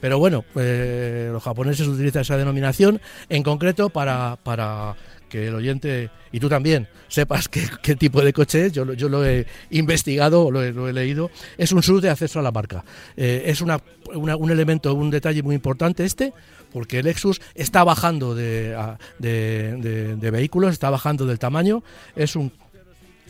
Pero 0.00 0.18
bueno, 0.18 0.44
eh, 0.56 1.30
los 1.32 1.42
japoneses 1.42 1.86
utilizan 1.86 2.22
esa 2.22 2.36
denominación 2.36 3.00
en 3.30 3.42
concreto 3.42 3.88
para, 3.88 4.36
para 4.42 4.96
que 5.34 5.48
el 5.48 5.54
oyente 5.56 6.10
y 6.30 6.38
tú 6.38 6.48
también 6.48 6.86
sepas 7.08 7.48
qué, 7.48 7.96
tipo 7.96 8.22
de 8.22 8.32
coche 8.32 8.66
es, 8.66 8.72
yo, 8.72 8.92
yo 8.92 9.08
lo 9.08 9.26
he 9.26 9.46
investigado, 9.70 10.48
lo 10.52 10.62
he, 10.62 10.72
lo 10.72 10.88
he 10.88 10.92
leído, 10.92 11.28
es 11.58 11.72
un 11.72 11.82
sub 11.82 12.00
de 12.00 12.08
acceso 12.08 12.38
a 12.38 12.42
la 12.42 12.52
marca. 12.52 12.84
Eh, 13.16 13.42
es 13.46 13.60
una, 13.60 13.80
un 14.14 14.50
elemento, 14.52 14.94
un 14.94 15.10
detalle 15.10 15.42
muy 15.42 15.56
importante 15.56 16.04
este, 16.04 16.32
porque 16.72 17.00
el 17.00 17.06
Lexus 17.06 17.40
está 17.56 17.82
bajando 17.82 18.36
de, 18.36 18.76
de, 19.18 20.14
de 20.14 20.30
vehículos, 20.30 20.72
está 20.72 20.88
bajando 20.88 21.26
del 21.26 21.40
tamaño, 21.40 21.82
es 22.14 22.36
un 22.36 22.52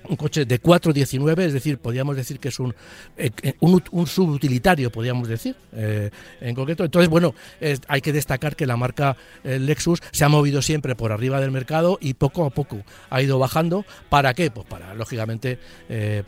un 0.09 0.17
coche 0.17 0.45
de 0.45 0.61
4.19, 0.61 1.40
es 1.43 1.53
decir, 1.53 1.79
podríamos 1.79 2.17
decir 2.17 2.38
que 2.38 2.49
es 2.49 2.59
un, 2.61 2.75
eh, 3.17 3.31
un, 3.61 4.07
subutilitario, 4.07 4.90
podríamos 4.90 5.29
decir, 5.29 5.57
eh, 5.73 6.11
en 6.40 6.55
concreto. 6.55 6.85
Entonces, 6.85 7.09
bueno, 7.09 7.35
hay 7.88 8.01
que 8.01 8.12
destacar 8.12 8.57
que 8.57 8.67
la 8.67 8.77
marca 8.77 9.17
eh, 9.43 9.59
Lexus 9.59 10.01
se 10.12 10.25
ha 10.25 10.29
movido 10.29 10.62
siempre 10.62 10.95
por 10.95 11.12
arriba 11.12 11.40
del 11.40 11.51
mercado 11.51 11.99
y 12.01 12.14
poco 12.14 12.45
a 12.45 12.51
poco 12.51 12.83
ha 13.11 13.23
ido 13.23 13.38
bajando. 13.38 13.85
¿Para 14.09 14.35
qué? 14.35 14.51
Pues 14.51 14.67
para, 14.67 14.95
lógicamente, 14.95 15.59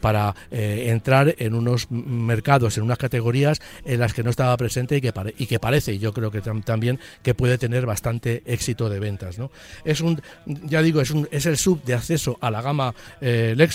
para 0.00 0.34
entrar 0.50 1.34
en 1.38 1.54
unos 1.54 1.90
mercados, 1.90 2.76
en 2.78 2.84
unas 2.84 2.98
categorías 2.98 3.60
en 3.84 4.00
las 4.00 4.14
que 4.14 4.22
no 4.22 4.30
estaba 4.30 4.56
presente 4.56 4.96
y 4.96 5.00
que, 5.00 5.12
y 5.38 5.46
que 5.46 5.58
parece, 5.58 5.94
y 5.94 5.98
yo 5.98 6.12
creo 6.12 6.30
que 6.30 6.40
también, 6.40 6.98
que 7.22 7.34
puede 7.34 7.58
tener 7.58 7.86
bastante 7.86 8.42
éxito 8.46 8.88
de 8.88 8.98
ventas. 8.98 9.38
¿no? 9.38 9.50
Es 9.84 10.00
un, 10.00 10.20
ya 10.46 10.82
digo, 10.82 11.00
es, 11.00 11.10
un, 11.10 11.28
es 11.30 11.46
el 11.46 11.56
sub 11.56 11.82
de 11.84 11.94
acceso 11.94 12.38
a 12.40 12.50
la 12.50 12.62
gama 12.62 12.94
Lexus 13.20 13.65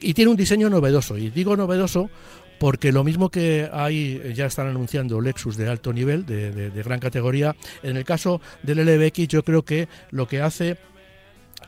y 0.00 0.14
tiene 0.14 0.30
un 0.30 0.36
diseño 0.36 0.70
novedoso. 0.70 1.16
Y 1.16 1.30
digo 1.30 1.56
novedoso 1.56 2.10
porque 2.58 2.92
lo 2.92 3.04
mismo 3.04 3.30
que 3.30 3.70
hay, 3.72 4.34
ya 4.34 4.46
están 4.46 4.66
anunciando 4.66 5.20
Lexus 5.20 5.56
de 5.56 5.68
alto 5.68 5.92
nivel, 5.92 6.26
de, 6.26 6.70
gran 6.84 7.00
categoría, 7.00 7.56
en 7.82 7.96
el 7.96 8.04
caso 8.04 8.40
del 8.62 8.84
LBX 8.84 9.28
yo 9.28 9.42
creo 9.42 9.64
que 9.64 9.88
lo 10.10 10.28
que 10.28 10.42
hace 10.42 10.76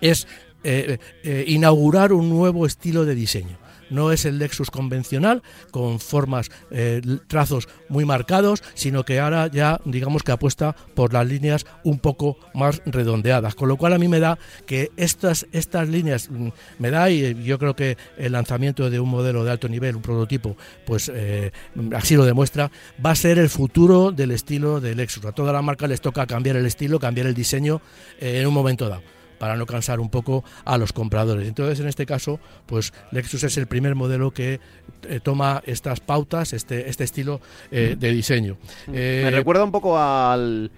es 0.02 0.26
eh, 0.64 0.98
eh, 1.22 1.44
inaugurar 1.48 2.12
un 2.12 2.28
nuevo 2.28 2.66
estilo 2.66 3.06
de 3.06 3.14
diseño 3.14 3.58
no 3.92 4.12
es 4.12 4.24
el 4.24 4.38
Lexus 4.38 4.70
convencional 4.70 5.42
con 5.70 6.00
formas, 6.00 6.50
eh, 6.70 7.00
trazos 7.28 7.68
muy 7.88 8.04
marcados, 8.04 8.62
sino 8.74 9.04
que 9.04 9.20
ahora 9.20 9.46
ya 9.46 9.80
digamos 9.84 10.22
que 10.22 10.32
apuesta 10.32 10.74
por 10.94 11.12
las 11.12 11.26
líneas 11.26 11.66
un 11.84 11.98
poco 11.98 12.38
más 12.54 12.82
redondeadas, 12.86 13.54
con 13.54 13.68
lo 13.68 13.76
cual 13.76 13.92
a 13.92 13.98
mí 13.98 14.08
me 14.08 14.20
da 14.20 14.38
que 14.66 14.90
estas, 14.96 15.46
estas 15.52 15.88
líneas 15.88 16.30
mm, 16.30 16.48
me 16.78 16.90
da 16.90 17.10
y 17.10 17.44
yo 17.44 17.58
creo 17.58 17.76
que 17.76 17.96
el 18.16 18.32
lanzamiento 18.32 18.90
de 18.90 19.00
un 19.00 19.08
modelo 19.08 19.44
de 19.44 19.50
alto 19.50 19.68
nivel, 19.68 19.96
un 19.96 20.02
prototipo, 20.02 20.56
pues 20.86 21.10
eh, 21.14 21.52
así 21.94 22.16
lo 22.16 22.24
demuestra, 22.24 22.70
va 23.04 23.10
a 23.10 23.14
ser 23.14 23.38
el 23.38 23.48
futuro 23.48 24.12
del 24.12 24.30
estilo 24.30 24.80
de 24.80 24.94
Lexus. 24.94 25.24
A 25.24 25.32
todas 25.32 25.52
las 25.52 25.62
marcas 25.62 25.88
les 25.88 26.00
toca 26.00 26.26
cambiar 26.26 26.56
el 26.56 26.66
estilo, 26.66 26.98
cambiar 26.98 27.26
el 27.26 27.34
diseño 27.34 27.80
eh, 28.20 28.40
en 28.40 28.46
un 28.46 28.54
momento 28.54 28.88
dado 28.88 29.02
para 29.42 29.56
no 29.56 29.66
cansar 29.66 29.98
un 29.98 30.08
poco 30.08 30.44
a 30.64 30.78
los 30.78 30.92
compradores. 30.92 31.48
Entonces, 31.48 31.80
en 31.80 31.88
este 31.88 32.06
caso, 32.06 32.38
pues 32.64 32.94
Lexus 33.10 33.42
es 33.42 33.56
el 33.56 33.66
primer 33.66 33.96
modelo 33.96 34.30
que 34.30 34.60
eh, 35.08 35.18
toma 35.20 35.64
estas 35.66 35.98
pautas, 35.98 36.52
este, 36.52 36.88
este 36.88 37.02
estilo 37.02 37.40
eh, 37.72 37.96
de 37.98 38.12
diseño. 38.12 38.56
Me 38.86 39.32
recuerda 39.32 39.64
un 39.64 39.72
poco 39.72 39.98
al, 39.98 40.70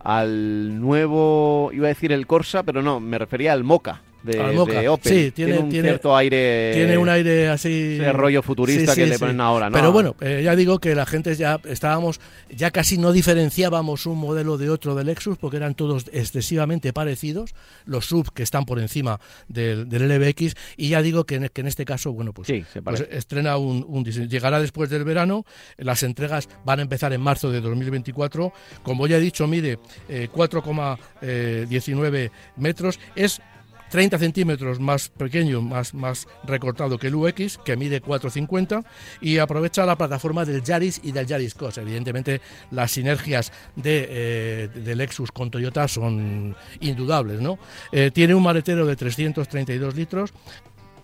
al 0.00 0.80
nuevo, 0.80 1.70
iba 1.72 1.86
a 1.86 1.90
decir 1.90 2.10
el 2.10 2.26
Corsa, 2.26 2.64
pero 2.64 2.82
no, 2.82 2.98
me 2.98 3.18
refería 3.18 3.52
al 3.52 3.62
Moca 3.62 4.02
de, 4.28 4.88
Opel. 4.88 5.12
Sí, 5.12 5.30
tiene, 5.32 5.58
un 5.58 5.70
cierto 5.70 6.16
aire. 6.16 6.72
Tiene 6.74 6.98
un 6.98 7.08
aire 7.08 7.48
así. 7.48 7.94
Ese 7.94 8.12
rollo 8.12 8.42
futurista 8.42 8.94
que 8.94 9.06
le 9.06 9.18
ponen 9.18 9.40
ahora, 9.40 9.70
¿no? 9.70 9.74
Pero 9.74 9.92
bueno, 9.92 10.16
eh, 10.20 10.42
ya 10.44 10.56
digo 10.56 10.78
que 10.78 10.94
la 10.94 11.06
gente 11.06 11.34
ya 11.34 11.60
estábamos, 11.64 12.20
ya 12.50 12.70
casi 12.70 12.98
no 12.98 13.12
diferenciábamos 13.12 14.06
un 14.06 14.18
modelo 14.18 14.58
de 14.58 14.70
otro 14.70 14.94
de 14.94 15.04
Lexus 15.04 15.38
porque 15.38 15.56
eran 15.56 15.74
todos 15.74 16.06
excesivamente 16.12 16.92
parecidos, 16.92 17.54
los 17.84 18.06
sub 18.06 18.32
que 18.32 18.42
están 18.42 18.64
por 18.64 18.78
encima 18.78 19.20
del, 19.48 19.88
del 19.88 20.08
LBX, 20.08 20.54
y 20.76 20.90
ya 20.90 21.02
digo 21.02 21.24
que 21.24 21.36
en, 21.36 21.48
que 21.48 21.60
en 21.60 21.66
este 21.66 21.84
caso, 21.84 22.12
bueno, 22.12 22.32
pues, 22.32 22.48
pues 22.82 23.06
estrena 23.10 23.56
un, 23.56 23.84
un, 23.88 24.04
Llegará 24.04 24.60
después 24.60 24.90
del 24.90 25.04
verano, 25.04 25.44
las 25.76 26.02
entregas 26.02 26.48
van 26.64 26.78
a 26.78 26.82
empezar 26.82 27.12
en 27.12 27.20
marzo 27.20 27.50
de 27.50 27.60
2024. 27.60 28.52
Como 28.82 29.06
ya 29.06 29.16
he 29.16 29.20
dicho, 29.20 29.46
mide 29.46 29.78
4,19 30.08 32.16
eh, 32.16 32.30
metros. 32.56 32.98
Es 33.14 33.40
30 33.90 34.18
centímetros 34.18 34.80
más 34.80 35.08
pequeño, 35.08 35.62
más, 35.62 35.94
más 35.94 36.26
recortado 36.44 36.98
que 36.98 37.08
el 37.08 37.14
UX, 37.14 37.58
que 37.58 37.76
mide 37.76 38.02
4,50 38.02 38.84
y 39.20 39.38
aprovecha 39.38 39.84
la 39.86 39.96
plataforma 39.96 40.44
del 40.44 40.62
Yaris 40.62 41.00
y 41.02 41.12
del 41.12 41.26
Yaris 41.26 41.54
Cross. 41.54 41.78
Evidentemente, 41.78 42.40
las 42.70 42.90
sinergias 42.90 43.52
de, 43.76 44.06
eh, 44.10 44.94
Lexus 44.94 45.30
con 45.30 45.50
Toyota 45.50 45.86
son 45.88 46.56
indudables. 46.80 47.40
¿no? 47.40 47.58
Eh, 47.92 48.10
tiene 48.12 48.34
un 48.34 48.42
maletero 48.42 48.86
de 48.86 48.96
332 48.96 49.94
litros 49.94 50.32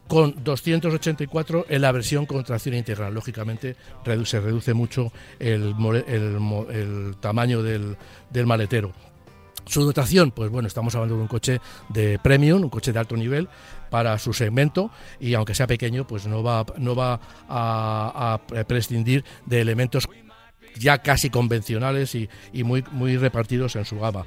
con 0.09 0.35
284 0.45 1.67
en 1.69 1.83
la 1.83 1.93
versión 1.93 2.27
con 2.27 2.45
tracción 2.45 2.75
integral. 2.75 3.15
Lógicamente 3.15 3.77
se 4.25 4.41
reduce 4.41 4.75
mucho 4.75 5.13
el, 5.39 5.75
el, 6.07 7.17
tamaño 7.21 7.63
del, 7.63 7.97
del 8.31 8.47
maletero. 8.47 8.93
Su 9.67 9.83
dotación, 9.83 10.31
pues 10.31 10.51
bueno, 10.51 10.69
estamos 10.69 10.95
hablando 10.95 11.17
de 11.17 11.23
un 11.23 11.29
coche 11.29 11.61
de 11.89 12.19
premium, 12.19 12.63
un 12.63 12.71
coche 12.71 12.93
de 12.93 12.99
alto 12.99 13.17
nivel 13.17 13.49
para 13.91 14.19
su 14.19 14.33
segmento 14.33 14.91
y 15.21 15.35
aunque 15.35 15.55
sea 15.55 15.67
pequeño, 15.67 16.07
pues 16.07 16.27
no 16.27 16.43
va, 16.43 16.67
no 16.79 16.95
va 16.95 17.21
a, 17.49 18.41
prescindir 18.67 19.25
de 19.47 19.61
elementos 19.61 20.07
ya 20.77 20.99
casi 20.99 21.31
convencionales 21.31 22.15
y, 22.15 22.29
muy, 22.65 22.85
muy 22.91 23.17
repartidos 23.17 23.77
en 23.77 23.85
su 23.85 23.99
gama. 23.99 24.25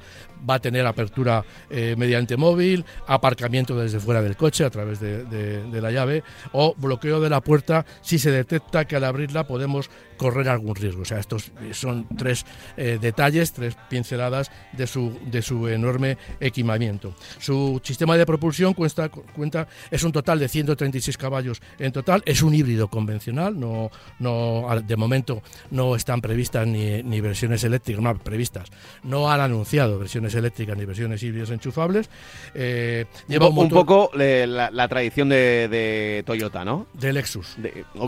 Va 0.48 0.54
a 0.54 0.58
tener 0.58 0.86
apertura 0.86 1.44
eh, 1.70 1.94
mediante 1.98 2.36
móvil, 2.36 2.84
aparcamiento 3.06 3.78
desde 3.78 4.00
fuera 4.00 4.22
del 4.22 4.36
coche 4.36 4.64
a 4.64 4.70
través 4.70 5.00
de, 5.00 5.68
la 5.80 5.90
llave 5.90 6.24
o 6.52 6.74
bloqueo 6.76 7.20
de 7.20 7.30
la 7.30 7.40
puerta 7.40 7.84
si 8.00 8.18
se 8.18 8.30
detecta 8.30 8.86
que 8.86 8.96
al 8.96 9.04
abrirla 9.04 9.46
podemos 9.46 9.90
correr 10.18 10.48
algún 10.50 10.74
riesgo. 10.74 11.02
O 11.02 11.04
sea, 11.06 11.18
estos 11.18 11.50
son 11.72 12.06
tres 12.18 12.44
eh, 12.76 12.98
detalles, 13.00 13.52
tres 13.52 13.76
pinceladas 13.88 14.50
de 14.72 14.86
su, 14.86 15.18
de 15.30 15.40
su 15.40 15.66
enorme 15.68 16.18
equipamiento. 16.40 17.14
Su 17.38 17.80
sistema 17.82 18.18
de 18.18 18.26
propulsión 18.26 18.74
cuenta, 18.74 19.08
cuenta, 19.08 19.66
es 19.90 20.02
un 20.02 20.12
total 20.12 20.38
de 20.38 20.48
136 20.48 21.16
caballos 21.16 21.62
en 21.78 21.92
total, 21.92 22.22
es 22.26 22.42
un 22.42 22.54
híbrido 22.54 22.88
convencional, 22.88 23.58
no, 23.58 23.90
no, 24.18 24.66
de 24.84 24.96
momento 24.96 25.42
no 25.70 25.96
están 25.96 26.20
previstas 26.20 26.66
ni, 26.66 27.20
versiones 27.20 27.64
eléctricas, 27.64 28.02
no, 28.02 28.18
previstas, 28.18 28.68
no 29.04 29.30
han 29.30 29.40
anunciado 29.40 29.98
versiones 29.98 30.34
eléctricas 30.34 30.76
ni 30.76 30.84
versiones 30.84 31.22
híbridas 31.22 31.50
enchufables. 31.50 32.10
Eh, 32.54 33.06
lleva 33.28 33.48
un, 33.48 33.68
poco 33.68 34.10
la, 34.14 34.88
tradición 34.88 35.28
de, 35.28 36.22
Toyota, 36.26 36.64
¿no? 36.64 36.86
De 36.92 37.12
Lexus. 37.12 37.56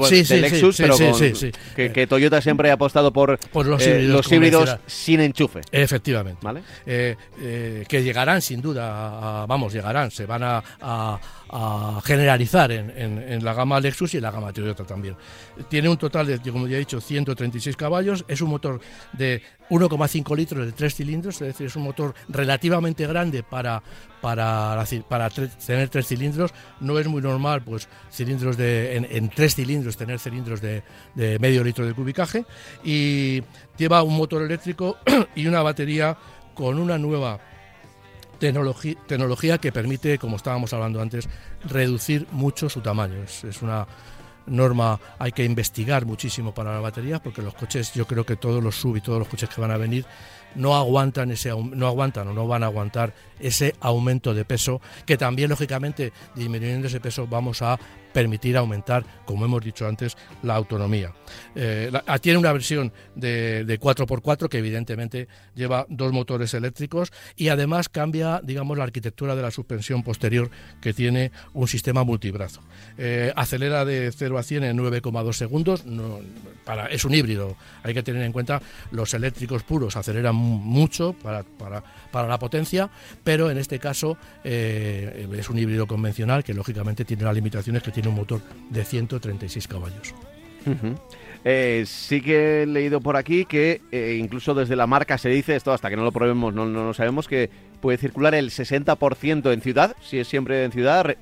sí, 0.08 0.24
sí, 0.24 0.40
Lexus, 0.40 0.76
pero 0.78 0.96
que, 1.76 1.92
que 1.92 1.99
Toyota 2.06 2.40
siempre 2.40 2.70
ha 2.70 2.74
apostado 2.74 3.12
por, 3.12 3.38
Por 3.38 3.66
los 3.66 3.82
eh, 3.82 3.90
híbridos 3.90 4.12
los 4.16 4.32
híbridos 4.32 4.60
convencional. 4.60 4.84
sin 4.86 5.20
enchufe. 5.20 5.60
Efectivamente. 5.72 6.40
¿Vale? 6.42 6.62
Eh, 6.86 7.16
eh, 7.40 7.84
que 7.88 8.02
llegarán 8.02 8.42
sin 8.42 8.60
duda, 8.60 8.86
a- 8.90 9.42
a- 9.42 9.46
vamos, 9.46 9.72
llegarán, 9.72 10.10
se 10.10 10.26
van 10.26 10.42
a, 10.42 10.62
a- 10.80 11.20
a 11.52 12.00
generalizar 12.04 12.70
en, 12.72 12.90
en- 12.96 13.44
la 13.44 13.54
gama 13.54 13.80
Lexus 13.80 14.14
y 14.14 14.18
en 14.18 14.22
la 14.22 14.30
gama 14.30 14.52
Toyota 14.52 14.84
también. 14.84 15.16
Tiene 15.68 15.88
un 15.88 15.96
total 15.96 16.26
de, 16.26 16.38
como 16.52 16.66
ya 16.68 16.76
he 16.76 16.80
dicho, 16.80 17.00
136 17.00 17.76
caballos, 17.76 18.24
es 18.28 18.40
un 18.40 18.50
motor 18.50 18.80
de 19.12 19.42
1,5 19.70 20.36
litros 20.36 20.66
de 20.66 20.72
tres 20.72 20.94
cilindros, 20.94 21.36
es 21.36 21.48
decir, 21.48 21.66
es 21.66 21.76
un 21.76 21.82
motor 21.84 22.14
relativamente 22.28 23.06
grande 23.06 23.42
para, 23.42 23.82
para, 24.20 24.84
para 25.08 25.30
tener 25.30 25.88
tres 25.88 26.06
cilindros. 26.06 26.52
No 26.80 26.98
es 26.98 27.06
muy 27.08 27.22
normal, 27.22 27.62
pues, 27.62 27.88
cilindros 28.12 28.56
de, 28.56 28.96
en, 28.96 29.06
en 29.10 29.28
tres 29.30 29.54
cilindros, 29.54 29.96
tener 29.96 30.18
cilindros 30.18 30.60
de, 30.60 30.82
de 31.14 31.38
medio 31.38 31.64
litro 31.64 31.86
de 31.86 31.94
cubicaje. 31.94 32.44
Y 32.84 33.42
lleva 33.76 34.02
un 34.02 34.16
motor 34.16 34.42
eléctrico 34.42 34.98
y 35.34 35.46
una 35.46 35.62
batería 35.62 36.16
con 36.54 36.78
una 36.78 36.98
nueva 36.98 37.38
tecnología 38.40 39.58
que 39.58 39.70
permite, 39.70 40.18
como 40.18 40.36
estábamos 40.36 40.72
hablando 40.72 41.00
antes, 41.00 41.28
reducir 41.64 42.26
mucho 42.32 42.68
su 42.68 42.80
tamaño. 42.80 43.22
Es, 43.22 43.44
es 43.44 43.62
una 43.62 43.86
norma, 44.46 44.98
hay 45.18 45.32
que 45.32 45.44
investigar 45.44 46.04
muchísimo 46.04 46.52
para 46.52 46.72
las 46.72 46.82
baterías 46.82 47.20
porque 47.20 47.42
los 47.42 47.54
coches, 47.54 47.92
yo 47.94 48.06
creo 48.06 48.24
que 48.24 48.36
todos 48.36 48.62
los 48.62 48.74
sub 48.74 48.96
y 48.96 49.00
todos 49.00 49.18
los 49.18 49.28
coches 49.28 49.48
que 49.48 49.60
van 49.60 49.70
a 49.70 49.76
venir 49.76 50.04
no 50.54 50.74
aguantan 50.76 51.30
ese 51.30 51.50
no 51.50 51.86
aguantan 51.86 52.28
o 52.28 52.32
no 52.32 52.46
van 52.46 52.62
a 52.62 52.66
aguantar 52.66 53.14
ese 53.38 53.74
aumento 53.80 54.34
de 54.34 54.44
peso 54.44 54.80
que 55.06 55.16
también 55.16 55.48
lógicamente 55.50 56.12
disminuyendo 56.34 56.88
ese 56.88 57.00
peso 57.00 57.26
vamos 57.26 57.62
a 57.62 57.78
permitir 58.12 58.56
aumentar 58.56 59.04
como 59.24 59.44
hemos 59.44 59.62
dicho 59.64 59.86
antes 59.86 60.16
la 60.42 60.56
autonomía. 60.56 61.12
Eh, 61.54 61.92
ah, 62.08 62.18
tiene 62.18 62.40
una 62.40 62.52
versión 62.52 62.92
de, 63.14 63.64
de 63.64 63.78
4x4 63.80 64.48
que 64.48 64.58
evidentemente 64.58 65.28
lleva 65.54 65.86
dos 65.88 66.12
motores 66.12 66.52
eléctricos 66.54 67.12
y 67.36 67.48
además 67.50 67.88
cambia 67.88 68.40
digamos 68.42 68.76
la 68.76 68.82
arquitectura 68.84 69.36
de 69.36 69.42
la 69.42 69.52
suspensión 69.52 70.02
posterior 70.02 70.50
que 70.80 70.92
tiene 70.92 71.30
un 71.52 71.68
sistema 71.68 72.02
multibrazo. 72.02 72.60
Eh, 72.98 73.32
acelera 73.36 73.84
de 73.84 74.10
0 74.10 74.38
a 74.38 74.42
100 74.42 74.64
en 74.64 74.76
9,2 74.78 75.32
segundos 75.32 75.86
no- 75.86 76.18
para, 76.64 76.86
es 76.86 77.04
un 77.04 77.14
híbrido. 77.14 77.56
Hay 77.84 77.94
que 77.94 78.02
tener 78.02 78.22
en 78.22 78.32
cuenta 78.32 78.60
los 78.90 79.14
eléctricos 79.14 79.62
puros 79.62 79.96
aceleran 79.96 80.34
mucho 80.40 81.14
para, 81.22 81.42
para, 81.42 81.82
para 82.10 82.28
la 82.28 82.38
potencia 82.38 82.90
pero 83.24 83.50
en 83.50 83.58
este 83.58 83.78
caso 83.78 84.16
eh, 84.44 85.28
es 85.36 85.50
un 85.50 85.58
híbrido 85.58 85.86
convencional 85.86 86.44
que 86.44 86.54
lógicamente 86.54 87.04
tiene 87.04 87.24
las 87.24 87.34
limitaciones 87.34 87.82
que 87.82 87.90
tiene 87.90 88.08
un 88.08 88.14
motor 88.14 88.40
de 88.68 88.84
136 88.84 89.68
caballos. 89.68 90.14
Eh, 91.42 91.84
sí 91.86 92.20
que 92.20 92.62
he 92.62 92.66
leído 92.66 93.00
por 93.00 93.16
aquí 93.16 93.46
que 93.46 93.80
eh, 93.90 94.18
incluso 94.20 94.52
desde 94.52 94.76
la 94.76 94.86
marca 94.86 95.16
se 95.16 95.30
dice, 95.30 95.56
esto 95.56 95.72
hasta 95.72 95.88
que 95.88 95.96
no 95.96 96.04
lo 96.04 96.12
probemos 96.12 96.52
no, 96.52 96.66
no 96.66 96.84
lo 96.84 96.92
sabemos, 96.92 97.28
que 97.28 97.48
puede 97.80 97.96
circular 97.96 98.34
el 98.34 98.50
60% 98.50 99.50
en 99.50 99.62
ciudad, 99.62 99.96
si 100.02 100.18
es 100.18 100.28
siempre 100.28 100.64
en 100.64 100.72
ciudad, 100.72 101.16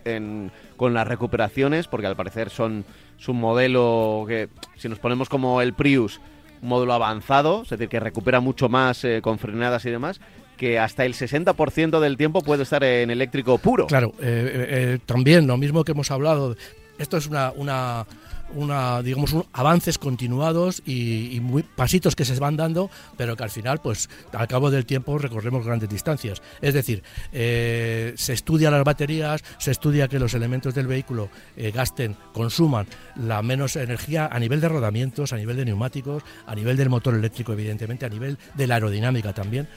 con 0.76 0.92
las 0.92 1.06
recuperaciones, 1.06 1.86
porque 1.86 2.08
al 2.08 2.16
parecer 2.16 2.50
son 2.50 2.84
es 3.18 3.28
un 3.28 3.38
modelo 3.40 4.24
que, 4.26 4.48
si 4.76 4.88
nos 4.88 4.98
ponemos 4.98 5.28
como 5.28 5.60
el 5.60 5.72
Prius, 5.72 6.20
un 6.62 6.68
módulo 6.68 6.92
avanzado, 6.92 7.62
es 7.62 7.70
decir, 7.70 7.88
que 7.88 8.00
recupera 8.00 8.40
mucho 8.40 8.68
más 8.68 9.04
eh, 9.04 9.20
con 9.22 9.38
frenadas 9.38 9.84
y 9.84 9.90
demás, 9.90 10.20
que 10.58 10.78
hasta 10.78 11.06
el 11.06 11.14
60% 11.14 12.00
del 12.00 12.18
tiempo 12.18 12.42
puede 12.42 12.64
estar 12.64 12.84
en 12.84 13.10
eléctrico 13.10 13.56
puro. 13.56 13.86
Claro, 13.86 14.12
eh, 14.20 14.22
eh, 14.22 14.66
eh, 14.68 14.98
también 15.06 15.46
lo 15.46 15.56
mismo 15.56 15.84
que 15.84 15.92
hemos 15.92 16.10
hablado, 16.10 16.54
esto 16.98 17.16
es 17.16 17.26
una, 17.26 17.52
una, 17.52 18.06
una 18.54 19.02
digamos, 19.02 19.32
un- 19.32 19.44
avances 19.52 19.98
continuados 19.98 20.82
y, 20.86 21.34
y 21.36 21.40
muy, 21.40 21.62
pasitos 21.62 22.16
que 22.16 22.24
se 22.24 22.38
van 22.38 22.56
dando, 22.56 22.90
pero 23.16 23.36
que 23.36 23.44
al 23.44 23.50
final, 23.50 23.80
pues 23.80 24.08
al 24.32 24.48
cabo 24.48 24.70
del 24.70 24.86
tiempo 24.86 25.18
recorremos 25.18 25.64
grandes 25.64 25.88
distancias. 25.88 26.42
Es 26.60 26.74
decir, 26.74 27.02
eh, 27.32 28.12
se 28.16 28.32
estudia 28.32 28.70
las 28.70 28.84
baterías, 28.84 29.42
se 29.58 29.70
estudia 29.70 30.08
que 30.08 30.18
los 30.18 30.34
elementos 30.34 30.74
del 30.74 30.86
vehículo 30.86 31.28
eh, 31.56 31.70
gasten, 31.70 32.16
consuman 32.32 32.86
la 33.16 33.42
menos 33.42 33.76
energía 33.76 34.28
a 34.30 34.38
nivel 34.38 34.60
de 34.60 34.68
rodamientos, 34.68 35.32
a 35.32 35.36
nivel 35.36 35.56
de 35.56 35.64
neumáticos, 35.64 36.22
a 36.46 36.54
nivel 36.54 36.76
del 36.76 36.88
motor 36.88 37.14
eléctrico, 37.14 37.52
evidentemente, 37.52 38.06
a 38.06 38.08
nivel 38.08 38.38
de 38.54 38.66
la 38.66 38.74
aerodinámica 38.74 39.32
también. 39.32 39.68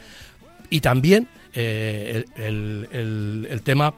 Y 0.69 0.79
también 0.79 1.27
eh, 1.53 2.23
el, 2.37 3.61
tema 3.63 3.93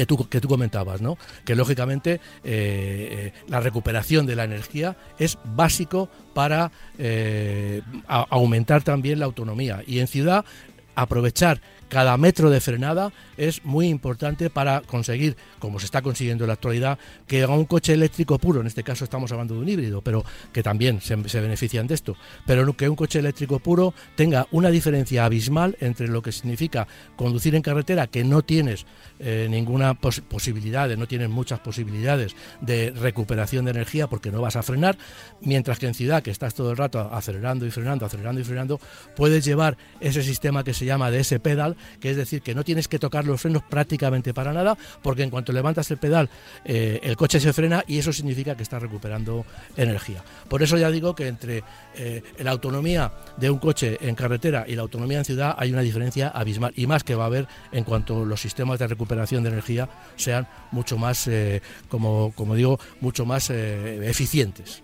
que 0.00 0.06
tú, 0.06 0.28
que 0.30 0.40
tú 0.40 0.48
comentabas, 0.48 1.02
¿no? 1.02 1.18
Que 1.44 1.54
lógicamente 1.54 2.14
eh, 2.14 2.20
eh, 2.42 3.32
la 3.48 3.60
recuperación 3.60 4.24
de 4.24 4.34
la 4.34 4.44
energía 4.44 4.96
es 5.18 5.36
básico 5.44 6.08
para 6.32 6.72
eh, 6.96 7.82
aumentar 8.08 8.82
también 8.82 9.18
la 9.18 9.26
autonomía. 9.26 9.82
Y 9.86 9.98
en 9.98 10.06
ciudad 10.06 10.46
aprovechar 10.94 11.60
cada 11.90 12.16
metro 12.16 12.48
de 12.48 12.60
frenada 12.60 13.12
es 13.36 13.64
muy 13.64 13.88
importante 13.88 14.48
para 14.48 14.80
conseguir, 14.80 15.36
como 15.58 15.78
se 15.78 15.84
está 15.84 16.00
consiguiendo 16.00 16.44
en 16.44 16.48
la 16.48 16.54
actualidad, 16.54 16.98
que 17.26 17.44
un 17.44 17.64
coche 17.66 17.92
eléctrico 17.92 18.38
puro, 18.38 18.60
en 18.60 18.66
este 18.68 18.82
caso 18.82 19.04
estamos 19.04 19.32
hablando 19.32 19.54
de 19.54 19.60
un 19.60 19.68
híbrido, 19.68 20.00
pero 20.00 20.24
que 20.52 20.62
también 20.62 21.00
se, 21.00 21.16
benefician 21.16 21.86
de 21.86 21.94
esto, 21.94 22.16
pero 22.46 22.72
que 22.74 22.88
un 22.88 22.96
coche 22.96 23.18
eléctrico 23.18 23.58
puro 23.58 23.92
tenga 24.14 24.46
una 24.52 24.70
diferencia 24.70 25.24
abismal 25.24 25.76
entre 25.80 26.08
lo 26.08 26.22
que 26.22 26.32
significa 26.32 26.86
conducir 27.16 27.54
en 27.54 27.62
carretera, 27.62 28.06
que 28.06 28.22
no 28.24 28.42
tienes 28.42 28.86
eh, 29.18 29.48
ninguna 29.50 29.94
pos- 29.94 30.20
posibilidad, 30.20 30.88
no 30.96 31.06
tienes 31.08 31.28
muchas 31.28 31.58
posibilidades 31.58 32.36
de 32.60 32.92
recuperación 32.92 33.64
de 33.64 33.72
energía 33.72 34.06
porque 34.06 34.30
no 34.30 34.40
vas 34.40 34.54
a 34.56 34.62
frenar, 34.62 34.96
mientras 35.40 35.78
que 35.78 35.88
en 35.88 35.94
ciudad, 35.94 36.22
que 36.22 36.30
estás 36.30 36.54
todo 36.54 36.70
el 36.70 36.76
rato 36.76 37.10
acelerando 37.12 37.66
y 37.66 37.70
frenando, 37.70 38.06
acelerando 38.06 38.40
y 38.40 38.44
frenando, 38.44 38.80
puedes 39.16 39.44
llevar 39.44 39.76
ese 40.00 40.22
sistema 40.22 40.62
que 40.62 40.72
se 40.72 40.84
llama 40.84 41.10
de 41.10 41.20
ese 41.20 41.40
pedal, 41.40 41.76
que 42.00 42.10
es 42.10 42.16
decir, 42.16 42.42
que 42.42 42.54
no 42.54 42.64
tienes 42.64 42.88
que 42.88 42.98
tocar 42.98 43.24
los 43.24 43.40
frenos 43.40 43.62
prácticamente 43.62 44.34
para 44.34 44.52
nada, 44.52 44.76
porque 45.02 45.22
en 45.22 45.30
cuanto 45.30 45.52
levantas 45.52 45.90
el 45.90 45.98
pedal, 45.98 46.28
eh, 46.64 47.00
el 47.02 47.16
coche 47.16 47.40
se 47.40 47.52
frena 47.52 47.84
y 47.86 47.98
eso 47.98 48.12
significa 48.12 48.56
que 48.56 48.62
estás 48.62 48.82
recuperando 48.82 49.44
energía. 49.76 50.22
Por 50.48 50.62
eso 50.62 50.76
ya 50.76 50.90
digo 50.90 51.14
que 51.14 51.28
entre 51.28 51.62
eh, 51.94 52.22
la 52.38 52.50
autonomía 52.50 53.12
de 53.36 53.50
un 53.50 53.58
coche 53.58 53.98
en 54.00 54.14
carretera 54.14 54.64
y 54.66 54.74
la 54.74 54.82
autonomía 54.82 55.18
en 55.18 55.24
ciudad 55.24 55.54
hay 55.58 55.72
una 55.72 55.82
diferencia 55.82 56.28
abismal, 56.28 56.72
y 56.76 56.86
más 56.86 57.04
que 57.04 57.14
va 57.14 57.24
a 57.24 57.26
haber 57.26 57.46
en 57.72 57.84
cuanto 57.84 58.24
los 58.24 58.40
sistemas 58.40 58.78
de 58.78 58.86
recuperación 58.86 59.42
de 59.42 59.50
energía 59.50 59.88
sean 60.16 60.46
mucho 60.70 60.98
más, 60.98 61.26
eh, 61.28 61.62
como, 61.88 62.32
como 62.34 62.54
digo, 62.54 62.78
mucho 63.00 63.24
más 63.24 63.50
eficientes. 63.50 64.82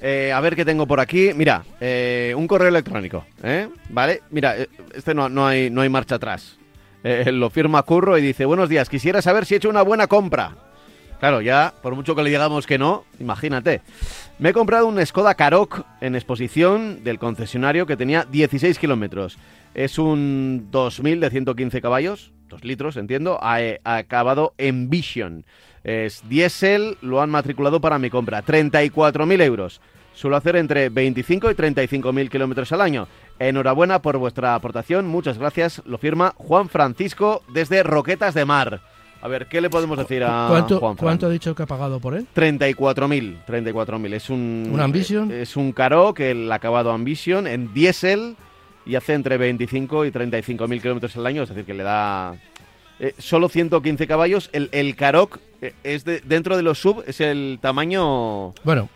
Eh, 0.00 0.32
a 0.32 0.40
ver 0.40 0.54
qué 0.54 0.64
tengo 0.64 0.86
por 0.86 1.00
aquí. 1.00 1.32
Mira, 1.34 1.64
eh, 1.80 2.32
un 2.36 2.46
correo 2.46 2.68
electrónico, 2.68 3.24
¿eh? 3.42 3.68
¿Vale? 3.88 4.22
Mira, 4.30 4.56
eh, 4.56 4.68
este 4.94 5.14
no, 5.14 5.28
no, 5.28 5.46
hay, 5.46 5.70
no 5.70 5.80
hay 5.80 5.88
marcha 5.88 6.16
atrás. 6.16 6.56
Lo 7.02 7.48
firma 7.48 7.82
Curro 7.84 8.18
y 8.18 8.22
dice, 8.22 8.44
buenos 8.44 8.68
días, 8.68 8.88
quisiera 8.88 9.22
saber 9.22 9.46
si 9.46 9.54
he 9.54 9.56
hecho 9.56 9.70
una 9.70 9.82
buena 9.82 10.08
compra. 10.08 10.56
Claro, 11.20 11.40
ya, 11.40 11.72
por 11.80 11.94
mucho 11.94 12.14
que 12.14 12.22
le 12.22 12.28
digamos 12.28 12.66
que 12.66 12.76
no, 12.76 13.04
imagínate. 13.18 13.80
Me 14.38 14.50
he 14.50 14.52
comprado 14.52 14.86
un 14.86 15.04
Skoda 15.04 15.34
Karoq 15.34 15.84
en 16.00 16.14
exposición 16.16 17.02
del 17.04 17.18
concesionario 17.18 17.86
que 17.86 17.96
tenía 17.96 18.24
16 18.30 18.78
kilómetros. 18.78 19.38
Es 19.74 19.98
un 19.98 20.68
2000 20.70 21.20
de 21.20 21.30
115 21.30 21.80
caballos, 21.80 22.32
2 22.48 22.64
litros, 22.64 22.96
entiendo, 22.96 23.38
acabado 23.84 24.54
en 24.58 24.90
Vision. 24.90 25.44
Es 25.84 26.28
diésel, 26.28 26.98
lo 27.00 27.20
han 27.20 27.30
matriculado 27.30 27.80
para 27.80 27.98
mi 27.98 28.10
compra, 28.10 28.44
34.000 28.44 29.42
euros. 29.42 29.80
Suelo 30.12 30.36
hacer 30.36 30.56
entre 30.56 30.88
25 30.88 31.50
y 31.50 31.54
35.000 31.54 32.28
kilómetros 32.28 32.72
al 32.72 32.80
año. 32.80 33.06
Enhorabuena 33.38 34.02
por 34.02 34.18
vuestra 34.18 34.56
aportación, 34.56 35.06
muchas 35.06 35.38
gracias. 35.38 35.80
Lo 35.86 35.96
firma 35.96 36.34
Juan 36.36 36.68
Francisco 36.68 37.42
desde 37.52 37.84
Roquetas 37.84 38.34
de 38.34 38.44
Mar. 38.44 38.80
A 39.20 39.28
ver, 39.28 39.46
¿qué 39.46 39.60
le 39.60 39.70
podemos 39.70 39.98
decir 39.98 40.22
a 40.24 40.46
¿Cuánto, 40.48 40.78
Juan? 40.78 40.96
¿Cuánto 40.96 41.26
ha 41.26 41.30
dicho 41.30 41.54
que 41.54 41.64
ha 41.64 41.66
pagado 41.66 42.00
por 42.00 42.14
él? 42.14 42.26
34.000, 42.34 43.44
34.000. 43.46 44.14
Es 44.14 44.30
un... 44.30 44.70
¿Un 44.72 44.80
Ambition? 44.80 45.32
Es 45.32 45.56
un 45.56 45.72
caro 45.72 46.14
que 46.14 46.30
el 46.32 46.50
acabado 46.50 46.92
Ambition 46.92 47.46
en 47.46 47.72
diésel 47.72 48.36
y 48.86 48.94
hace 48.94 49.14
entre 49.14 49.36
25 49.36 50.04
y 50.06 50.10
35.000 50.10 50.80
kilómetros 50.80 51.16
al 51.16 51.26
año, 51.26 51.42
es 51.42 51.48
decir, 51.48 51.64
que 51.64 51.74
le 51.74 51.82
da... 51.82 52.34
eh, 53.00 53.14
solo 53.18 53.48
115 53.48 54.06
caballos. 54.06 54.50
El, 54.52 54.68
el 54.72 54.96
Karoq 54.96 55.38
eh, 55.62 55.74
es 55.84 56.04
de- 56.04 56.20
dentro 56.20 56.56
de 56.56 56.62
los 56.62 56.78
sub, 56.78 57.02
es 57.06 57.20
el 57.20 57.58
tamaño... 57.60 58.54
Bueno, 58.64 58.88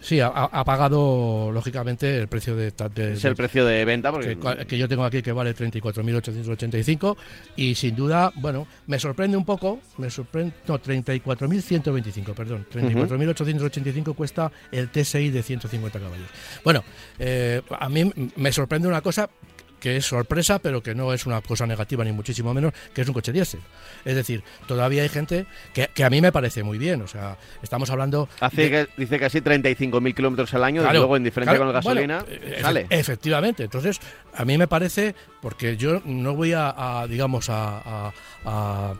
sí, 0.00 0.20
ha, 0.20 0.64
pagado 0.64 1.50
lógicamente 1.52 2.18
el 2.18 2.28
precio 2.28 2.56
de, 2.56 2.72
de- 2.94 3.12
Es 3.14 3.24
el 3.24 3.36
precio 3.36 3.64
de 3.64 3.84
venta. 3.84 4.10
Porque, 4.10 4.36
que, 4.66 4.76
yo 4.78 4.88
tengo 4.88 5.04
aquí 5.04 5.22
que 5.22 5.32
vale 5.32 5.54
34.885 5.54 7.16
y 7.56 7.74
sin 7.74 7.94
duda, 7.94 8.32
bueno, 8.36 8.66
me 8.86 8.98
sorprende 8.98 9.36
un 9.36 9.44
poco, 9.44 9.80
me 9.98 10.10
sorprende, 10.10 10.54
no, 10.66 10.78
34.125, 10.80 12.34
perdón, 12.34 12.66
34.885 12.72 14.14
cuesta 14.14 14.50
el 14.70 14.88
TSI 14.90 15.30
de 15.30 15.42
150 15.42 15.98
caballos. 16.00 16.26
Bueno, 16.64 16.82
eh, 17.18 17.62
a 17.78 17.88
mí 17.88 18.10
me 18.36 18.52
sorprende 18.52 18.88
una 18.88 19.00
cosa 19.00 19.28
que 19.82 19.96
es 19.96 20.06
sorpresa, 20.06 20.60
pero 20.60 20.80
que 20.80 20.94
no 20.94 21.12
es 21.12 21.26
una 21.26 21.40
cosa 21.40 21.66
negativa 21.66 22.04
ni 22.04 22.12
muchísimo 22.12 22.54
menos, 22.54 22.72
que 22.94 23.02
es 23.02 23.08
un 23.08 23.14
coche 23.14 23.32
diésel. 23.32 23.58
Es 24.04 24.14
decir, 24.14 24.44
todavía 24.68 25.02
hay 25.02 25.08
gente 25.08 25.44
que, 25.74 25.88
que 25.92 26.04
a 26.04 26.08
mí 26.10 26.20
me 26.20 26.30
parece 26.30 26.62
muy 26.62 26.78
bien. 26.78 27.02
O 27.02 27.08
sea, 27.08 27.36
estamos 27.64 27.90
hablando. 27.90 28.28
Hace, 28.38 28.62
de- 28.62 28.70
que- 28.70 28.88
dice 28.96 29.18
casi 29.18 29.40
35.000 29.40 30.14
kilómetros 30.14 30.54
al 30.54 30.62
año, 30.62 30.82
Claro, 30.82 30.92
desde 30.92 30.98
luego 31.00 31.16
en 31.16 31.24
diferencia 31.24 31.50
claro, 31.56 31.64
con 31.64 31.74
la 31.74 31.80
gasolina, 31.80 32.22
bueno, 32.22 32.56
e- 32.56 32.60
sale. 32.62 32.86
Efectivamente. 32.90 33.64
Entonces, 33.64 33.98
a 34.34 34.44
mí 34.44 34.56
me 34.56 34.68
parece, 34.68 35.16
porque 35.40 35.76
yo 35.76 36.00
no 36.04 36.34
voy 36.36 36.52
a, 36.52 37.00
a, 37.00 37.06
digamos, 37.08 37.50
a, 37.50 37.78
a- 38.06 38.12
a 38.44 38.94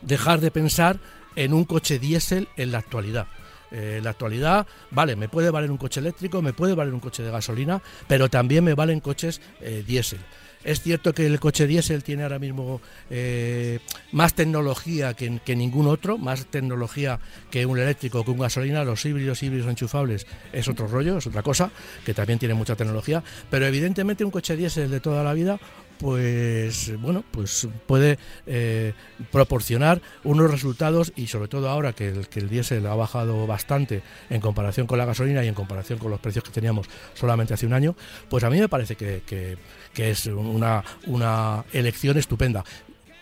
dejar 0.00 0.40
de 0.40 0.50
pensar 0.50 0.98
en 1.36 1.52
un 1.52 1.64
coche 1.64 1.98
diésel 1.98 2.48
en 2.56 2.72
la 2.72 2.78
actualidad. 2.78 3.26
Eh, 3.70 3.96
en 3.98 4.04
la 4.04 4.10
actualidad, 4.10 4.66
vale, 4.90 5.16
me 5.16 5.28
puede 5.28 5.50
valer 5.50 5.70
un 5.70 5.76
coche 5.76 6.00
eléctrico, 6.00 6.42
me 6.42 6.52
puede 6.52 6.74
valer 6.74 6.92
un 6.92 7.00
coche 7.00 7.22
de 7.22 7.30
gasolina, 7.30 7.80
pero 8.08 8.28
también 8.28 8.64
me 8.64 8.74
valen 8.74 9.00
coches 9.00 9.40
eh, 9.60 9.84
diésel. 9.86 10.20
Es 10.62 10.82
cierto 10.82 11.14
que 11.14 11.26
el 11.26 11.40
coche 11.40 11.66
diésel 11.66 12.02
tiene 12.02 12.22
ahora 12.22 12.38
mismo 12.38 12.82
eh, 13.08 13.78
más 14.12 14.34
tecnología 14.34 15.14
que, 15.14 15.40
que 15.42 15.56
ningún 15.56 15.86
otro, 15.86 16.18
más 16.18 16.44
tecnología 16.46 17.18
que 17.50 17.64
un 17.64 17.78
eléctrico, 17.78 18.24
que 18.24 18.30
un 18.30 18.40
gasolina. 18.40 18.84
Los 18.84 19.02
híbridos, 19.06 19.42
híbridos 19.42 19.70
enchufables 19.70 20.26
es 20.52 20.68
otro 20.68 20.86
rollo, 20.86 21.16
es 21.16 21.26
otra 21.26 21.42
cosa, 21.42 21.70
que 22.04 22.12
también 22.12 22.38
tiene 22.38 22.52
mucha 22.52 22.76
tecnología. 22.76 23.22
Pero 23.48 23.66
evidentemente 23.66 24.22
un 24.22 24.30
coche 24.30 24.54
diésel 24.54 24.90
de 24.90 25.00
toda 25.00 25.24
la 25.24 25.32
vida 25.32 25.58
pues 26.00 26.98
bueno, 26.98 27.22
pues 27.30 27.68
puede 27.86 28.18
eh, 28.46 28.94
proporcionar 29.30 30.00
unos 30.24 30.50
resultados 30.50 31.12
y 31.14 31.26
sobre 31.26 31.48
todo 31.48 31.68
ahora 31.68 31.92
que 31.92 32.08
el, 32.08 32.28
que 32.28 32.40
el 32.40 32.48
diésel 32.48 32.86
ha 32.86 32.94
bajado 32.94 33.46
bastante 33.46 34.02
en 34.30 34.40
comparación 34.40 34.86
con 34.86 34.98
la 34.98 35.04
gasolina 35.04 35.44
y 35.44 35.48
en 35.48 35.54
comparación 35.54 35.98
con 35.98 36.10
los 36.10 36.18
precios 36.20 36.42
que 36.42 36.50
teníamos 36.50 36.86
solamente 37.14 37.52
hace 37.54 37.66
un 37.66 37.74
año, 37.74 37.94
pues 38.30 38.42
a 38.44 38.50
mí 38.50 38.58
me 38.58 38.68
parece 38.68 38.96
que, 38.96 39.22
que- 39.26 39.58
que 39.92 40.10
es 40.10 40.26
una, 40.26 40.84
una 41.06 41.64
elección 41.72 42.16
estupenda. 42.16 42.64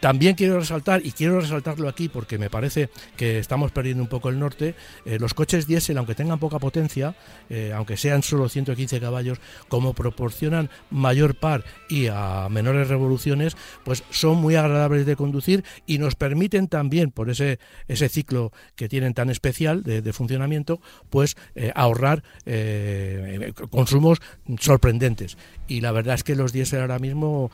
También 0.01 0.37
quiero 0.37 0.61
resaltar, 0.61 1.05
y 1.05 1.11
quiero 1.11 1.41
resaltarlo 1.41 1.89
aquí 1.89 2.09
porque 2.09 2.39
me 2.39 2.51
parece 2.51 2.89
que 3.17 3.39
estamos 3.39 3.73
perdiendo 3.73 4.03
un 4.03 4.09
poco 4.09 4.29
el 4.29 4.39
norte, 4.39 4.77
eh, 5.05 5.19
los 5.19 5.35
coches 5.35 5.67
diésel, 5.67 5.99
aunque 5.99 6.15
tengan 6.15 6.39
poca 6.39 6.61
potencia, 6.61 7.17
eh, 7.51 7.73
aunque 7.75 7.97
sean 7.97 8.23
solo 8.23 8.49
115 8.49 9.01
caballos, 9.01 9.39
como 9.67 9.95
proporcionan 9.95 10.71
mayor 10.91 11.35
par 11.35 11.65
y 11.89 12.07
a 12.07 12.49
menores 12.49 12.89
revoluciones, 12.89 13.57
pues 13.85 14.05
son 14.11 14.39
muy 14.39 14.55
agradables 14.55 15.05
de 15.05 15.17
conducir 15.17 15.65
y 15.85 15.99
nos 15.99 16.15
permiten 16.15 16.69
también, 16.69 17.11
por 17.11 17.29
ese, 17.29 17.59
ese 17.89 18.09
ciclo 18.09 18.53
que 18.77 18.89
tienen 18.89 19.15
tan 19.15 19.31
especial 19.31 19.83
de, 19.83 20.09
funcionamiento, 20.13 20.81
pues 21.11 21.37
eh, 21.55 21.71
ahorrar 21.75 22.23
consumos 23.71 24.21
sorprendentes. 24.59 25.37
Y 25.67 25.83
la 25.83 25.93
verdad 25.93 26.15
es 26.15 26.25
que 26.25 26.35
los 26.35 26.53
diésel 26.53 26.81
ahora 26.81 26.99
mismo 26.99 27.51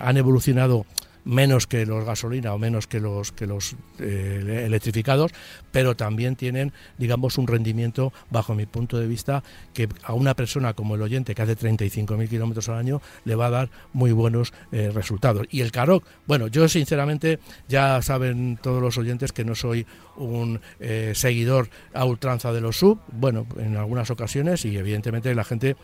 han 0.00 0.16
evolucionado 0.16 0.86
menos 1.24 1.66
que 1.66 1.86
los 1.86 2.04
gasolina 2.04 2.54
o 2.54 2.58
menos 2.58 2.86
que 2.86 3.00
los 3.00 3.32
que 3.32 3.46
los 3.46 3.76
eh, 3.98 4.64
electrificados, 4.66 5.32
pero 5.72 5.96
también 5.96 6.36
tienen, 6.36 6.72
digamos, 6.98 7.38
un 7.38 7.46
rendimiento, 7.46 8.12
bajo 8.30 8.54
mi 8.54 8.66
punto 8.66 8.98
de 8.98 9.06
vista, 9.06 9.42
que 9.74 9.88
a 10.02 10.14
una 10.14 10.34
persona 10.34 10.74
como 10.74 10.94
el 10.94 11.02
oyente 11.02 11.34
que 11.34 11.42
hace 11.42 11.56
35.000 11.56 12.28
kilómetros 12.28 12.68
al 12.68 12.78
año 12.78 13.02
le 13.24 13.34
va 13.34 13.46
a 13.46 13.50
dar 13.50 13.70
muy 13.92 14.12
buenos 14.12 14.52
eh, 14.72 14.90
resultados. 14.92 15.46
Y 15.50 15.60
el 15.60 15.72
Karoq, 15.72 16.04
bueno, 16.26 16.48
yo 16.48 16.68
sinceramente 16.68 17.38
ya 17.68 18.00
saben 18.02 18.58
todos 18.62 18.82
los 18.82 18.98
oyentes 18.98 19.32
que 19.32 19.44
no 19.44 19.54
soy 19.54 19.86
un 20.16 20.60
eh, 20.80 21.12
seguidor 21.14 21.70
a 21.94 22.04
ultranza 22.04 22.52
de 22.52 22.60
los 22.60 22.76
sub, 22.76 23.00
bueno, 23.12 23.46
en 23.58 23.76
algunas 23.76 24.10
ocasiones 24.10 24.64
y 24.64 24.76
evidentemente 24.76 25.34
la 25.34 25.44
gente 25.44 25.76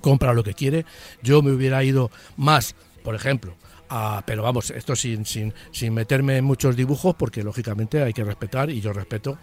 compra 0.00 0.34
lo 0.34 0.44
que 0.44 0.54
quiere. 0.54 0.84
Yo 1.22 1.42
me 1.42 1.52
hubiera 1.52 1.82
ido 1.84 2.10
más, 2.36 2.74
por 3.02 3.14
ejemplo, 3.14 3.54
pero 4.24 4.42
vamos, 4.42 4.70
esto 4.70 4.94
sin, 4.94 5.26
sin, 5.26 5.52
sin 5.72 5.92
meterme 5.92 6.36
en 6.36 6.44
muchos 6.44 6.76
dibujos, 6.76 7.14
porque 7.16 7.42
lógicamente 7.42 8.02
hay 8.02 8.12
que 8.12 8.24
respetar, 8.24 8.70
y 8.70 8.80
yo 8.80 8.92
respeto 8.92 9.36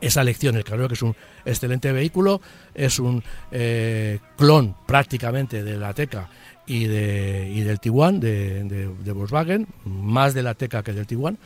esa 0.00 0.20
elección. 0.22 0.56
El 0.56 0.64
creo 0.64 0.88
que 0.88 0.94
es 0.94 1.02
un 1.02 1.16
excelente 1.44 1.90
vehículo, 1.92 2.40
es 2.74 2.98
un 2.98 3.22
eh, 3.50 4.18
clon 4.36 4.76
prácticamente 4.86 5.62
de 5.64 5.76
la 5.78 5.94
Teca 5.94 6.28
y, 6.66 6.84
de, 6.84 7.50
y 7.54 7.60
del 7.62 7.80
Tiguan 7.80 8.20
de, 8.20 8.64
de- 8.64 8.88
de 8.88 9.12
Volkswagen, 9.12 9.66
más 9.84 10.34
de 10.34 10.42
la 10.42 10.54
Teca 10.54 10.82
que 10.82 10.92
del 10.92 11.06
Tiguan, 11.06 11.38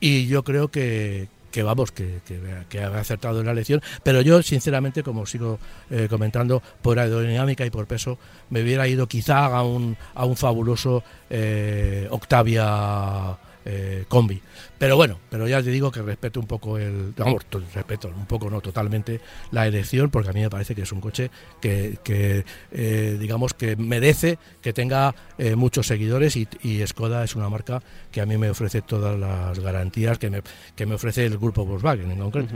y 0.00 0.26
yo 0.26 0.42
creo 0.44 0.68
que, 0.68 1.28
que 1.50 1.62
vamos, 1.62 1.92
que, 1.92 2.20
que, 2.26 2.40
que 2.68 2.80
ha 2.80 2.98
acertado 2.98 3.40
en 3.40 3.46
la 3.46 3.52
elección, 3.52 3.82
pero 4.02 4.20
yo 4.20 4.42
sinceramente, 4.42 5.02
como 5.02 5.26
sigo 5.26 5.58
eh, 5.90 6.06
comentando, 6.08 6.62
por 6.82 6.98
aerodinámica 6.98 7.66
y 7.66 7.70
por 7.70 7.86
peso, 7.86 8.18
me 8.50 8.62
hubiera 8.62 8.86
ido 8.88 9.06
quizá 9.06 9.46
a 9.46 9.62
un, 9.62 9.96
a 10.14 10.24
un 10.24 10.36
fabuloso 10.36 11.02
eh, 11.28 12.08
Octavia 12.10 13.38
eh, 13.64 14.04
combi. 14.08 14.40
Pero 14.78 14.96
bueno, 14.96 15.18
pero 15.28 15.46
ya 15.46 15.62
te 15.62 15.70
digo 15.70 15.90
que 15.90 16.02
respeto 16.02 16.40
un 16.40 16.46
poco 16.46 16.78
el, 16.78 17.12
vamos, 17.16 17.46
respeto 17.74 18.08
un 18.08 18.26
poco, 18.26 18.50
no 18.50 18.60
totalmente 18.60 19.20
la 19.50 19.66
elección, 19.66 20.10
porque 20.10 20.30
a 20.30 20.32
mí 20.32 20.40
me 20.40 20.50
parece 20.50 20.74
que 20.74 20.82
es 20.82 20.92
un 20.92 21.00
coche 21.00 21.30
que, 21.60 21.98
que, 22.02 22.44
eh, 22.72 23.16
digamos, 23.20 23.54
que 23.54 23.76
merece 23.76 24.38
que 24.62 24.72
tenga 24.72 25.14
eh, 25.38 25.56
muchos 25.56 25.86
seguidores 25.86 26.36
y, 26.36 26.48
y 26.62 26.86
Skoda 26.86 27.24
es 27.24 27.36
una 27.36 27.48
marca 27.48 27.82
que 28.10 28.20
a 28.20 28.26
mí 28.26 28.38
me 28.38 28.50
ofrece 28.50 28.82
todas 28.82 29.18
las 29.18 29.58
garantías 29.58 30.18
que 30.18 30.30
me, 30.30 30.42
que 30.74 30.86
me 30.86 30.94
ofrece 30.94 31.26
el 31.26 31.38
grupo 31.38 31.64
Volkswagen 31.64 32.10
en 32.10 32.18
concreto. 32.18 32.54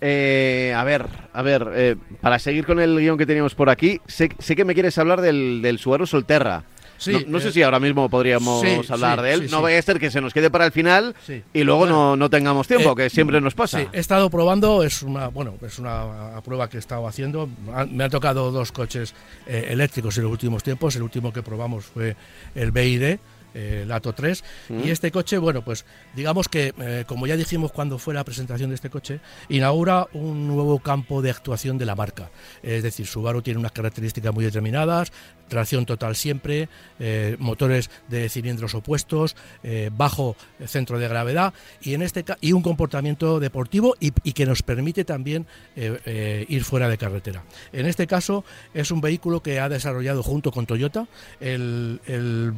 Eh, 0.00 0.74
a 0.76 0.84
ver, 0.84 1.06
a 1.32 1.42
ver, 1.42 1.66
eh, 1.74 1.96
para 2.20 2.38
seguir 2.38 2.66
con 2.66 2.80
el 2.80 2.98
guion 2.98 3.16
que 3.16 3.26
teníamos 3.26 3.54
por 3.54 3.70
aquí, 3.70 4.00
sé, 4.06 4.28
sé 4.38 4.54
que 4.54 4.64
me 4.64 4.74
quieres 4.74 4.98
hablar 4.98 5.20
del, 5.20 5.62
del 5.62 5.78
Subaru 5.78 6.06
Solterra. 6.06 6.64
Sí, 6.98 7.12
no 7.26 7.34
no 7.34 7.40
sé 7.40 7.48
eh, 7.48 7.52
si 7.52 7.62
ahora 7.62 7.80
mismo 7.80 8.08
podríamos 8.08 8.62
sí, 8.62 8.80
hablar 8.88 9.18
sí, 9.18 9.24
de 9.24 9.32
él. 9.32 9.50
no 9.50 9.62
vaya 9.62 9.78
a 9.78 9.82
ser 9.82 9.98
que 9.98 10.10
se 10.10 10.20
nos 10.20 10.32
quede 10.32 10.50
para 10.50 10.66
el 10.66 10.72
final 10.72 11.14
y 11.52 11.64
luego 11.64 11.80
Bueno, 11.80 11.94
no, 11.94 12.16
no 12.16 12.30
tengamos 12.30 12.66
tiempo, 12.66 12.92
eh, 12.92 12.94
que 12.96 13.10
siempre 13.10 13.40
nos 13.40 13.54
pasa. 13.54 13.80
Sí, 13.80 13.88
he 13.92 13.98
estado 13.98 14.30
probando, 14.30 14.82
es 14.82 15.02
una, 15.02 15.28
bueno, 15.28 15.54
es 15.64 15.78
una 15.78 16.40
prueba 16.44 16.68
que 16.68 16.76
he 16.76 16.80
estado 16.80 17.06
haciendo. 17.06 17.48
Me 17.90 18.04
han 18.04 18.10
tocado 18.10 18.50
dos 18.50 18.72
coches 18.72 19.14
eh, 19.46 19.66
eléctricos 19.70 20.16
en 20.18 20.24
los 20.24 20.32
últimos 20.32 20.62
tiempos. 20.62 20.96
El 20.96 21.02
último 21.02 21.32
que 21.32 21.42
probamos 21.42 21.84
fue 21.84 22.16
el 22.54 22.70
BID, 22.70 23.18
el 23.54 23.92
Ato 23.92 24.12
3. 24.12 24.44
Y 24.84 24.90
este 24.90 25.10
coche, 25.10 25.38
bueno, 25.38 25.62
pues 25.62 25.84
digamos 26.14 26.48
que, 26.48 27.04
como 27.06 27.26
ya 27.26 27.36
dijimos 27.36 27.72
cuando 27.72 27.98
fue 27.98 28.14
la 28.14 28.24
presentación 28.24 28.70
de 28.70 28.76
este 28.76 28.90
coche, 28.90 29.20
inaugura 29.48 30.06
un 30.12 30.46
nuevo 30.48 30.78
campo 30.78 31.22
de 31.22 31.30
actuación 31.30 31.78
de 31.78 31.86
la 31.86 31.94
marca. 31.94 32.30
Es 32.62 32.82
decir, 32.82 33.06
Subaru 33.06 33.42
tiene 33.42 33.60
unas 33.60 33.72
características 33.72 34.34
muy 34.34 34.44
determinadas, 34.44 35.12
tracción 35.48 35.86
total 35.86 36.16
siempre, 36.16 36.68
eh, 36.98 37.36
motores 37.38 37.90
de 38.08 38.28
cilindros 38.28 38.74
opuestos, 38.74 39.36
eh, 39.62 39.90
bajo 39.96 40.36
centro 40.66 40.98
de 40.98 41.08
gravedad 41.08 41.54
y 41.82 41.94
en 41.94 42.02
este 42.02 42.24
y 42.40 42.52
un 42.52 42.62
comportamiento 42.62 43.40
deportivo 43.40 43.96
y, 44.00 44.10
que 44.10 44.46
nos 44.46 44.62
permite 44.62 45.04
también 45.04 45.46
eh, 45.76 46.44
ir 46.48 46.64
fuera 46.64 46.88
de 46.88 46.98
carretera. 46.98 47.44
En 47.72 47.86
este 47.86 48.06
caso 48.06 48.44
es 48.72 48.90
un 48.90 49.00
vehículo 49.00 49.42
que 49.42 49.60
ha 49.60 49.68
desarrollado 49.68 50.22
junto 50.22 50.50
con 50.50 50.66
Toyota 50.66 51.06
el, 51.40 52.00
el 52.06 52.54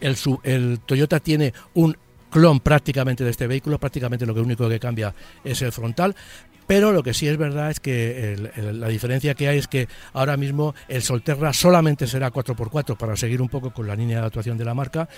el, 0.00 0.16
el 0.42 0.80
Toyota 0.80 1.20
tiene 1.20 1.52
un 1.74 1.96
clon 2.30 2.60
prácticamente 2.60 3.22
de 3.22 3.30
este 3.30 3.46
vehículo, 3.46 3.78
prácticamente 3.78 4.26
lo 4.26 4.34
que 4.34 4.40
único 4.40 4.68
que 4.68 4.80
cambia 4.80 5.14
es 5.44 5.62
el 5.62 5.70
frontal. 5.70 6.16
Pero 6.66 6.92
lo 6.92 7.02
que 7.02 7.12
sí 7.14 7.26
es 7.28 7.36
verdad 7.36 7.70
es 7.70 7.80
que 7.80 8.50
la 8.72 8.88
diferencia 8.88 9.34
que 9.34 9.48
hay 9.48 9.58
es 9.58 9.66
que 9.68 9.88
ahora 10.12 10.36
mismo 10.36 10.74
el 10.88 11.02
Solterra 11.02 11.52
solamente 11.52 12.06
será 12.06 12.30
4x4 12.32 12.96
para 12.96 13.16
seguir 13.16 13.42
un 13.42 13.48
poco 13.48 13.72
con 13.72 13.86
la 13.86 13.96
línea 13.96 14.20
de 14.20 14.26
actuación 14.26 14.56
de 14.56 14.64
la 14.64 14.74
marca 14.74 15.08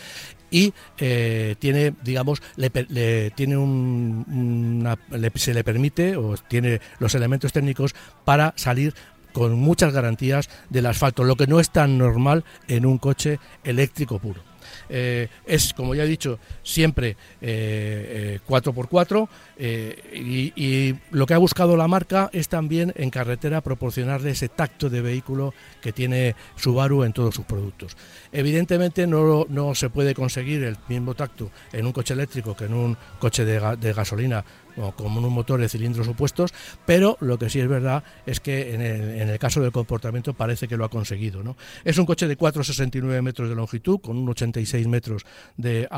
y 0.50 0.72
eh, 0.98 1.57
tiene, 1.59 1.94
digamos, 2.02 2.42
le, 2.57 2.70
le- 2.88 3.30
tiene 3.33 3.57
un, 3.57 4.88
se 5.35 5.54
le 5.54 5.64
permite 5.64 6.16
o 6.16 6.35
tiene 6.37 6.80
los 6.98 7.14
elementos 7.14 7.52
técnicos 7.52 7.94
para 8.24 8.52
salir 8.57 8.94
con 9.33 9.54
muchas 9.54 9.92
garantías 9.92 10.48
del 10.70 10.87
asfalto, 10.87 11.24
lo 11.24 11.35
que 11.37 11.46
no 11.48 11.59
es 11.61 11.70
tan 11.70 11.98
normal 11.98 12.44
en 12.68 12.87
un 12.87 12.98
coche 12.98 13.40
eléctrico 13.64 14.18
puro. 14.20 14.40
Eh, 14.88 15.28
es, 15.46 15.72
como 15.74 15.94
ya 15.94 16.04
he 16.04 16.06
dicho, 16.06 16.38
siempre 16.62 17.16
eh, 17.40 18.37
eh, 18.37 18.40
4x4 18.48 19.28
eh, 19.56 20.52
y, 20.56 20.94
lo 21.10 21.26
que 21.26 21.34
ha 21.34 21.38
buscado 21.38 21.76
la 21.76 21.88
marca 21.88 22.30
es 22.32 22.48
también 22.48 22.92
en 22.96 23.10
carretera 23.10 23.60
proporcionarle 23.60 24.30
ese 24.30 24.48
tacto 24.48 24.90
de 24.90 25.00
vehículo 25.00 25.54
que 25.80 25.92
tiene 25.92 26.34
Subaru 26.56 27.04
en 27.04 27.12
todos 27.12 27.34
sus 27.34 27.44
productos. 27.44 27.96
Evidentemente 28.32 29.06
no, 29.06 29.46
no 29.48 29.74
se 29.74 29.90
puede 29.90 30.14
conseguir 30.14 30.64
el 30.64 30.76
mismo 30.88 31.14
tacto 31.14 31.50
en 31.72 31.87
un 31.87 31.92
coche 31.92 32.14
eléctrico 32.14 32.56
que 32.56 32.64
en 32.64 32.74
un 32.74 32.96
coche 33.18 33.44
de 33.44 33.92
gasolina 33.92 34.44
o 34.76 34.92
con 34.92 35.16
un 35.16 35.32
motor 35.32 35.60
de 35.60 35.68
cilindros 35.68 36.08
opuestos, 36.08 36.54
pero 36.87 37.16
lo 37.20 37.38
que 37.38 37.50
sí 37.50 37.60
es 37.60 37.68
verdad 37.68 38.02
es 38.24 38.40
que 38.40 38.74
en 38.74 38.80
el, 38.80 39.20
en 39.20 39.28
el 39.28 39.38
caso 39.38 39.60
del 39.60 39.72
comportamiento 39.72 40.32
parece 40.32 40.68
que 40.68 40.76
lo 40.76 40.84
ha 40.84 40.88
conseguido. 40.88 41.42
¿no? 41.42 41.56
Es 41.84 41.98
un 41.98 42.06
coche 42.06 42.26
de 42.26 42.38
4,69 42.38 43.20
metros 43.22 43.48
de 43.48 43.54
longitud, 43.54 44.00
con 44.00 44.16
un 44.16 44.28
80 44.28 44.54
1,86 44.54 44.87
metros 44.88 45.24
de, 45.56 45.88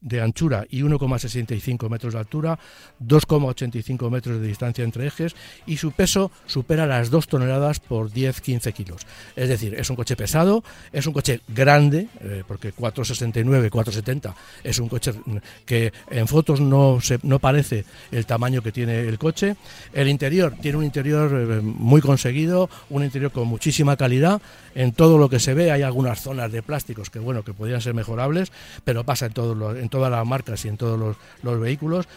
de 0.00 0.20
anchura 0.20 0.66
y 0.70 0.82
1,65 0.82 1.88
metros 1.88 2.14
de 2.14 2.18
altura, 2.18 2.58
2,85 3.02 4.10
metros 4.10 4.40
de 4.40 4.46
distancia 4.46 4.84
entre 4.84 5.06
ejes 5.06 5.34
y 5.66 5.76
su 5.76 5.92
peso 5.92 6.30
supera 6.46 6.86
las 6.86 7.10
2 7.10 7.26
toneladas 7.26 7.80
por 7.80 8.10
10-15 8.10 8.72
kilos. 8.72 9.06
Es 9.36 9.48
decir, 9.48 9.74
es 9.74 9.90
un 9.90 9.96
coche 9.96 10.16
pesado, 10.16 10.62
es 10.92 11.06
un 11.06 11.12
coche 11.12 11.40
grande, 11.48 12.08
eh, 12.20 12.44
porque 12.46 12.72
469, 12.72 13.70
470 13.70 14.34
es 14.62 14.78
un 14.78 14.88
coche 14.88 15.12
que 15.64 15.92
en 16.10 16.28
fotos 16.28 16.60
no, 16.60 17.00
se, 17.00 17.18
no 17.22 17.38
parece 17.38 17.84
el 18.10 18.23
tamaño 18.26 18.62
que 18.62 18.72
tiene 18.72 19.00
el 19.00 19.18
coche. 19.18 19.56
El 19.92 20.08
interior 20.08 20.54
tiene 20.60 20.78
un 20.78 20.84
interior 20.84 21.30
eh, 21.32 21.60
muy 21.62 22.00
conseguido, 22.00 22.68
un 22.90 23.04
interior 23.04 23.32
con 23.32 23.48
muchísima 23.48 23.96
calidad. 23.96 24.40
En 24.74 24.92
todo 24.92 25.18
lo 25.18 25.28
que 25.28 25.38
se 25.38 25.54
ve 25.54 25.70
hay 25.70 25.82
algunas 25.82 26.20
zonas 26.20 26.50
de 26.50 26.62
plásticos 26.62 27.10
que 27.10 27.18
bueno 27.18 27.44
que 27.44 27.52
podrían 27.52 27.80
ser 27.80 27.94
mejorables, 27.94 28.52
pero 28.84 29.04
pasa 29.04 29.26
en, 29.26 29.32
todos 29.32 29.76
en 29.76 29.88
todas 29.88 30.10
las 30.10 30.26
marcas 30.26 30.64
y 30.64 30.68
en 30.68 30.76
todos 30.76 30.98
los, 30.98 31.16
los 31.42 31.60
vehículos 31.60 32.08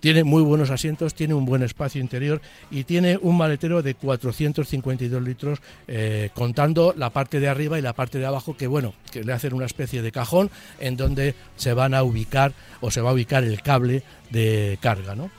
tiene 0.00 0.24
muy 0.24 0.42
buenos 0.42 0.70
asientos, 0.70 1.14
tiene 1.14 1.34
un 1.34 1.44
buen 1.44 1.62
espacio 1.62 2.00
interior 2.00 2.40
y 2.70 2.84
tiene 2.84 3.18
un 3.20 3.36
maletero 3.36 3.82
de 3.82 3.94
452 3.94 5.22
litros, 5.22 5.60
eh, 5.88 6.30
contando 6.34 6.94
la 6.96 7.10
parte 7.10 7.40
de 7.40 7.48
arriba 7.48 7.78
y 7.78 7.82
la 7.82 7.92
parte 7.92 8.18
de 8.18 8.26
abajo, 8.26 8.56
que 8.56 8.66
bueno, 8.66 8.94
que 9.10 9.24
le 9.24 9.32
hacen 9.32 9.54
una 9.54 9.66
especie 9.66 10.02
de 10.02 10.12
cajón 10.12 10.50
en 10.80 10.96
donde 10.96 11.34
se 11.56 11.72
van 11.72 11.94
a 11.94 12.02
ubicar 12.02 12.52
o 12.80 12.90
se 12.90 13.00
va 13.00 13.10
a 13.10 13.14
ubicar 13.14 13.44
el 13.44 13.62
cable 13.62 14.02
de 14.30 14.78
carga, 14.80 15.14
¿no? 15.14 15.30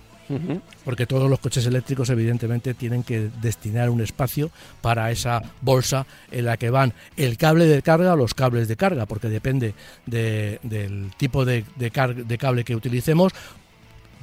Porque 0.83 1.05
todos 1.05 1.29
los 1.29 1.39
coches 1.39 1.65
eléctricos 1.65 2.09
evidentemente 2.09 2.73
tienen 2.73 3.03
que 3.03 3.29
destinar 3.41 3.89
un 3.89 4.01
espacio 4.01 4.51
para 4.81 5.09
esa 5.09 5.41
bolsa 5.61 6.05
en 6.31 6.45
la 6.45 6.57
que 6.57 6.69
van 6.69 6.93
el 7.15 7.37
cable 7.37 7.65
de 7.65 7.81
carga 7.81 8.13
o 8.13 8.17
los 8.17 8.33
cables 8.33 8.67
de 8.67 8.75
carga, 8.75 9.05
porque 9.05 9.29
depende 9.29 9.73
del 10.05 11.11
tipo 11.15 11.45
de, 11.45 11.63
de 11.77 12.37
cable 12.37 12.65
que 12.65 12.75
utilicemos, 12.75 13.31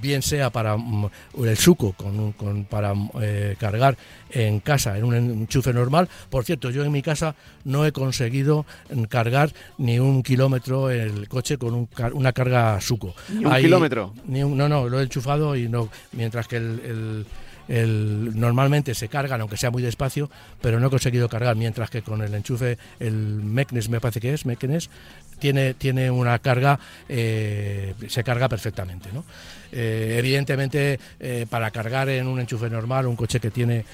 bien 0.00 0.22
sea 0.22 0.50
para 0.50 0.76
mm, 0.76 1.10
el 1.44 1.56
suco 1.56 1.92
con, 1.92 2.64
para 2.64 2.94
eh, 3.20 3.56
cargar 3.58 3.96
en 4.30 4.60
casa 4.60 4.96
en 4.98 5.04
un 5.04 5.14
enchufe 5.14 5.72
normal. 5.72 6.08
Por 6.30 6.44
cierto, 6.44 6.70
yo 6.70 6.84
en 6.84 6.92
mi 6.92 7.02
casa 7.02 7.34
no 7.64 7.86
he 7.86 7.92
conseguido 7.92 8.66
cargar 9.08 9.52
ni 9.78 9.98
un 9.98 10.22
kilómetro 10.22 10.90
el 10.90 11.28
coche 11.28 11.58
con 11.58 11.88
una 12.12 12.32
carga 12.32 12.80
suco. 12.80 13.14
¿Ni 13.28 13.44
un 13.44 13.54
kilómetro? 13.56 14.14
no, 14.26 14.68
no, 14.68 14.88
lo 14.88 15.00
he 15.00 15.04
enchufado 15.04 15.56
y 15.56 15.68
no, 15.68 15.88
mientras 16.12 16.48
que 16.48 16.56
el 16.56 17.26
el, 17.68 18.38
normalmente 18.38 18.94
se 18.94 19.08
cargan, 19.08 19.40
aunque 19.40 19.56
sea 19.56 19.70
muy 19.70 19.82
despacio, 19.82 20.30
pero 20.60 20.80
no 20.80 20.88
he 20.88 20.90
conseguido 20.90 21.28
cargar, 21.28 21.56
mientras 21.56 21.90
que 21.90 22.02
con 22.02 22.22
el 22.22 22.34
enchufe, 22.34 22.78
el 23.00 23.14
Meknes 23.14 23.88
me 23.88 24.00
parece 24.00 24.20
que 24.20 24.34
es, 24.34 24.46
Meknes, 24.46 24.90
tiene, 25.38 25.74
tiene 25.74 26.10
una 26.10 26.38
carga, 26.38 26.78
eh, 27.08 27.94
se 28.08 28.24
carga 28.24 28.48
perfectamente. 28.48 29.10
¿no? 29.12 29.24
Eh, 29.72 30.16
evidentemente, 30.18 30.98
eh, 31.20 31.46
para 31.48 31.70
cargar 31.70 32.08
en 32.08 32.26
un 32.26 32.40
enchufe 32.40 32.70
normal, 32.70 33.06
un 33.06 33.16
coche 33.16 33.40
que 33.40 33.50
tiene 33.50 33.84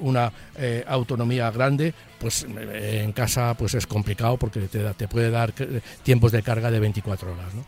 una 0.00 0.30
autonomía 0.88 1.50
grande, 1.52 1.94
pues 2.18 2.44
en 2.44 3.12
casa 3.12 3.54
pues 3.54 3.74
es 3.74 3.86
complicado 3.86 4.36
porque 4.36 4.60
te, 4.62 4.80
te 4.94 5.08
puede 5.08 5.30
dar 5.30 5.52
tiempos 6.02 6.32
de 6.32 6.42
carga 6.42 6.70
de 6.70 6.80
24 6.80 7.32
horas. 7.32 7.54
¿no? 7.54 7.64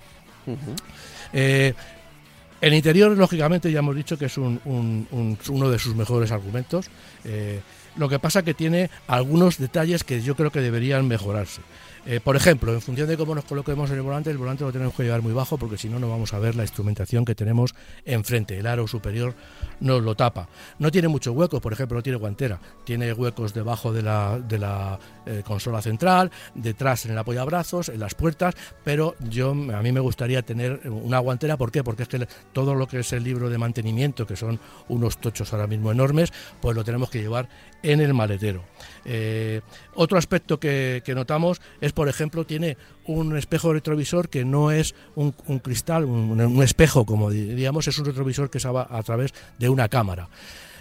El 2.65 2.73
interior, 2.73 3.15
lógicamente, 3.15 3.71
ya 3.71 3.81
hemos 3.81 3.95
dicho 3.95 4.17
que 4.17 4.25
es 4.25 4.39
uno 4.39 5.71
de 5.71 5.79
sus 5.79 5.95
mejores 5.95 6.33
argumentos. 6.33 6.89
Eh, 7.23 7.61
lo 7.97 8.09
que 8.09 8.19
pasa 8.19 8.43
que 8.43 8.55
tiene 8.55 8.89
algunos 9.07 9.59
detalles 9.59 10.03
que 10.03 10.23
yo 10.23 10.35
creo 10.35 10.51
que 10.51 10.63
deberían 10.63 11.07
mejorarse. 11.07 11.61
Eh, 12.07 12.21
por 12.21 12.37
ejemplo, 12.37 12.73
en 12.75 12.83
función 12.83 13.09
de 13.09 13.17
cómo 13.17 13.35
nos 13.35 13.47
coloquemos 13.47 13.91
en 13.91 13.97
el 13.97 14.03
volante, 14.03 14.31
el 14.31 14.37
volante 14.37 14.63
lo 14.63 14.73
tenemos 14.73 14.95
que 14.95 15.05
llevar 15.05 15.23
muy 15.23 15.33
bajo 15.33 15.57
porque 15.57 15.79
si 15.79 15.89
no, 15.89 15.99
no 15.99 16.11
vamos 16.11 16.35
a 16.35 16.39
ver 16.39 16.55
la 16.55 16.63
instrumentación 16.63 17.25
que 17.25 17.35
tenemos 17.35 17.75
enfrente. 18.05 18.59
El 18.59 18.67
aro 18.67 18.87
superior 18.87 19.35
nos 19.81 20.03
lo 20.03 20.15
tapa. 20.15 20.49
No 20.79 20.91
tiene 20.91 21.09
mucho 21.09 21.33
hueco, 21.33 21.63
por 21.63 21.73
ejemplo, 21.73 21.97
no 21.97 22.03
tiene 22.03 22.19
guantera. 22.19 22.61
Tiene 22.85 23.13
huecos 23.15 23.55
debajo 23.55 23.91
de 23.91 24.03
la, 24.03 24.39
de 24.39 24.59
la 24.59 24.99
eh, 25.25 25.43
consola 25.47 25.81
central, 25.81 26.31
detrás 26.55 27.07
en 27.07 27.13
el 27.13 27.19
apoyabrazos, 27.19 27.89
en 27.89 28.01
las 28.01 28.15
puertas, 28.15 28.55
pero 28.85 29.15
yo 29.31 29.53
a 29.53 29.83
mí 29.83 29.91
me 29.91 30.01
gustaría 30.01 30.43
tener 30.43 30.83
una 30.91 31.21
guantera. 31.21 31.57
¿Por 31.57 31.73
qué? 31.73 31.83
Porque 31.83 32.03
es 32.03 32.09
que 32.09 32.29
todo 32.53 32.75
lo 32.75 32.87
que 32.87 33.01
es 33.01 33.13
el 33.15 33.25
libro 33.25 33.49
de 33.49 33.57
mantenimiento, 33.57 34.27
que 34.27 34.37
son 34.37 34.61
unos 34.89 35.19
tochos 35.19 35.53
ahora 35.55 35.67
mismo 35.67 35.91
enormes, 35.91 36.33
pues 36.61 36.77
lo 36.77 36.85
tenemos 36.85 37.09
que 37.09 37.23
llevar 37.23 37.49
en 37.83 38.01
el 38.01 38.13
maletero. 38.13 38.63
Eh, 39.05 39.61
otro 39.95 40.19
aspecto 40.19 40.59
que, 40.59 41.03
notamos 41.15 41.61
es, 41.81 41.93
por 41.93 42.09
ejemplo, 42.09 42.45
tiene 42.45 42.77
un 43.07 43.37
espejo 43.37 43.73
retrovisor 43.73 44.29
que 44.29 44.45
no 44.45 44.71
es 44.71 44.95
un, 45.15 45.33
cristal, 45.33 46.05
un, 46.05 46.63
espejo, 46.63 47.05
como 47.05 47.31
diríamos, 47.31 47.87
es 47.89 47.99
un 47.99 48.07
retrovisor 48.07 48.51
que 48.51 48.61
se 48.61 48.69
va 48.69 48.87
a 48.91 49.03
través 49.03 49.33
de 49.59 49.69
una 49.69 49.89
cámara. 49.89 50.29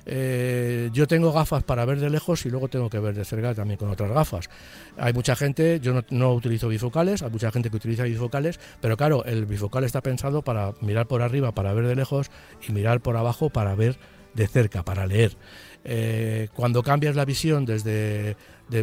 Eh, 0.05 0.89
yo 0.91 1.07
tengo 1.07 1.31
gafas 1.31 1.63
para 1.63 1.85
ver 1.85 1.99
de 2.01 2.09
lejos 2.09 2.45
y 2.45 2.49
luego 2.49 2.67
tengo 2.67 2.89
que 2.89 2.99
ver 2.99 3.15
de 3.15 3.23
cerca 3.23 3.53
también 3.55 3.77
con 3.77 3.89
otras 3.89 4.11
gafas. 4.11 4.49
Hay 4.97 5.13
mucha 5.13 5.35
gente, 5.35 5.79
yo 5.79 5.93
no, 5.93 6.03
no, 6.09 6.33
utilizo 6.33 6.67
bifocales, 6.67 7.21
hay 7.23 7.29
mucha 7.29 7.51
gente 7.51 7.69
que 7.69 7.77
utiliza 7.77 8.03
bifocales, 8.03 8.59
pero 8.81 8.97
claro, 8.97 9.23
el 9.23 9.45
bifocal 9.45 9.85
está 9.85 10.01
pensado 10.01 10.41
para 10.41 10.73
mirar 10.81 11.07
por 11.07 11.21
arriba, 11.21 11.53
para 11.53 11.73
ver 11.73 11.87
de 11.87 11.95
lejos 11.95 12.31
y 12.67 12.73
mirar 12.73 12.99
por 12.99 13.15
abajo 13.15 13.49
para 13.49 13.75
ver 13.75 13.97
de 14.33 14.47
cerca, 14.47 14.83
para 14.83 15.07
leer. 15.07 15.37
Eh, 15.85 16.47
cuando 16.53 16.81
cambias 16.81 17.15
la 17.15 17.25
visión 17.25 17.65
desde 17.65 18.37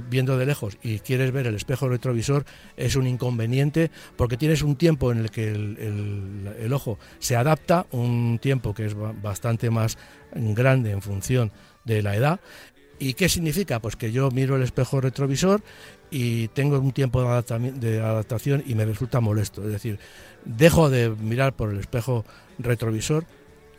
viendo 0.09 0.37
de 0.37 0.47
lejos 0.47 0.77
y 0.83 0.99
quieres 0.99 1.33
ver 1.33 1.47
el 1.47 1.55
espejo 1.55 1.89
retrovisor 1.89 2.45
es 2.77 2.95
un 2.97 3.07
inconveniente 3.07 3.91
porque 4.17 4.37
tienes 4.37 4.63
un 4.63 4.77
tiempo 4.77 5.11
en 5.11 5.19
el 5.19 5.31
que 5.31 5.51
el, 5.51 6.71
ojo 6.73 6.99
se 7.19 7.35
adapta, 7.37 7.87
un 7.91 8.39
tiempo 8.41 8.75
que 8.75 8.87
es 8.87 8.95
bastante 8.95 9.71
más 9.71 9.99
grande 10.33 10.91
en 10.93 11.03
función 11.03 11.51
de 11.85 12.03
la 12.03 12.15
edad. 12.15 12.41
¿Y 12.99 13.15
qué 13.15 13.31
significa? 13.31 13.81
Pues 13.81 13.97
que 13.97 14.13
yo 14.13 14.31
miro 14.31 14.57
el 14.57 14.63
espejo 14.63 15.01
retrovisor 15.01 15.63
y 16.11 16.49
tengo 16.49 16.79
un 16.79 16.93
tiempo 16.93 17.23
de 17.23 18.01
adaptación 18.01 18.63
y 18.67 18.75
me 18.75 18.85
resulta 18.85 19.21
molesto. 19.21 19.65
Es 19.65 19.73
decir, 19.73 19.99
dejo 20.45 20.91
de 20.91 21.09
mirar 21.09 21.55
por 21.55 21.71
el 21.71 21.79
espejo 21.79 22.27
retrovisor 22.59 23.25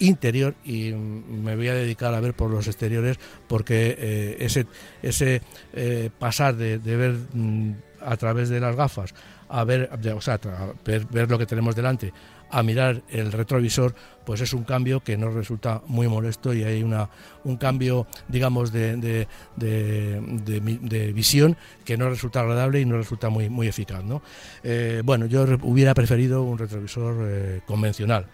interior 0.01 0.55
y 0.65 0.91
me 0.91 1.55
voy 1.55 1.67
a 1.67 1.75
dedicar 1.75 2.13
a 2.13 2.19
ver 2.19 2.33
por 2.33 2.49
los 2.49 2.67
exteriores 2.67 3.17
porque 3.47 3.95
eh, 3.97 4.37
ese, 4.39 4.65
ese 5.01 5.41
eh, 5.73 6.09
pasar 6.17 6.55
de, 6.55 6.77
ver 6.77 7.15
mm, 7.33 7.71
a 8.01 8.17
través 8.17 8.49
de 8.49 8.59
las 8.59 8.75
gafas 8.75 9.13
a 9.47 9.63
ver, 9.65 9.89
o 10.15 10.21
sea, 10.21 10.39
ver, 10.85 11.29
lo 11.29 11.37
que 11.37 11.45
tenemos 11.45 11.75
delante 11.75 12.13
a 12.51 12.63
mirar 12.63 13.01
el 13.09 13.33
retrovisor, 13.33 13.93
pues 14.25 14.39
es 14.41 14.53
un 14.53 14.63
cambio 14.63 15.01
que 15.01 15.17
nos 15.17 15.33
resulta 15.33 15.81
muy 15.87 16.07
molesto 16.07 16.53
y 16.53 16.63
hay 16.63 16.83
una, 16.83 17.09
un 17.43 17.57
cambio, 17.57 18.07
digamos, 18.29 18.71
de, 18.71 18.95
de, 18.95 19.27
de, 19.57 21.13
visión 21.13 21.57
que 21.83 21.97
no 21.97 22.09
resulta 22.09 22.41
agradable 22.41 22.79
y 22.79 22.85
no 22.85 22.97
resulta 22.97 23.29
muy, 23.29 23.49
muy 23.49 23.67
eficaz. 23.67 24.03
¿no? 24.03 24.21
Eh, 24.63 25.01
bueno, 25.03 25.25
yo 25.25 25.45
hubiera 25.63 25.93
preferido 25.93 26.43
un 26.43 26.57
retrovisor 26.57 27.61
convencional. 27.65 28.25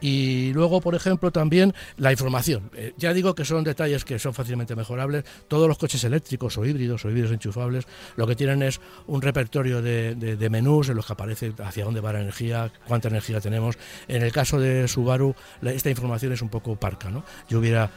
Y 0.00 0.52
luego, 0.52 0.80
por 0.80 0.94
ejemplo, 0.94 1.30
también 1.30 1.74
la 1.96 2.12
información. 2.12 2.70
Eh, 2.74 2.92
ya 2.96 3.12
digo 3.12 3.34
que 3.34 3.44
son 3.44 3.64
detalles 3.64 4.04
que 4.04 4.18
son 4.18 4.34
fácilmente 4.34 4.76
mejorables. 4.76 5.24
Todos 5.48 5.68
los 5.68 5.78
coches 5.78 6.02
eléctricos 6.04 6.58
o 6.58 6.64
híbridos 6.64 7.04
o 7.04 7.10
híbridos 7.10 7.32
enchufables 7.32 7.86
lo 8.16 8.26
que 8.26 8.36
tienen 8.36 8.62
es 8.62 8.80
un 9.06 9.22
repertorio 9.22 9.82
de, 9.82 10.14
de, 10.14 10.50
menús 10.50 10.88
en 10.88 10.96
los 10.96 11.06
que 11.06 11.12
aparece 11.12 11.52
hacia 11.58 11.84
dónde 11.84 12.00
va 12.00 12.12
la 12.12 12.20
energía, 12.20 12.70
cuánta 12.86 13.08
energía 13.08 13.40
tenemos. 13.40 13.76
En 14.08 14.22
el 14.22 14.32
caso 14.32 14.60
de 14.60 14.86
Subaru, 14.88 15.34
esta 15.62 15.90
información 15.90 16.32
es 16.32 16.42
un 16.42 16.48
poco 16.48 16.76
parca. 16.76 17.10
¿no? 17.10 17.24
Yo 17.48 17.58
hubiera 17.58 17.90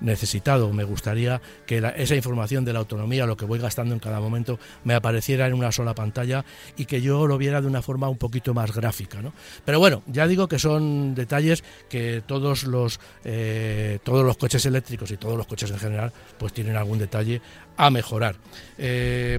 necesitado, 0.00 0.72
me 0.72 0.84
gustaría 0.84 1.40
que 1.66 1.82
esa 1.96 2.14
información 2.14 2.64
de 2.64 2.72
la 2.72 2.80
autonomía, 2.80 3.26
lo 3.26 3.36
que 3.36 3.44
voy 3.44 3.58
gastando 3.58 3.94
en 3.94 4.00
cada 4.00 4.20
momento, 4.20 4.58
me 4.84 4.94
apareciera 4.94 5.46
en 5.46 5.54
una 5.54 5.72
sola 5.72 5.94
pantalla 5.94 6.44
y 6.76 6.86
que 6.86 7.00
yo 7.00 7.26
lo 7.26 7.38
viera 7.38 7.60
de 7.60 7.66
una 7.66 7.82
forma 7.82 8.08
un 8.08 8.18
poquito 8.18 8.54
más 8.54 8.72
gráfica. 8.74 9.22
¿no? 9.22 9.32
Pero 9.64 9.78
bueno, 9.78 10.02
ya 10.06 10.26
digo 10.26 10.48
que 10.48 10.58
son 10.58 11.14
detalles 11.14 11.64
que 11.88 12.22
todos 12.26 12.64
los, 12.64 13.00
eh, 13.24 13.98
todos 14.02 14.24
los 14.24 14.36
coches 14.36 14.64
eléctricos 14.66 15.10
y 15.10 15.16
todos 15.16 15.36
los 15.36 15.46
coches 15.46 15.70
en 15.70 15.78
general 15.78 16.12
pues 16.38 16.52
tienen 16.52 16.76
algún 16.76 16.98
detalle 16.98 17.40
a 17.76 17.90
mejorar. 17.90 18.36
Eh, 18.78 19.38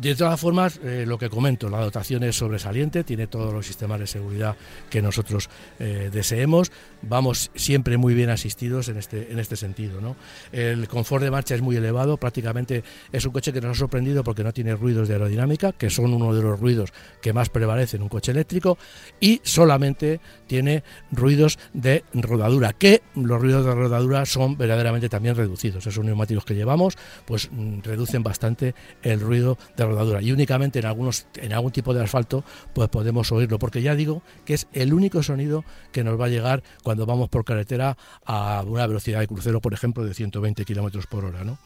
de 0.00 0.14
todas 0.14 0.40
formas, 0.40 0.80
eh, 0.82 1.04
lo 1.06 1.18
que 1.18 1.28
comento, 1.28 1.68
la 1.68 1.80
dotación 1.80 2.22
es 2.22 2.34
sobresaliente, 2.34 3.04
tiene 3.04 3.26
todos 3.26 3.52
los 3.52 3.66
sistemas 3.66 4.00
de 4.00 4.06
seguridad 4.06 4.56
que 4.88 5.02
nosotros 5.02 5.50
eh, 5.78 6.08
deseemos, 6.10 6.72
vamos 7.02 7.50
siempre 7.54 7.98
muy 7.98 8.14
bien 8.14 8.30
asistidos 8.30 8.88
en 8.88 8.96
este, 8.96 9.30
en 9.30 9.38
este 9.38 9.56
sentido. 9.56 10.00
¿no? 10.00 10.16
El 10.52 10.88
confort 10.88 11.22
de 11.22 11.30
marcha 11.30 11.54
es 11.54 11.60
muy 11.60 11.76
elevado, 11.76 12.16
prácticamente 12.16 12.82
es 13.12 13.26
un 13.26 13.32
coche 13.32 13.52
que 13.52 13.60
nos 13.60 13.72
ha 13.72 13.80
sorprendido 13.80 14.24
porque 14.24 14.42
no 14.42 14.54
tiene 14.54 14.74
ruidos 14.74 15.06
de 15.06 15.14
aerodinámica, 15.14 15.72
que 15.72 15.90
son 15.90 16.14
uno 16.14 16.32
de 16.32 16.42
los 16.42 16.58
ruidos 16.58 16.94
que 17.20 17.34
más 17.34 17.50
prevalecen 17.50 17.98
en 17.98 18.04
un 18.04 18.08
coche 18.08 18.32
eléctrico, 18.32 18.78
y 19.20 19.42
solamente 19.44 20.20
tiene 20.46 20.82
ruidos 21.12 21.58
de 21.74 22.04
rodadura, 22.14 22.72
que 22.72 23.02
los 23.16 23.38
ruidos 23.38 23.66
de 23.66 23.74
rodadura 23.74 24.24
son 24.24 24.56
verdaderamente 24.56 25.10
también 25.10 25.36
reducidos. 25.36 25.86
Esos 25.86 26.02
neumáticos 26.02 26.46
que 26.46 26.54
llevamos 26.54 26.96
pues 27.26 27.50
mm, 27.52 27.80
reducen 27.82 28.22
bastante 28.22 28.74
el 29.02 29.20
ruido 29.20 29.58
de 29.76 29.84
rodadura 29.84 29.89
y 30.20 30.32
únicamente 30.32 30.78
en 30.78 30.86
algunos 30.86 31.26
en 31.36 31.52
algún 31.52 31.72
tipo 31.72 31.94
de 31.94 32.02
asfalto 32.02 32.44
pues 32.72 32.88
podemos 32.88 33.30
oírlo 33.32 33.58
porque 33.58 33.82
ya 33.82 33.94
digo 33.94 34.22
que 34.44 34.54
es 34.54 34.66
el 34.72 34.92
único 34.94 35.22
sonido 35.22 35.64
que 35.92 36.04
nos 36.04 36.20
va 36.20 36.26
a 36.26 36.28
llegar 36.28 36.62
cuando 36.82 37.06
vamos 37.06 37.28
por 37.28 37.44
carretera 37.44 37.96
a 38.24 38.62
una 38.66 38.86
velocidad 38.86 39.20
de 39.20 39.26
crucero 39.26 39.60
por 39.60 39.74
ejemplo 39.74 40.04
de 40.04 40.14
120 40.14 40.64
kilómetros 40.64 41.06
por 41.06 41.24
hora 41.24 41.44
¿no? 41.44 41.58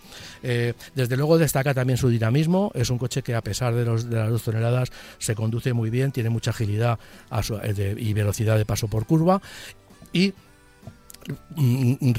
Eh, 0.43 0.75
desde 0.95 1.17
luego 1.17 1.39
destaca 1.39 1.75
también 1.75 1.97
su 1.97 2.09
dinamismo. 2.09 2.71
Es 2.75 2.91
un 2.91 2.99
coche 2.99 3.23
que 3.23 3.35
a 3.35 3.43
pesar 3.43 3.75
de, 3.75 3.85
los, 3.85 4.09
de 4.09 4.17
las 4.17 4.31
dos 4.31 4.43
toneladas 4.43 4.91
se 5.19 5.35
conduce 5.35 5.73
muy 5.73 5.91
bien 5.91 6.13
tiene 6.13 6.31
mucha 6.31 6.51
agilidad 6.51 6.99
eh, 7.63 7.95
y 7.99 8.13
velocidad 8.13 8.57
de 8.57 8.65
paso 8.65 8.89
por 8.89 9.07
curva. 9.07 9.41
Y 10.13 10.35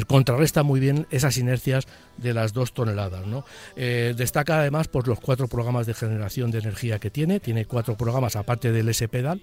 contrarresta 0.08 0.64
muy 0.64 0.80
bien 0.80 1.08
esas 1.12 1.38
inercias 1.38 1.88
de 2.18 2.34
las 2.34 2.53
dos 2.53 2.74
toneladas. 2.74 3.24
Eh, 3.76 4.14
destaca 4.16 4.60
además 4.60 4.88
por 4.88 5.08
los 5.08 5.20
cuatro 5.20 5.47
programas 5.47 5.86
de 5.86 5.93
generación 5.93 6.51
de 6.51 6.60
energía 6.60 6.99
que 6.99 7.10
tiene, 7.10 7.39
tiene 7.39 7.66
cuatro 7.66 7.95
programas 7.95 8.36
aparte 8.36 8.72
del 8.72 8.89
S-Pedal 8.89 9.41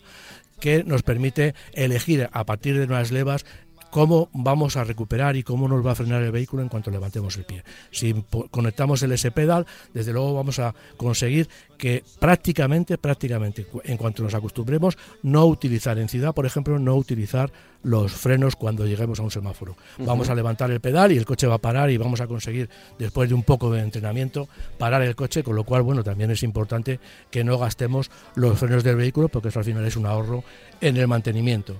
que 0.60 0.84
nos 0.84 1.02
permite 1.02 1.54
elegir 1.72 2.28
a 2.32 2.44
partir 2.44 2.78
de 2.78 2.84
unas 2.84 3.10
levas 3.10 3.44
cómo 3.92 4.30
vamos 4.32 4.78
a 4.78 4.84
recuperar 4.84 5.36
y 5.36 5.42
cómo 5.42 5.68
nos 5.68 5.84
va 5.84 5.92
a 5.92 5.94
frenar 5.94 6.22
el 6.22 6.32
vehículo 6.32 6.62
en 6.62 6.70
cuanto 6.70 6.90
levantemos 6.90 7.36
el 7.36 7.44
pie. 7.44 7.62
Si 7.90 8.14
conectamos 8.50 9.02
el 9.02 9.12
S-Pedal, 9.12 9.66
desde 9.92 10.14
luego 10.14 10.32
vamos 10.32 10.58
a 10.60 10.74
conseguir 10.96 11.46
que 11.76 12.02
prácticamente, 12.18 12.96
prácticamente, 12.96 13.66
en 13.84 13.98
cuanto 13.98 14.22
nos 14.22 14.32
acostumbremos, 14.32 14.96
no 15.22 15.44
utilizar 15.44 15.98
en 15.98 16.08
ciudad, 16.08 16.32
por 16.32 16.46
ejemplo, 16.46 16.78
no 16.78 16.96
utilizar 16.96 17.52
los 17.82 18.12
frenos 18.12 18.56
cuando 18.56 18.86
lleguemos 18.86 19.20
a 19.20 19.24
un 19.24 19.30
semáforo. 19.30 19.76
Vamos 19.98 20.30
a 20.30 20.34
levantar 20.34 20.70
el 20.70 20.80
pedal 20.80 21.12
y 21.12 21.18
el 21.18 21.26
coche 21.26 21.46
va 21.46 21.56
a 21.56 21.58
parar 21.58 21.90
y 21.90 21.98
vamos 21.98 22.22
a 22.22 22.26
conseguir, 22.26 22.70
después 22.98 23.28
de 23.28 23.34
un 23.34 23.42
poco 23.42 23.70
de 23.70 23.82
entrenamiento, 23.82 24.48
parar 24.78 25.02
el 25.02 25.14
coche, 25.14 25.42
con 25.42 25.54
lo 25.54 25.64
cual, 25.64 25.82
bueno, 25.82 26.02
también 26.02 26.30
es 26.30 26.42
importante 26.42 26.98
que 27.30 27.44
no 27.44 27.58
gastemos 27.58 28.10
los 28.36 28.58
frenos 28.58 28.84
del 28.84 28.96
vehículo 28.96 29.28
porque 29.28 29.48
eso 29.48 29.58
al 29.58 29.66
final 29.66 29.84
es 29.84 29.96
un 29.96 30.06
ahorro 30.06 30.44
en 30.80 30.96
el 30.96 31.08
mantenimiento. 31.08 31.76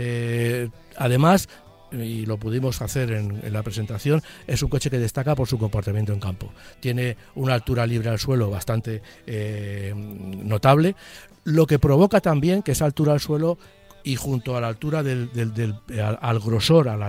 Eh, 0.00 0.70
además, 0.96 1.48
y 1.90 2.24
lo 2.24 2.36
pudimos 2.36 2.80
hacer 2.82 3.10
en, 3.10 3.52
la 3.52 3.64
presentación, 3.64 4.22
es 4.46 4.62
un 4.62 4.68
coche 4.68 4.90
que 4.90 4.98
destaca 4.98 5.34
por 5.34 5.48
su 5.48 5.58
comportamiento 5.58 6.12
en 6.12 6.20
campo. 6.20 6.52
Tiene 6.78 7.16
una 7.34 7.54
altura 7.54 7.84
libre 7.84 8.08
al 8.08 8.20
suelo 8.20 8.48
bastante 8.48 9.02
eh, 9.26 9.92
notable, 9.96 10.94
lo 11.42 11.66
que 11.66 11.80
provoca 11.80 12.20
también 12.20 12.62
que 12.62 12.72
esa 12.72 12.84
altura 12.84 13.12
al 13.12 13.20
suelo 13.20 13.58
y 14.04 14.14
junto 14.14 14.56
a 14.56 14.60
la 14.60 14.68
altura 14.68 15.02
del, 15.02 15.30
al, 16.20 16.38
grosor, 16.38 16.88
a 16.88 16.96
la, 16.96 17.08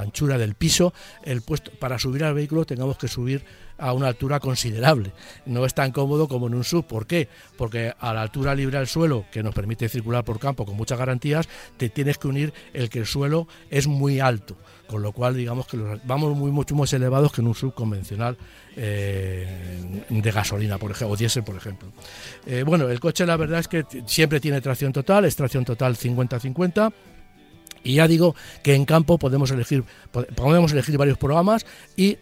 anchura 0.00 0.38
del 0.38 0.56
piso, 0.56 0.92
el 1.22 1.42
puesto 1.42 1.70
para 1.78 2.00
subir 2.00 2.24
al 2.24 2.34
vehículo 2.34 2.64
tengamos 2.64 2.98
que 2.98 3.06
subir 3.06 3.44
a 3.78 3.92
una 3.92 4.08
altura 4.08 4.40
considerable. 4.40 5.12
No 5.46 5.64
es 5.64 5.74
tan 5.74 5.92
cómodo 5.92 6.28
como 6.28 6.46
en 6.46 6.54
un 6.54 6.64
sub. 6.64 6.86
¿Por 6.86 7.06
qué? 7.06 7.28
Porque 7.56 7.92
a 7.98 8.14
la 8.14 8.22
altura 8.22 8.54
libre 8.54 8.78
al 8.78 8.86
suelo, 8.86 9.24
que 9.30 9.42
nos 9.42 9.54
permite 9.54 9.88
circular 9.88 10.24
por 10.24 10.38
campo 10.38 10.64
con 10.64 10.76
muchas 10.76 10.98
garantías, 10.98 11.48
te 11.76 11.88
tienes 11.88 12.18
que 12.18 12.28
unir 12.28 12.52
el 12.72 12.88
que 12.88 13.00
el 13.00 13.06
suelo 13.06 13.48
es 13.70 13.86
muy 13.86 14.20
alto. 14.20 14.56
Con 14.86 15.02
lo 15.02 15.12
cual, 15.12 15.34
digamos 15.34 15.66
que 15.66 15.78
vamos 16.04 16.36
muy 16.36 16.50
mucho 16.50 16.74
más 16.74 16.92
elevados 16.92 17.32
que 17.32 17.40
en 17.40 17.46
un 17.46 17.54
sub 17.54 17.74
convencional 17.74 18.36
eh, 18.76 20.04
de 20.08 20.30
gasolina, 20.30 20.78
por 20.78 20.90
ejemplo, 20.90 21.14
o 21.14 21.16
diésel, 21.16 21.42
por 21.42 21.56
ejemplo. 21.56 21.88
Eh, 22.46 22.64
bueno, 22.66 22.88
el 22.88 23.00
coche 23.00 23.24
la 23.24 23.36
verdad 23.36 23.60
es 23.60 23.68
que 23.68 23.84
siempre 24.06 24.40
tiene 24.40 24.60
tracción 24.60 24.92
total, 24.92 25.24
es 25.24 25.36
tracción 25.36 25.64
total 25.64 25.96
50-50 25.96 26.92
y 27.84 27.94
ya 27.94 28.08
digo 28.08 28.34
que 28.62 28.74
en 28.74 28.86
campo 28.86 29.18
podemos 29.18 29.50
elegir, 29.50 29.84
podemos 30.34 30.72
elegir 30.72 30.96
varios 30.96 31.18
programas 31.18 31.66
y 31.96 32.16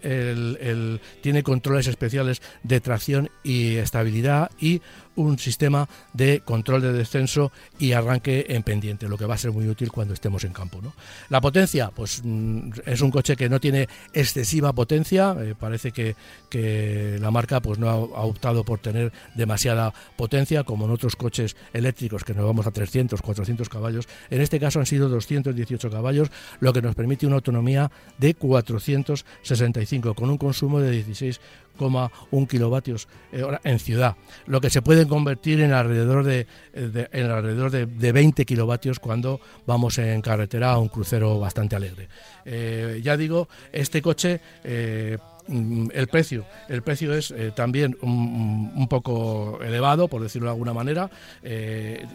tiene 1.22 1.42
controles 1.42 1.86
especiales 1.86 2.42
de 2.62 2.80
tracción 2.80 3.30
y 3.44 3.76
estabilidad 3.76 4.50
y 4.60 4.82
un 5.16 5.38
sistema 5.38 5.88
de 6.12 6.40
control 6.40 6.82
de 6.82 6.92
descenso 6.92 7.52
y 7.78 7.92
arranque 7.92 8.46
en 8.48 8.62
pendiente, 8.62 9.08
lo 9.08 9.18
que 9.18 9.26
va 9.26 9.34
a 9.34 9.38
ser 9.38 9.52
muy 9.52 9.68
útil 9.68 9.90
cuando 9.90 10.14
estemos 10.14 10.44
en 10.44 10.52
campo. 10.52 10.80
¿no? 10.82 10.94
La 11.28 11.40
potencia, 11.40 11.90
pues 11.94 12.22
mm, 12.24 12.70
es 12.86 13.00
un 13.00 13.10
coche 13.10 13.36
que 13.36 13.48
no 13.48 13.60
tiene 13.60 13.88
excesiva 14.12 14.72
potencia, 14.72 15.36
eh, 15.40 15.54
parece 15.58 15.92
que, 15.92 16.16
que, 16.48 17.18
la 17.20 17.30
marca 17.30 17.60
pues 17.60 17.78
no 17.78 17.88
ha, 17.88 17.96
optado 17.96 18.64
por 18.64 18.78
tener 18.78 19.12
demasiada 19.34 19.92
potencia 20.16 20.64
como 20.64 20.86
en 20.86 20.92
otros 20.92 21.16
coches 21.16 21.56
eléctricos 21.72 22.24
que 22.24 22.34
nos 22.34 22.44
vamos 22.44 22.66
a 22.66 22.70
300, 22.70 23.20
400 23.20 23.68
caballos, 23.68 24.08
en 24.30 24.40
este 24.40 24.58
caso 24.58 24.80
han 24.80 24.86
sido 24.86 25.08
218 25.08 25.90
caballos, 25.90 26.30
lo 26.60 26.72
que 26.72 26.82
nos 26.82 26.94
permite 26.94 27.26
una 27.26 27.36
autonomía 27.36 27.90
de 28.18 28.34
465 28.34 30.14
con 30.14 30.30
un 30.30 30.38
consumo 30.38 30.80
de 30.80 30.90
16 30.90 31.40
1 31.78 32.46
kilovatios 32.48 33.08
eh, 33.32 33.42
hora 33.42 33.60
en 33.64 33.78
ciudad, 33.78 34.16
lo 34.46 34.60
que 34.60 34.70
se 34.70 34.82
puede 34.82 35.06
convertir 35.06 35.60
en 35.60 35.72
alrededor 35.72 36.24
de, 36.24 36.46
en 36.74 37.30
alrededor 37.30 37.70
de, 37.70 38.12
20 38.12 38.44
kilovatios 38.44 38.98
cuando 38.98 39.40
vamos 39.66 39.98
en 39.98 40.20
carretera 40.20 40.72
a 40.72 40.78
un 40.78 40.88
crucero 40.88 41.38
bastante 41.38 41.76
alegre. 41.76 42.08
Eh, 42.44 43.00
ya 43.02 43.16
digo, 43.16 43.48
este 43.72 44.02
coche 44.02 44.40
eh, 44.64 45.18
mm, 45.48 45.88
el 45.92 46.08
precio 46.08 46.44
el 46.68 46.82
precio 46.82 47.14
es 47.14 47.34
también 47.54 47.96
un, 48.02 48.86
poco 48.88 49.60
elevado 49.62 50.08
por 50.08 50.22
decirlo 50.22 50.48
de 50.48 50.52
alguna 50.52 50.74
manera. 50.74 51.10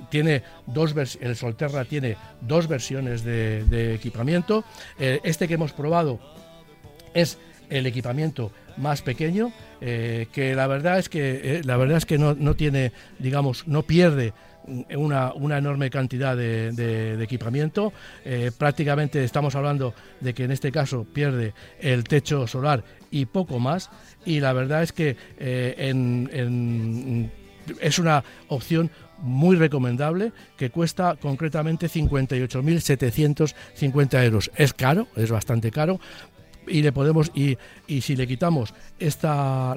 Tiene 0.09 0.43
dos 0.67 0.93
el 1.19 1.35
Solterra 1.35 1.85
tiene 1.85 2.17
dos 2.41 2.67
versiones 2.67 3.23
de, 3.23 3.63
de 3.65 3.95
equipamiento. 3.95 4.63
Este 4.99 5.47
que 5.47 5.55
hemos 5.55 5.73
probado 5.73 6.19
es 7.13 7.37
el 7.69 7.85
equipamiento 7.85 8.51
más 8.77 9.01
pequeño, 9.01 9.51
eh, 9.81 10.27
que 10.31 10.55
la 10.55 10.67
verdad 10.67 10.99
es 10.99 11.09
que 11.09 11.57
eh, 11.57 11.61
la 11.63 11.77
verdad 11.77 11.97
es 11.97 12.05
que 12.05 12.17
no, 12.17 12.35
no, 12.35 12.55
tiene, 12.55 12.91
digamos, 13.19 13.67
no 13.67 13.83
pierde 13.83 14.33
una, 14.95 15.33
una 15.33 15.57
enorme 15.57 15.89
cantidad 15.89 16.35
de, 16.35 17.21
equipamiento. 17.23 17.93
Eh, 18.25 18.51
prácticamente 18.57 19.23
estamos 19.23 19.55
hablando 19.55 19.93
de 20.19 20.33
que 20.33 20.43
en 20.43 20.51
este 20.51 20.71
caso 20.71 21.05
pierde 21.05 21.53
el 21.79 22.03
techo 22.03 22.47
solar 22.47 22.83
y 23.09 23.25
poco 23.25 23.59
más. 23.59 23.89
Y 24.25 24.41
la 24.41 24.53
verdad 24.53 24.83
es 24.83 24.91
que 24.91 25.15
es 27.79 27.99
una 27.99 28.23
opción 28.49 28.91
muy 29.19 29.55
recomendable 29.55 30.33
que 30.57 30.69
cuesta 30.69 31.15
concretamente 31.15 31.87
58.750 31.87 34.23
euros. 34.23 34.51
Es 34.55 34.73
caro, 34.73 35.07
es 35.15 35.31
bastante 35.31 35.71
caro, 35.71 35.99
y 36.67 36.81
le 36.81 36.91
podemos 36.91 37.31
y, 37.33 37.57
y 37.87 38.01
si 38.01 38.15
le 38.15 38.27
quitamos 38.27 38.73
esta 38.99 39.75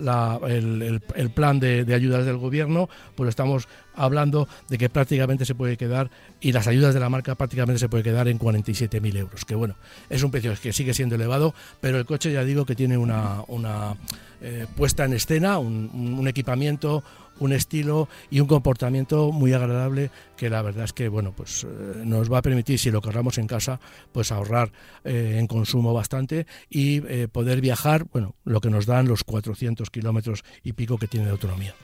el, 0.48 1.00
el, 1.14 1.30
plan 1.30 1.60
de, 1.60 1.84
de, 1.84 1.94
ayudas 1.94 2.24
del 2.24 2.36
gobierno 2.36 2.88
pues 3.14 3.28
estamos 3.28 3.68
hablando 3.94 4.48
de 4.68 4.78
que 4.78 4.88
prácticamente 4.88 5.44
se 5.44 5.54
puede 5.54 5.76
quedar 5.76 6.10
y 6.40 6.52
las 6.52 6.66
ayudas 6.66 6.94
de 6.94 7.00
la 7.00 7.08
marca 7.08 7.34
prácticamente 7.34 7.78
se 7.78 7.88
puede 7.88 8.04
quedar 8.04 8.28
en 8.28 8.38
47.000 8.38 9.16
euros 9.16 9.44
que 9.44 9.54
bueno 9.54 9.76
es 10.08 10.22
un 10.22 10.30
precio 10.30 10.54
que 10.60 10.72
sigue 10.72 10.94
siendo 10.94 11.14
elevado 11.14 11.54
pero 11.80 11.98
el 11.98 12.06
coche 12.06 12.32
ya 12.32 12.44
digo 12.44 12.64
que 12.64 12.74
tiene 12.74 12.96
una, 12.96 13.42
una 13.48 13.96
eh, 14.40 14.66
puesta 14.76 15.04
en 15.04 15.12
escena 15.12 15.58
un, 15.58 15.90
un 16.18 16.28
equipamiento 16.28 17.02
un 17.40 17.52
estilo 17.52 18.08
y 18.30 18.40
un 18.40 18.46
comportamiento 18.46 19.32
muy 19.32 19.52
agradable 19.52 20.10
que 20.36 20.48
la 20.48 20.62
verdad 20.62 20.84
es 20.84 20.92
que 20.92 21.08
bueno 21.08 21.32
pues 21.36 21.64
eh, 21.64 22.02
nos 22.04 22.32
va 22.32 22.38
a 22.38 22.42
permitir 22.42 22.78
si 22.78 22.90
lo 22.90 23.00
cargamos 23.00 23.38
en 23.38 23.46
casa 23.46 23.80
pues 24.12 24.30
ahorrar 24.30 24.70
eh, 25.04 25.36
en 25.38 25.46
consumo 25.46 25.92
bastante 25.92 26.46
y 26.68 27.02
eh, 27.08 27.28
poder 27.30 27.60
viajar 27.60 28.06
bueno 28.12 28.34
lo 28.44 28.60
que 28.60 28.70
nos 28.70 28.86
dan 28.86 29.08
los 29.08 29.24
400 29.24 29.90
kilómetros 29.90 30.44
y 30.62 30.74
pico 30.74 30.98
que 30.98 31.08
tiene 31.08 31.26
de 31.26 31.32
autonomía. 31.32 31.74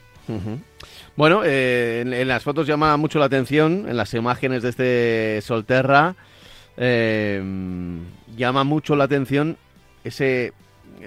Bueno, 1.15 1.45
en, 1.45 2.27
las 2.27 2.43
fotos 2.43 2.67
llama 2.67 2.97
mucho 2.97 3.21
la 3.21 3.27
atención, 3.27 3.87
en 3.89 3.97
las 3.97 4.13
imágenes 4.13 4.61
de 4.65 4.69
este 4.71 5.41
Solterra, 5.41 6.17
llama 8.37 8.65
mucho 8.65 8.97
la 8.97 9.05
atención 9.05 9.57
ese 10.03 10.53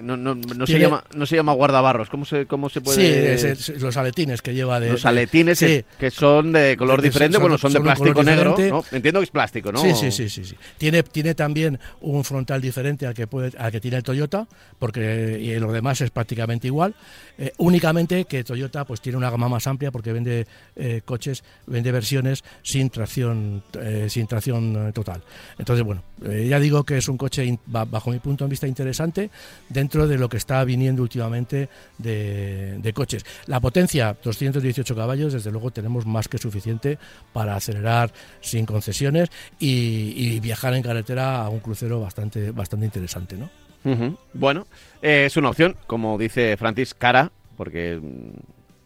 no, 0.01 0.17
no, 0.17 0.35
no 0.35 0.67
se 0.67 0.79
llama 0.79 1.03
no 1.13 1.25
se 1.25 1.35
llama 1.35 1.53
guardabarros. 1.53 2.09
Cómo 2.09 2.25
se 2.25 2.45
cómo 2.45 2.69
se 2.69 2.81
puede 2.81 3.55
sí 3.55 3.73
los 3.79 3.97
aletines 3.97 4.41
que 4.41 4.53
lleva 4.53 4.79
de 4.79 4.91
los 4.91 5.05
aletines 5.05 5.59
que 5.59 6.11
son 6.11 6.51
de 6.51 6.75
color 6.77 7.01
diferente 7.01 7.37
bueno 7.37 7.57
son, 7.57 7.73
de 7.73 7.81
plástico 7.81 8.23
negro 8.23 8.55
entiendo 8.91 9.19
que 9.19 9.25
es 9.25 9.31
plástico 9.31 9.71
no 9.71 9.79
sí, 9.81 9.93
sí 9.93 10.11
sí 10.11 10.29
sí 10.29 10.55
tiene 10.77 11.03
tiene 11.03 11.35
también 11.35 11.79
un 12.01 12.23
frontal 12.23 12.61
diferente 12.61 13.05
al 13.05 13.13
que 13.13 13.27
puede 13.27 13.57
al 13.57 13.71
que 13.71 13.79
tiene 13.79 13.97
el 13.97 14.03
Toyota 14.03 14.47
porque 14.77 15.37
y 15.39 15.57
lo 15.59 15.71
demás 15.71 16.01
es 16.01 16.11
prácticamente 16.11 16.67
igual. 16.67 16.95
Eh, 17.37 17.53
únicamente 17.57 18.25
que 18.25 18.43
Toyota 18.43 18.85
pues 18.85 19.01
tiene 19.01 19.17
una 19.17 19.29
gama 19.29 19.47
más 19.47 19.65
amplia 19.67 19.91
porque 19.91 20.11
vende 20.13 20.45
eh, 20.75 21.01
coches 21.05 21.43
vende 21.67 21.91
versiones 21.91 22.43
sin 22.63 22.89
tracción 22.89 23.63
eh, 23.79 24.07
sin 24.09 24.27
tracción 24.27 24.91
total. 24.93 25.21
Entonces 25.57 25.85
bueno 25.85 26.03
ya 26.21 26.59
digo 26.59 26.83
que 26.83 26.97
es 26.97 27.07
un 27.07 27.17
coche 27.17 27.57
bajo 27.65 28.11
mi 28.11 28.19
punto 28.19 28.43
de 28.43 28.49
vista 28.49 28.67
interesante 28.67 29.29
dentro 29.80 30.07
de 30.07 30.17
lo 30.17 30.27
que 30.27 30.38
está 30.38 30.63
viniendo 30.65 31.01
últimamente 31.01 31.69
de, 31.97 32.91
coches. 32.93 33.25
La 33.45 33.59
potencia, 33.61 34.15
218 34.21 34.95
caballos, 34.95 35.32
desde 35.34 35.51
luego 35.51 35.71
tenemos 35.71 36.05
más 36.05 36.27
que 36.27 36.38
suficiente 36.38 36.97
para 37.32 37.55
acelerar 37.55 38.11
sin 38.41 38.65
concesiones 38.65 39.30
y, 39.59 40.39
viajar 40.39 40.73
en 40.73 40.84
carretera 40.84 41.43
a 41.43 41.49
un 41.49 41.59
crucero 41.59 41.99
bastante, 41.99 42.51
bastante 42.51 42.86
interesante, 42.86 43.38
¿no? 43.38 43.49
Bueno, 44.34 44.67
eh, 45.01 45.23
es 45.25 45.38
una 45.38 45.49
opción, 45.49 45.75
como 45.88 46.17
dice 46.17 46.57
Francis, 46.57 46.93
cara, 46.93 47.32
porque 47.55 47.99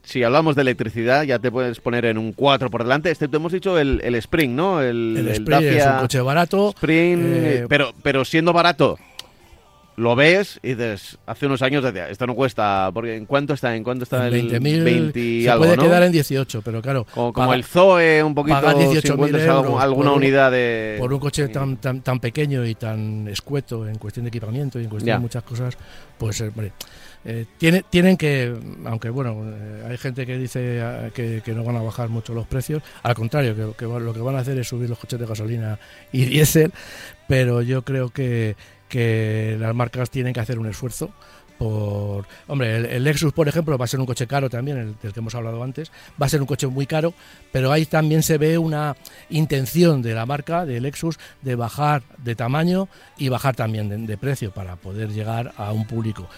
si 0.04 0.24
hablamos 0.24 0.56
de 0.56 0.62
electricidad, 0.62 1.24
ya 1.24 1.40
te 1.40 1.52
puedes 1.52 1.80
poner 1.80 2.06
en 2.06 2.18
un 2.18 2.34
4 2.34 2.70
por 2.70 2.84
delante, 2.84 3.10
excepto 3.10 3.38
hemos 3.38 3.52
dicho 3.52 3.80
el, 3.80 4.02
el 4.04 4.16
Spring, 4.16 4.56
¿no? 4.56 4.82
El, 4.82 5.18
El 5.18 5.28
el 5.28 5.34
Spring 5.34 5.64
es 5.64 5.86
un 5.86 6.00
coche 6.00 6.22
barato. 6.22 6.70
Spring, 6.70 7.20
eh, 7.22 7.66
pero, 7.68 7.94
pero 8.04 8.24
siendo 8.24 8.54
barato, 8.54 9.00
lo 9.96 10.16
ves 10.16 10.60
y 10.64 10.70
dices, 10.70 11.18
hace 11.28 11.46
unos 11.46 11.62
años 11.62 11.84
decía, 11.84 12.10
esto 12.10 12.26
no 12.26 12.34
cuesta, 12.36 12.90
porque 12.94 13.16
¿en 13.16 13.26
cuánto 13.28 13.54
está? 13.54 13.76
¿En 13.76 13.84
cuánto 13.84 14.04
está 14.04 14.28
en 14.28 14.34
el 14.34 14.50
20.000 14.52 14.84
20 14.84 15.20
y 15.20 15.44
se 15.44 15.50
algo, 15.52 15.66
puede 15.66 15.78
¿no? 15.78 15.84
quedar 15.84 16.04
en 16.04 16.12
18, 16.12 16.62
pero 16.64 16.82
claro, 16.82 17.06
Como, 17.14 17.32
como 17.32 17.48
paga- 17.48 17.56
el 17.56 17.64
Zoe, 17.64 18.24
un 18.24 18.34
poquito, 18.34 18.56
pagar 18.60 18.76
si 18.78 18.84
18.000 18.86 19.14
encuentras 19.14 19.44
algo- 19.44 19.58
euros 19.66 19.82
alguna 19.84 20.10
por 20.10 20.18
un- 20.18 20.24
unidad 20.24 20.52
de... 20.52 20.96
por 21.00 21.14
un 21.14 21.20
coche 21.20 21.48
tan, 21.50 21.78
tan, 21.78 22.02
tan 22.02 22.20
pequeño 22.20 22.66
y 22.66 22.74
tan 22.76 23.28
escueto 23.28 23.88
en 23.88 23.96
cuestión 24.00 24.24
de 24.26 24.30
equipamiento 24.30 24.80
y 24.80 24.84
en 24.86 24.90
cuestión 24.90 25.08
Ya. 25.08 25.16
de 25.16 25.22
muchas 25.22 25.44
cosas, 25.44 25.78
pues 26.18 26.42
eh, 26.42 26.48
hombre, 26.48 26.72
eh, 27.26 27.46
tiene, 27.58 27.84
tienen 27.90 28.18
que, 28.18 28.54
aunque 28.86 29.10
bueno, 29.10 29.44
eh, 29.46 29.84
hay 29.92 29.98
gente 29.98 30.26
que 30.26 30.38
dice 30.38 30.82
ah, 30.82 31.10
que, 31.14 31.42
que 31.46 31.54
no 31.54 31.64
van 31.64 31.76
a 31.78 31.82
bajar 31.82 32.10
mucho 32.10 32.34
los 32.34 32.48
precios, 32.48 32.82
al 33.04 33.14
contrario, 33.16 33.56
que, 33.56 33.78
que 33.78 33.86
lo 33.86 34.12
que 34.14 34.20
van 34.22 34.36
a 34.36 34.40
hacer 34.40 34.58
es 34.58 34.68
subir 34.68 34.90
los 34.90 34.98
coches 35.00 35.20
de 35.20 35.26
gasolina 35.28 35.78
y 36.12 36.26
diésel, 36.26 36.74
pero 37.28 37.62
yo 37.62 37.84
creo 37.84 38.10
que, 38.10 38.56
que 38.94 39.58
las 39.60 39.74
marcas 39.74 40.12
tienen 40.12 40.34
que 40.34 40.40
hacer 40.40 40.60
un 40.60 40.68
esfuerzo 40.68 41.10
por 41.58 42.28
hombre 42.46 42.96
el, 42.96 43.04
Lexus 43.04 43.34
por 43.34 43.48
ejemplo 43.48 43.76
va 43.76 43.86
a 43.86 43.88
ser 43.88 44.00
un 44.00 44.06
coche 44.06 44.28
caro 44.28 44.52
también 44.52 44.78
el 44.78 44.96
del 45.02 45.14
que 45.14 45.20
hemos 45.20 45.34
hablado 45.34 45.64
antes 45.64 45.92
va 46.22 46.28
a 46.28 46.30
ser 46.30 46.42
un 46.42 46.46
coche 46.46 46.68
muy 46.68 46.86
caro 46.86 47.16
pero 47.52 47.72
ahí 47.72 47.88
también 47.88 48.22
se 48.22 48.38
ve 48.38 48.60
una 48.60 48.96
intención 49.32 50.04
de 50.04 50.14
la 50.14 50.28
marca 50.28 50.68
de 50.68 50.80
Lexus 50.80 51.18
de 51.42 51.56
bajar 51.56 52.04
de 52.20 52.36
tamaño 52.36 52.88
y 53.18 53.30
bajar 53.30 53.56
también 53.56 54.06
de 54.06 54.18
precio 54.20 54.52
para 54.52 54.76
poder 54.76 55.10
llegar 55.10 55.54
a 55.58 55.72
un 55.72 55.88
público 55.88 56.30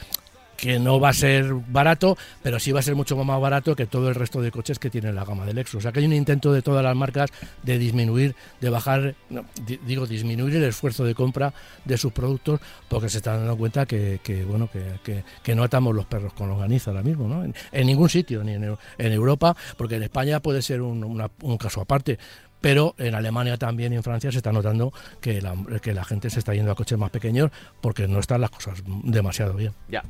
que 0.58 0.80
no 0.80 1.00
va 1.00 1.10
a 1.10 1.14
ser 1.14 1.54
barato, 1.54 2.18
pero 2.44 2.60
sí 2.60 2.72
va 2.72 2.80
a 2.80 2.84
ser 2.84 2.96
mucho 2.96 3.16
más 3.24 3.40
barato 3.42 3.76
que 3.76 3.86
todo 3.86 4.10
el 4.10 4.16
resto 4.16 4.42
de 4.42 4.52
coches 4.52 4.80
que 4.80 4.90
tiene 4.90 5.12
la 5.14 5.26
gama 5.26 5.46
de 5.46 5.54
Lexus. 5.54 5.80
O 5.80 5.82
sea 5.82 5.92
que 5.92 6.00
hay 6.00 6.06
un 6.06 6.14
intento 6.14 6.52
de 6.54 6.62
todas 6.62 6.84
las 6.84 6.96
marcas 6.96 7.30
de 7.64 7.78
disminuir, 7.78 8.36
de 8.62 8.70
bajar, 8.70 9.16
no, 9.30 9.46
di- 9.66 9.80
digo, 9.86 10.08
disminuir 10.08 10.56
el 10.56 10.64
esfuerzo 10.64 11.04
de 11.06 11.16
compra 11.16 11.54
de 11.84 11.98
sus 11.98 12.12
productos, 12.14 12.60
porque 12.88 13.10
se 13.10 13.18
están 13.18 13.38
dando 13.40 13.58
cuenta 13.58 13.86
que, 13.86 14.20
bueno, 14.48 14.70
que, 14.72 15.24
que- 15.44 15.56
no 15.56 15.64
atamos 15.64 15.96
los 15.96 16.06
perros 16.06 16.34
con 16.34 16.50
longaniza 16.50 16.92
ahora 16.92 17.04
mismo, 17.04 17.28
¿no? 17.28 17.44
En, 17.44 17.88
ningún 17.88 18.10
sitio, 18.10 18.44
ni 18.44 18.54
en, 18.54 18.64
Eu- 18.64 18.78
en 18.98 19.12
Europa, 19.14 19.56
porque 19.78 19.96
en 19.96 20.04
España 20.04 20.40
puede 20.42 20.62
ser 20.62 20.82
un 20.82 21.58
caso 21.60 21.82
aparte. 21.82 22.18
Pero 22.66 22.96
en 22.98 23.14
Alemania 23.14 23.58
también 23.58 23.94
y 23.94 23.96
en 23.96 24.02
Francia 24.02 24.32
se 24.32 24.38
está 24.38 24.52
notando 24.52 24.92
que 25.22 25.40
la, 25.40 25.54
que 25.84 25.94
la 25.94 26.04
gente 26.04 26.32
se 26.32 26.40
está 26.40 26.56
yendo 26.56 26.72
a 26.72 26.76
coches 26.76 26.98
más 26.98 27.12
pequeños 27.12 27.52
porque 27.80 28.08
no 28.08 28.18
están 28.18 28.42
las 28.42 28.50
cosas 28.50 28.82
demasiado 29.04 29.54
bien. 29.54 29.72
Ya. 29.88 30.02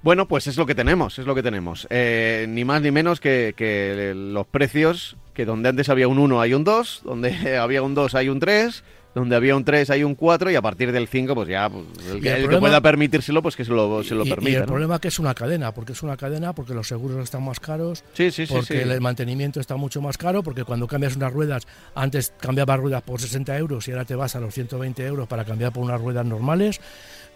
Bueno, 0.00 0.28
pues 0.28 0.46
es 0.46 0.56
lo 0.56 0.64
que 0.64 0.76
tenemos, 0.76 1.18
es 1.18 1.26
lo 1.26 1.34
que 1.34 1.42
tenemos. 1.42 1.88
Eh, 1.90 2.46
ni 2.48 2.64
más 2.64 2.82
ni 2.82 2.92
menos 2.92 3.18
que, 3.18 3.54
que 3.56 4.12
los 4.14 4.46
precios, 4.46 5.16
que 5.34 5.44
donde 5.44 5.70
antes 5.70 5.88
había 5.88 6.06
un 6.06 6.20
1 6.20 6.40
hay 6.40 6.54
un 6.54 6.62
2, 6.62 7.02
donde 7.04 7.58
había 7.58 7.82
un 7.82 7.96
2 7.96 8.14
hay 8.14 8.28
un 8.28 8.38
3, 8.38 8.84
donde 9.14 9.36
había 9.36 9.54
un 9.56 9.64
3 9.64 9.90
hay 9.90 10.04
un 10.04 10.14
4 10.14 10.50
y 10.50 10.54
a 10.54 10.62
partir 10.62 10.90
del 10.92 11.06
5 11.08 11.34
pues 11.34 11.48
ya 11.48 11.68
pues, 11.68 11.84
el, 12.10 12.18
Y 12.18 12.20
que, 12.20 12.32
el 12.32 12.42
el 12.44 12.48
que 12.48 12.56
pueda 12.58 12.80
permitírselo 12.80 13.42
pues 13.42 13.56
que 13.56 13.64
se 13.64 13.70
lo, 13.72 14.02
se 14.02 14.14
lo 14.14 14.24
y, 14.24 14.28
y 14.28 14.30
permita. 14.30 14.56
el 14.56 14.60
¿no? 14.62 14.66
problema 14.66 14.94
es 14.96 15.00
que 15.00 15.08
es 15.08 15.18
una 15.18 15.34
cadena, 15.34 15.72
porque 15.72 15.92
es 15.92 16.02
una 16.02 16.16
cadena, 16.16 16.52
porque 16.54 16.74
los 16.74 16.88
seguros 16.88 17.22
están 17.22 17.42
más 17.44 17.60
caros, 17.60 18.04
Sí, 18.14 18.30
sí, 18.30 18.46
sí. 18.46 18.52
porque 18.54 18.82
sí. 18.82 18.88
el 18.90 19.00
mantenimiento 19.00 19.60
está 19.60 19.76
mucho 19.76 20.00
más 20.00 20.16
caro, 20.16 20.42
porque 20.42 20.64
cuando 20.64 20.86
cambias 20.86 21.16
unas 21.16 21.32
ruedas, 21.32 21.66
antes 21.94 22.32
cambiabas 22.40 22.78
ruedas 22.80 23.02
por 23.02 23.20
60 23.20 23.56
euros 23.58 23.86
y 23.88 23.92
ahora 23.92 24.04
te 24.04 24.14
vas 24.14 24.34
a 24.36 24.40
los 24.40 24.54
120 24.54 25.04
euros 25.06 25.28
para 25.28 25.44
cambiar 25.44 25.72
por 25.72 25.84
unas 25.84 26.00
ruedas 26.00 26.24
normales. 26.26 26.80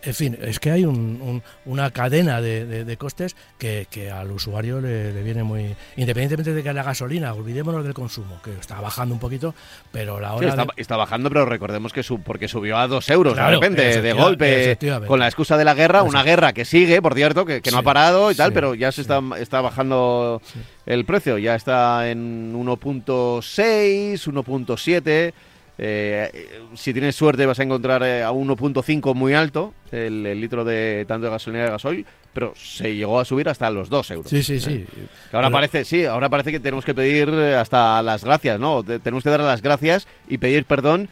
En 0.03 0.14
fin, 0.14 0.38
es 0.40 0.61
que 0.61 0.70
hay 0.70 0.84
un- 0.84 1.20
un- 1.20 1.42
una 1.64 1.90
cadena 1.90 2.40
de, 2.40 2.64
de- 2.64 2.84
de 2.84 2.97
costes 2.97 3.34
que, 3.59 3.88
que 3.90 4.09
al 4.11 4.30
usuario 4.30 4.80
le, 4.80 5.12
le 5.12 5.22
viene 5.24 5.42
muy... 5.42 5.74
Independientemente 5.97 6.53
de 6.55 6.62
que 6.62 6.72
la 6.72 6.84
gasolina, 6.84 7.32
olvidémonos 7.34 7.82
del 7.82 7.92
consumo, 7.94 8.40
que 8.44 8.53
está 8.53 8.80
bajando 8.80 9.14
un 9.14 9.20
poquito, 9.20 9.53
pero 9.90 10.20
la 10.20 10.28
Sí, 10.30 10.34
hora... 10.36 10.49
está, 10.51 10.62
de- 10.62 10.68
está 10.76 10.97
bajando, 10.97 11.28
pero 11.28 11.44
recordemos 11.47 11.92
que 11.92 12.05
su, 12.05 12.20
porque 12.20 12.47
subió 12.47 12.78
a 12.78 12.86
dos 12.86 13.09
euros 13.11 13.34
Claro, 13.34 13.59
de 13.59 13.66
repente, 13.68 14.01
de 14.01 14.12
golpe, 14.12 14.78
con 15.09 15.18
la 15.18 15.26
excusa 15.26 15.57
de 15.57 15.64
la 15.64 15.74
guerra, 15.74 16.03
una 16.05 16.22
guerra 16.22 16.53
que 16.53 16.64
sigue, 16.64 17.03
por 17.03 17.14
cierto, 17.14 17.44
que, 17.44 17.61
que 17.61 17.70
no 17.72 17.78
ha 17.78 17.82
parado 17.82 18.30
y 18.30 18.36
tal, 18.36 18.51
sí, 18.51 18.55
pero 18.55 18.74
ya 18.76 18.92
se 18.92 19.01
está 19.01 19.61
bajando 19.61 20.40
el 20.84 21.05
precio, 21.05 21.36
ya 21.38 21.57
está 21.57 22.09
en 22.09 22.55
1.6, 22.55 24.28
1.7. 24.28 25.32
eh, 25.79 26.49
si 26.74 26.93
tienes 26.93 27.14
suerte 27.16 27.45
vas 27.47 27.61
a 27.61 27.62
encontrar 27.62 28.03
eh, 28.03 28.22
a 28.22 28.31
1.5 28.33 29.14
muy 29.14 29.35
alto 29.35 29.74
el, 29.93 30.24
el 30.27 30.41
litro 30.41 30.64
de 30.64 31.05
tanto 31.07 31.27
de 31.27 31.31
gasolina 31.33 31.64
de 31.64 31.70
gasoil, 31.70 32.07
pero 32.33 32.53
se 32.57 32.95
llegó 32.95 33.20
a 33.20 33.24
subir 33.24 33.49
hasta 33.49 33.68
los 33.70 33.89
2 33.89 34.11
euros. 34.12 34.31
Sí, 34.31 34.43
sí, 34.43 34.59
sí. 34.61 34.85
Que 35.31 35.37
ahora 35.37 35.49
Pero- 35.49 35.53
parece, 35.53 35.85
sí, 35.85 36.05
ahora 36.07 36.29
parece 36.29 36.51
que 36.53 36.61
tenemos 36.61 36.85
que 36.85 36.95
pedir 36.95 37.29
eh, 37.29 37.55
hasta 37.57 38.03
las 38.03 38.24
gracias, 38.24 38.59
¿no? 38.59 38.83
Te- 38.83 38.99
tenemos 39.01 39.22
que 39.22 39.31
dar 39.31 39.41
las 39.41 39.62
gracias 39.62 40.07
y 40.29 40.39
pedir 40.39 40.64
perdón 40.64 41.09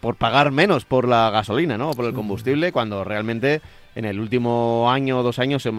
por 0.00 0.14
pagar 0.16 0.52
menos 0.52 0.84
por 0.84 1.08
la 1.08 1.30
gasolina, 1.30 1.76
¿no? 1.78 1.90
Por 1.92 2.04
el 2.04 2.12
combustible, 2.14 2.70
cuando 2.70 3.02
realmente 3.02 3.60
en 3.96 4.04
el 4.04 4.20
último 4.20 4.90
año 4.90 5.18
o 5.18 5.22
dos 5.22 5.38
años 5.38 5.62
se, 5.62 5.72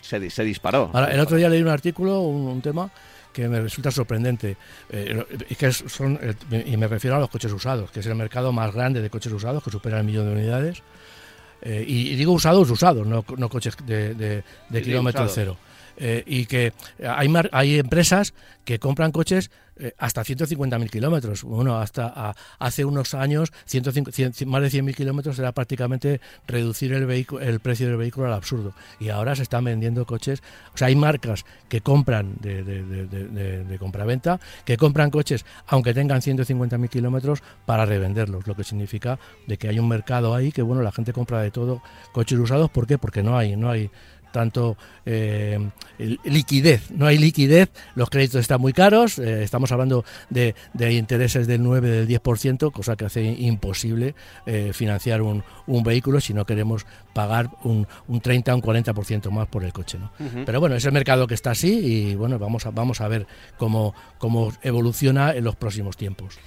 se, 0.00 0.30
se 0.30 0.44
disparó. 0.44 0.90
Ahora, 0.94 1.12
el 1.12 1.20
otro 1.20 1.36
día 1.36 1.48
leí 1.48 1.60
un 1.60 1.68
artículo, 1.68 2.20
un, 2.20 2.46
un 2.46 2.62
tema 2.62 2.90
que 3.42 3.48
me 3.48 3.60
resulta 3.60 3.90
sorprendente. 3.92 4.56
Eh, 4.90 5.24
y, 5.48 5.54
que 5.54 5.72
son, 5.72 6.18
eh, 6.20 6.64
y 6.66 6.76
me 6.76 6.88
refiero 6.88 7.16
a 7.16 7.20
los 7.20 7.30
coches 7.30 7.52
usados, 7.52 7.88
que 7.92 8.00
es 8.00 8.06
el 8.06 8.16
mercado 8.16 8.52
más 8.52 8.74
grande 8.74 9.00
de 9.00 9.10
coches 9.10 9.32
usados, 9.32 9.62
que 9.62 9.70
supera 9.70 9.98
el 10.00 10.04
millón 10.04 10.26
de 10.26 10.32
unidades. 10.32 10.82
Eh, 11.62 11.84
y, 11.86 12.10
y 12.10 12.16
digo 12.16 12.32
usados, 12.32 12.68
usados, 12.70 13.06
no, 13.06 13.24
no 13.36 13.48
coches 13.48 13.76
de, 13.84 14.14
de- 14.14 14.42
de 14.68 14.82
kilómetro 14.82 15.22
cero. 15.34 15.56
Eh, 16.00 16.22
y 16.26 16.46
que 16.46 16.72
hay, 17.04 17.28
mar- 17.28 17.50
hay 17.52 17.78
empresas 17.78 18.32
que 18.64 18.78
compran 18.78 19.10
coches 19.12 19.50
eh, 19.80 19.92
hasta 19.98 20.22
150.000 20.22 20.90
kilómetros. 20.90 21.42
Bueno, 21.44 21.78
hasta 21.78 22.34
hace 22.58 22.84
unos 22.84 23.14
años 23.14 23.52
105 23.64 24.10
cien- 24.12 24.46
más 24.46 24.62
de 24.62 24.68
100.000 24.70 24.94
kilómetros 24.94 25.38
era 25.38 25.52
prácticamente 25.52 26.20
reducir 26.46 26.92
el, 26.92 27.06
vehicu- 27.08 27.40
el 27.40 27.60
precio 27.60 27.86
del 27.88 27.96
vehículo 27.96 28.26
al 28.26 28.32
absurdo. 28.34 28.74
Y 29.00 29.08
ahora 29.08 29.34
se 29.36 29.42
están 29.42 29.64
vendiendo 29.64 30.04
coches. 30.06 30.42
O 30.74 30.78
sea, 30.78 30.88
hay 30.88 30.96
marcas 30.96 31.44
que 31.68 31.80
compran 31.80 32.34
de- 32.40 32.62
de- 32.64 33.64
de 33.64 33.78
compraventa, 33.78 34.40
que 34.64 34.76
compran 34.76 35.10
coches 35.10 35.44
aunque 35.66 35.94
tengan 35.94 36.20
150.000 36.22 36.88
kilómetros 36.88 37.42
para 37.66 37.86
revenderlos, 37.86 38.46
lo 38.46 38.54
que 38.54 38.64
significa 38.64 39.18
de 39.46 39.56
que 39.58 39.68
hay 39.68 39.78
un 39.78 39.88
mercado 39.88 40.34
ahí 40.34 40.52
que, 40.52 40.62
bueno, 40.62 40.82
la 40.82 40.92
gente 40.92 41.12
compra 41.12 41.40
de 41.40 41.50
todo 41.50 41.82
coches 42.12 42.38
usados. 42.38 42.70
¿Por 42.70 42.86
qué? 42.86 42.98
Porque 42.98 43.22
no 43.22 43.36
hay, 43.38 43.56
no 43.56 43.70
hay 43.70 43.90
tanto 44.32 44.76
eh, 45.06 45.58
liquidez. 46.24 46.90
No 46.90 47.06
hay 47.06 47.18
liquidez, 47.18 47.70
los 47.94 48.10
créditos 48.10 48.40
están 48.40 48.60
muy 48.60 48.72
caros, 48.72 49.18
eh, 49.18 49.42
estamos 49.42 49.72
hablando 49.72 50.04
de, 50.30 50.54
de 50.74 50.92
intereses 50.92 51.46
del 51.46 51.62
9, 51.62 51.88
del 51.88 52.08
10%, 52.08 52.72
cosa 52.72 52.96
que 52.96 53.06
hace 53.06 53.22
imposible 53.22 54.14
eh, 54.46 54.72
financiar 54.72 55.22
un, 55.22 55.42
un 55.66 55.82
vehículo 55.82 56.20
si 56.20 56.34
no 56.34 56.44
queremos 56.44 56.86
pagar 57.12 57.50
un, 57.64 57.86
un 58.06 58.20
30 58.20 58.54
o 58.54 58.56
un 58.56 58.62
40% 58.62 59.30
más 59.30 59.48
por 59.48 59.64
el 59.64 59.72
coche. 59.72 59.98
¿no? 59.98 60.12
Pero 60.44 60.60
bueno, 60.60 60.76
es 60.76 60.84
el 60.84 60.92
mercado 60.92 61.26
que 61.26 61.34
está 61.34 61.52
así 61.52 61.78
y 61.78 62.14
bueno, 62.14 62.38
vamos 62.38 62.66
a, 62.66 62.70
vamos 62.70 63.00
a 63.00 63.08
ver 63.08 63.26
cómo, 63.56 63.94
cómo 64.18 64.52
evoluciona 64.62 65.32
en 65.32 65.44
los 65.44 65.56
próximos 65.56 65.96
tiempos. 65.96 66.38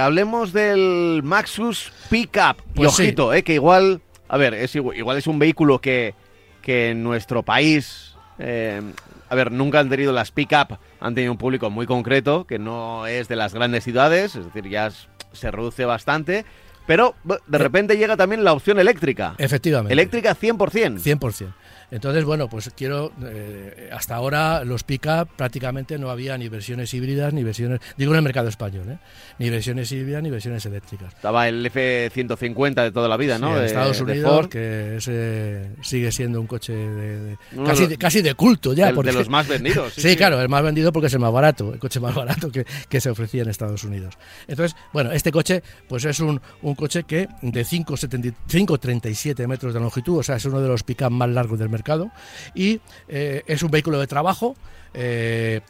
Hablemos 0.00 0.52
del 0.52 1.20
Maxus 1.22 1.92
Pickup. 2.08 2.62
Pues 2.74 2.88
ojito, 2.88 3.30
que 3.44 3.54
igual, 3.54 4.00
a 4.28 4.36
ver, 4.36 4.54
es 4.54 4.74
igual 4.74 5.18
es 5.18 5.26
un 5.26 5.38
vehículo 5.38 5.80
que, 5.80 6.14
que 6.62 6.90
en 6.90 7.02
nuestro 7.02 7.42
país, 7.42 8.14
eh, 8.38 8.80
a 9.28 9.34
ver, 9.34 9.52
nunca 9.52 9.80
han 9.80 9.90
tenido 9.90 10.12
las 10.12 10.30
Pickup, 10.30 10.78
han 11.00 11.14
tenido 11.14 11.32
un 11.32 11.38
público 11.38 11.68
muy 11.70 11.86
concreto, 11.86 12.46
que 12.46 12.58
no 12.58 13.06
es 13.06 13.28
de 13.28 13.36
las 13.36 13.52
grandes 13.52 13.84
ciudades, 13.84 14.36
es 14.36 14.46
decir, 14.46 14.68
ya 14.68 14.90
se 15.32 15.50
reduce 15.50 15.84
bastante, 15.84 16.44
pero 16.86 17.14
de 17.46 17.58
repente 17.58 17.96
llega 17.96 18.16
también 18.16 18.44
la 18.44 18.52
opción 18.52 18.78
eléctrica. 18.78 19.34
Efectivamente. 19.38 19.92
Eléctrica 19.92 20.34
100%. 20.34 20.98
100%. 20.98 21.52
Entonces, 21.92 22.24
bueno, 22.24 22.48
pues 22.48 22.70
quiero, 22.74 23.12
eh, 23.24 23.90
hasta 23.92 24.14
ahora 24.16 24.64
los 24.64 24.82
pick-up 24.82 25.28
prácticamente 25.36 25.98
no 25.98 26.08
había 26.10 26.36
ni 26.38 26.48
versiones 26.48 26.92
híbridas, 26.94 27.34
ni 27.34 27.44
versiones, 27.44 27.80
digo 27.98 28.12
en 28.12 28.16
el 28.16 28.22
mercado 28.22 28.48
español, 28.48 28.88
¿eh? 28.90 28.98
ni 29.38 29.50
versiones 29.50 29.92
híbridas, 29.92 30.22
ni 30.22 30.30
versiones 30.30 30.64
eléctricas. 30.64 31.12
Estaba 31.14 31.46
el 31.48 31.64
F-150 31.66 32.82
de 32.82 32.92
toda 32.92 33.08
la 33.08 33.18
vida, 33.18 33.36
Sí, 33.36 33.42
¿no? 33.42 33.54
en 33.54 33.60
De- 33.60 33.66
Estados 33.66 33.98
de 33.98 34.04
Unidos, 34.04 34.30
Ford. 34.34 34.48
que 34.48 34.96
ese 34.96 35.70
sigue 35.82 36.10
siendo 36.10 36.40
un 36.40 36.46
coche 36.46 36.72
de, 36.72 37.20
de- 37.20 37.36
casi, 37.66 37.82
de 37.82 37.88
de, 37.88 37.94
los- 37.94 37.98
casi 37.98 38.22
de 38.22 38.34
culto 38.34 38.72
ya. 38.72 38.90
de- 38.90 39.02
de 39.02 39.12
los 39.12 39.28
más 39.28 39.46
vendidos, 39.46 39.92
sí, 39.94 40.00
Sí, 40.00 40.08
sí. 40.12 40.16
claro, 40.16 40.40
el 40.40 40.48
más 40.48 40.62
vendido 40.62 40.92
porque 40.94 41.08
es 41.08 41.12
el 41.12 41.20
más 41.20 41.32
barato, 41.32 41.74
el 41.74 41.78
coche 41.78 42.00
más 42.00 42.14
barato 42.14 42.50
que, 42.50 42.64
que 42.88 43.00
se 43.02 43.10
ofrecía 43.10 43.42
en 43.42 43.50
Estados 43.50 43.84
Unidos. 43.84 44.14
Entonces, 44.48 44.74
bueno, 44.94 45.12
este 45.12 45.30
coche 45.30 45.62
pues 45.90 46.06
es 46.06 46.20
un, 46.20 46.40
un 46.62 46.74
coche 46.74 47.04
que 47.04 47.28
de 47.42 47.64
5,70 47.66 48.32
5,37 48.48 49.46
metros 49.46 49.74
de 49.74 49.80
longitud, 49.80 50.16
o 50.20 50.22
sea, 50.22 50.36
es 50.36 50.44
uno 50.46 50.58
de 50.62 50.68
los 50.68 50.82
pick 50.84 51.02
más 51.10 51.28
largos 51.28 51.58
del 51.58 51.68
mercado 51.68 51.81
y 52.54 52.80
eh, 53.08 53.42
es 53.46 53.62
un 53.62 53.70
vehículo 53.70 53.98
de 53.98 54.06
trabajo. 54.06 54.56
eh, 54.94 55.60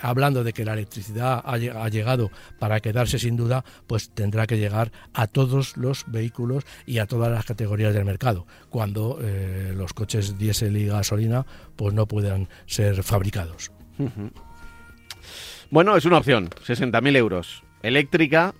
hablando 0.00 0.44
de 0.44 0.52
que 0.52 0.64
la 0.64 0.72
electricidad 0.72 1.42
ha, 1.44 1.52
ha 1.52 1.88
llegado 1.88 2.30
para 2.58 2.80
sin 3.06 3.36
duda, 3.36 3.64
pues 3.86 4.10
tendrá 4.10 4.46
que 4.46 4.58
llegar 4.58 4.92
a 5.12 5.26
todos 5.26 5.76
los 5.76 6.04
vehículos 6.06 6.64
y 6.86 6.98
a 6.98 7.06
todas 7.06 7.30
las 7.30 7.44
categorías 7.44 7.94
del 7.94 8.04
mercado, 8.04 8.46
cuando 8.70 9.18
los 9.74 9.92
coches 9.92 10.38
diésel 10.38 10.76
y 10.76 10.86
gasolina 10.86 11.46
pues 11.76 11.94
no 11.94 12.06
puedan 12.06 12.48
ser 12.66 13.02
fabricados. 13.02 13.70
Bueno, 15.70 15.96
es 15.96 16.04
una 16.04 16.18
opción, 16.18 16.50
60.000 16.50 17.16
euros. 17.16 17.62
Eléctrica, 17.82 18.54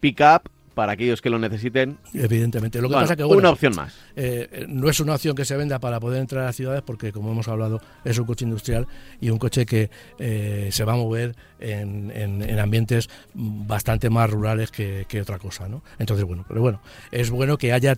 pick-up, 0.00 0.50
para 0.74 0.92
aquellos 0.92 1.22
que 1.22 1.30
lo 1.30 1.38
necesiten. 1.38 1.98
Evidentemente. 2.12 2.80
Lo 2.80 2.88
que 2.88 2.94
pasa 2.94 3.16
que, 3.16 3.24
una 3.24 3.50
opción 3.50 3.74
más. 3.74 3.94
Eh, 4.16 4.66
no 4.68 4.88
es 4.88 5.00
una 5.00 5.14
opción 5.14 5.34
que 5.34 5.44
se 5.44 5.56
venda 5.56 5.78
para 5.78 6.00
poder 6.00 6.20
entrar 6.20 6.42
a 6.42 6.46
las 6.46 6.56
ciudades 6.56 6.82
porque, 6.82 7.12
como 7.12 7.32
hemos 7.32 7.48
hablado, 7.48 7.80
es 8.04 8.18
un 8.18 8.26
coche 8.26 8.44
industrial 8.44 8.86
y 9.20 9.30
un 9.30 9.38
coche 9.38 9.64
que 9.64 9.90
eh, 10.18 10.68
se 10.70 10.84
va 10.84 10.94
a 10.94 10.96
mover 10.96 11.34
en, 11.60 12.10
en, 12.10 12.58
ambientes 12.58 13.08
bastante 13.34 14.10
más 14.10 14.30
rurales 14.30 14.70
que, 14.70 15.06
que, 15.08 15.20
otra 15.20 15.38
cosa. 15.38 15.68
¿no? 15.68 15.82
Entonces, 15.98 16.26
bueno, 16.26 16.44
pero 16.46 16.60
bueno, 16.60 16.80
es 17.10 17.30
bueno 17.30 17.56
que 17.56 17.72
haya 17.72 17.96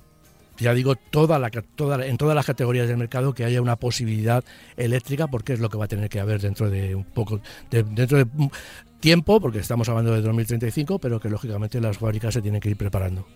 ya 0.59 0.75
digo, 0.75 0.97
toda 0.97 1.39
la, 1.39 1.51
toda, 1.51 2.05
en 2.07 2.17
todas 2.17 2.35
las 2.35 2.47
categorías 2.47 2.89
del 2.89 2.97
mercado 2.97 3.35
que 3.35 3.45
haya 3.45 3.61
una 3.61 3.77
posibilidad 3.77 4.45
eléctrica, 4.77 5.27
porque 5.27 5.53
es 5.53 5.61
lo 5.61 5.69
que 5.69 5.77
va 5.77 5.85
a 5.85 5.89
tener 5.89 6.09
que 6.09 6.21
haber 6.21 6.41
dentro 6.41 6.71
de 6.71 6.95
un 6.95 7.05
poco, 7.05 7.41
dentro 7.71 8.19
de 8.19 8.27
tiempo, 9.01 9.41
porque 9.41 9.59
estamos 9.59 9.89
hablando 9.89 10.13
de 10.13 10.23
2035, 10.23 10.99
pero 10.99 11.21
que 11.21 11.29
lógicamente 11.29 11.81
las 11.81 11.99
fábricas 11.99 12.35
se 12.35 12.43
tienen 12.43 12.61
que 12.61 12.71
ir 12.71 12.77
preparando. 12.77 13.27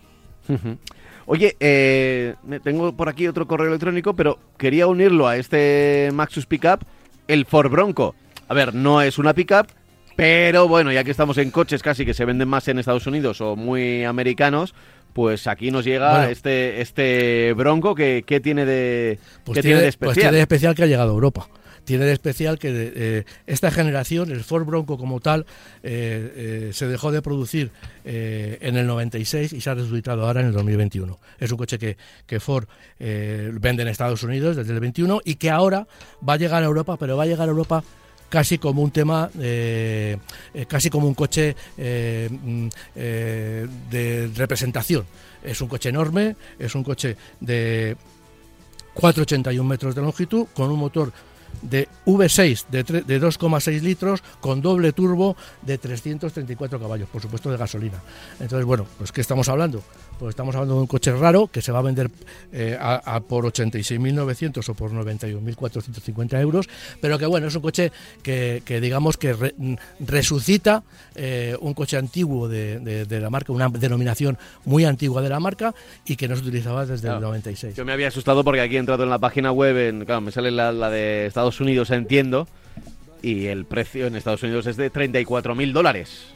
Oye, 1.27 1.57
eh, 1.61 2.35
tengo 2.65 2.97
por 2.97 3.09
aquí 3.09 3.29
otro 3.29 3.47
correo 3.47 3.69
electrónico, 3.69 4.15
pero 4.15 4.39
quería 4.57 4.87
unirlo 4.87 5.29
a 5.29 5.37
este 5.37 6.11
Maxus 6.13 6.47
Pickup, 6.47 6.81
el 7.29 7.47
Ford 7.47 7.71
Bronco. 7.71 8.15
A 8.49 8.55
ver, 8.55 8.75
no 8.75 9.01
es 9.01 9.19
una 9.19 9.33
pickup, 9.33 9.69
pero 10.17 10.67
bueno, 10.67 10.91
ya 10.91 11.05
que 11.05 11.13
estamos 11.13 11.39
en 11.39 11.53
coches 11.53 11.83
casi 11.83 12.05
que 12.05 12.15
se 12.15 12.25
venden 12.25 12.49
más 12.49 12.67
en 12.67 12.81
Estados 12.81 13.07
Unidos 13.07 13.41
o 13.41 13.55
muy 13.55 14.03
americanos, 14.03 14.75
pues 15.13 15.47
aquí 15.47 15.71
nos 15.71 15.85
llega 15.85 16.31
este 16.31 16.81
este 16.81 17.53
Bronco 17.53 17.95
que, 17.95 18.23
tiene 18.43 18.67
de 18.67 19.19
pues 19.45 19.61
tiene, 19.61 19.83
de 19.83 19.89
especial. 19.89 20.15
Pues 20.15 20.19
tiene 20.19 20.37
de 20.37 20.43
especial 20.43 20.75
que 20.75 20.83
ha 20.83 20.87
llegado 20.87 21.11
a 21.11 21.15
Europa. 21.15 21.49
Tiene 21.85 22.05
de 22.05 22.13
especial 22.13 22.59
que 22.59 22.71
eh, 22.73 23.25
esta 23.47 23.71
generación, 23.71 24.31
el 24.31 24.45
Ford 24.45 24.65
Bronco 24.65 24.99
como 24.99 25.21
tal, 25.21 25.47
eh, 25.83 26.69
eh, 26.69 26.71
se 26.73 26.87
dejó 26.87 27.13
de 27.13 27.23
producir 27.23 27.71
en 28.05 28.77
el 28.77 28.87
96 28.87 29.53
y 29.53 29.61
se 29.61 29.71
ha 29.71 29.75
resucitado 29.75 30.27
ahora 30.27 30.41
en 30.41 30.49
el 30.49 30.53
2021. 30.53 31.19
Es 31.39 31.51
un 31.53 31.59
coche 31.59 31.79
que, 31.79 31.97
que 32.27 32.41
Ford 32.41 32.67
vende 32.99 33.83
en 33.83 33.89
Estados 33.89 34.23
Unidos 34.23 34.57
desde 34.57 34.73
el 34.73 34.81
21 34.81 35.21
y 35.25 35.37
que 35.37 35.51
ahora 35.51 35.87
va 36.27 36.35
a 36.35 36.37
llegar 36.37 36.63
a 36.63 36.67
Europa, 36.67 36.97
pero 36.99 37.17
va 37.17 37.25
a 37.25 37.27
llegar 37.27 37.49
a 37.49 37.51
Europa 37.51 37.85
casi 38.31 38.59
como 38.59 38.81
un 38.81 38.91
tema, 38.93 39.29
eh, 39.39 40.17
eh, 40.55 40.67
casi 40.67 40.89
como 40.89 41.07
un 41.07 41.15
coche 41.15 41.55
eh, 41.77 42.31
mm, 42.31 42.69
de 42.95 44.31
representación. 44.35 45.05
Es 45.43 45.61
un 45.61 45.69
coche 45.69 45.91
enorme, 45.91 46.37
es 46.59 46.75
un 46.75 46.85
coche 46.85 47.17
de 47.41 47.97
4,81 48.95 49.65
metros 49.65 49.95
de 49.95 50.01
longitud, 50.01 50.47
con 50.55 50.71
un 50.71 50.79
motor 50.79 51.13
de 51.63 51.89
V6 52.07 52.67
de, 52.71 52.83
de 52.83 53.21
2,6 53.21 53.81
litros 53.81 54.23
con 54.41 54.61
doble 54.61 54.93
turbo 54.93 55.37
de 55.63 55.79
334 55.79 56.81
caballos, 56.81 57.09
por 57.09 57.23
supuesto 57.23 57.51
de 57.51 57.57
gasolina. 57.57 58.01
Entonces, 58.41 58.65
bueno, 58.65 58.87
pues 58.99 59.13
¿qué 59.13 59.21
estamos 59.21 59.49
hablando? 59.49 59.83
Pues 60.21 60.31
estamos 60.31 60.55
hablando 60.55 60.75
de 60.75 60.81
un 60.83 60.87
coche 60.87 61.13
raro 61.13 61.47
que 61.47 61.63
se 61.63 61.73
va 61.73 61.79
a 61.79 61.83
vender 61.83 62.11
eh, 62.53 62.77
a, 62.79 63.21
por 63.21 63.47
86.900 63.47 64.69
o 64.69 64.75
por 64.75 64.93
91.450 64.93 66.39
euros, 66.41 66.69
pero 67.01 67.19
que 67.19 67.25
bueno, 67.25 67.47
es 67.47 67.55
un 67.55 67.63
coche 67.63 67.91
que, 68.23 68.63
digamos 68.83 69.17
que 69.17 69.35
resucita 69.99 70.83
eh, 71.15 71.57
un 71.61 71.73
coche 71.73 71.97
antiguo 71.97 72.49
de, 72.49 73.07
la 73.09 73.31
marca, 73.31 73.53
una 73.53 73.71
denominación 73.71 74.37
muy 74.67 74.85
antigua 74.85 75.23
de 75.23 75.31
la 75.31 75.41
marca 75.41 75.75
y 76.05 76.17
que 76.17 76.29
no 76.29 76.37
se 76.37 76.43
utilizaba 76.43 76.85
desde 76.85 77.09
el 77.09 77.19
96. 77.19 77.77
Yo 77.77 77.87
me 77.87 77.93
había 77.93 78.09
asustado 78.09 78.45
porque 78.45 78.61
aquí 78.61 78.77
he 78.77 78.79
entrado 78.79 79.05
en 79.05 79.11
la 79.11 79.19
página 79.19 79.53
web, 79.53 79.77
en, 79.79 80.05
claro, 80.05 80.21
me 80.21 80.33
sale 80.33 80.51
la, 80.51 80.71
la 80.71 80.91
de 80.91 81.31
Estados 81.41 81.61
Unidos, 81.63 81.91
entiendo, 81.91 82.47
y 83.23 83.47
el 83.47 83.65
precio 83.65 84.07
en 84.07 84.15
Estados 84.15 84.43
Unidos 84.43 84.67
es 84.67 84.77
de 84.77 84.91
34 84.91 85.55
mil 85.55 85.73
dólares. 85.73 86.35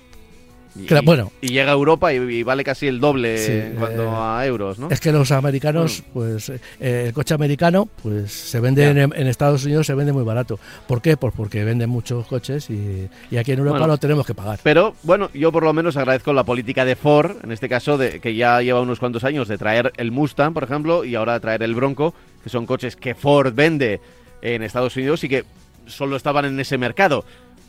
Y, 0.77 0.93
bueno, 1.05 1.31
y 1.43 1.49
llega 1.49 1.71
a 1.71 1.75
Europa 1.75 2.13
y, 2.13 2.43
vale 2.43 2.65
casi 2.65 2.87
el 2.87 2.99
doble 3.01 3.67
en 3.69 3.77
cuanto 3.77 4.03
eh, 4.03 4.11
a 4.11 4.47
euros, 4.47 4.79
¿no? 4.79 4.89
Es 4.91 5.01
que 5.01 5.13
los 5.13 5.31
americanos, 5.31 6.03
pues 6.15 6.49
eh, 6.49 7.05
el 7.07 7.13
coche 7.13 7.35
americano, 7.35 7.87
pues 8.03 8.33
se 8.33 8.59
vende 8.61 8.89
en, 8.89 9.27
Estados 9.29 9.65
Unidos 9.67 9.87
se 9.87 9.95
vende 9.95 10.15
muy 10.15 10.25
barato. 10.25 10.59
¿Por 10.89 11.03
qué? 11.03 11.19
Pues 11.19 11.35
porque 11.37 11.63
venden 11.65 11.91
muchos 11.91 12.27
coches 12.27 12.71
y, 12.71 13.09
aquí 13.37 13.53
en 13.53 13.59
Europa 13.59 13.87
no 13.87 13.99
tenemos 13.99 14.27
que 14.27 14.35
pagar. 14.35 14.59
Pero 14.63 14.97
bueno, 15.03 15.29
yo 15.35 15.53
por 15.53 15.65
lo 15.65 15.73
menos 15.75 15.99
agradezco 15.99 16.33
la 16.33 16.45
política 16.45 16.87
de 16.87 16.97
Ford, 16.97 17.37
en 17.45 17.53
este 17.53 17.69
caso, 17.69 17.99
de 17.99 18.21
que 18.21 18.35
ya 18.35 18.63
lleva 18.63 18.81
unos 18.81 18.99
cuantos 18.99 19.23
años 19.23 19.49
de 19.49 19.59
traer 19.59 19.93
el 19.99 20.11
Mustang, 20.13 20.55
por 20.55 20.65
ejemplo, 20.65 21.05
y 21.05 21.15
ahora 21.15 21.39
traer 21.39 21.63
el 21.63 21.75
Bronco, 21.75 22.15
que 22.43 22.49
son 22.49 22.67
coches 22.67 22.97
que 22.97 23.15
Ford 23.15 23.53
vende 23.55 24.01
en 24.45 24.63
Estados 24.63 24.95
Unidos 24.97 25.25
y 25.25 25.29
que 25.29 25.45
solo 25.87 26.17
estaban 26.17 26.45
en 26.45 26.61
ese 26.61 26.79
mercado. 26.79 27.25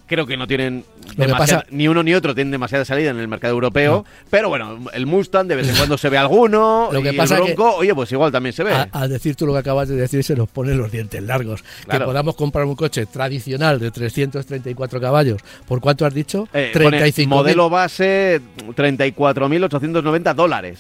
Creo 0.08 0.28
que 0.28 0.38
no 0.38 0.46
tienen 0.46 0.86
que 1.18 1.28
pasa- 1.30 1.66
ni 1.72 1.88
uno 1.88 2.04
ni 2.04 2.14
otro 2.14 2.36
tienen 2.36 2.52
demasiada 2.52 2.86
salida 2.86 3.10
en 3.10 3.18
el 3.18 3.28
mercado 3.28 3.56
europeo, 3.56 4.06
pero 4.30 4.50
bueno, 4.50 4.78
el 4.94 5.08
Mustang 5.08 5.48
de 5.48 5.56
vez 5.56 5.68
en 5.68 5.76
cuando 5.78 5.98
se 5.98 6.10
ve 6.10 6.18
alguno 6.20 6.90
Lo 6.92 7.02
que 7.02 7.10
y 7.12 7.18
pasa 7.18 7.40
el 7.40 7.56
que- 7.56 7.60
oye, 7.60 7.96
pues 7.96 8.12
igual 8.12 8.32
también 8.32 8.54
se 8.54 8.64
ve. 8.64 8.72
Al 8.92 9.10
decir 9.10 9.36
tú 9.36 9.48
lo 9.48 9.54
que 9.54 9.60
acabas 9.60 9.90
de 9.90 9.96
decir, 9.96 10.24
se 10.24 10.36
nos 10.36 10.48
ponen 10.48 10.78
los 10.78 10.92
dientes 10.92 11.24
largos. 11.24 11.64
Claro. 11.86 12.02
Que 12.02 12.06
podamos 12.06 12.36
comprar 12.36 12.66
un 12.66 12.76
coche 12.76 13.08
tradicional 13.08 13.80
de 13.80 13.90
334 13.90 15.02
caballos. 15.02 15.42
¿Por 15.68 15.82
cuánto 15.82 16.06
has 16.06 16.14
dicho? 16.14 16.48
Eh, 16.54 16.70
pone 16.72 17.00
35 17.00 17.36
modelo 17.38 17.72
base 17.72 18.42
34.890 18.76 20.34
dólares. 20.36 20.80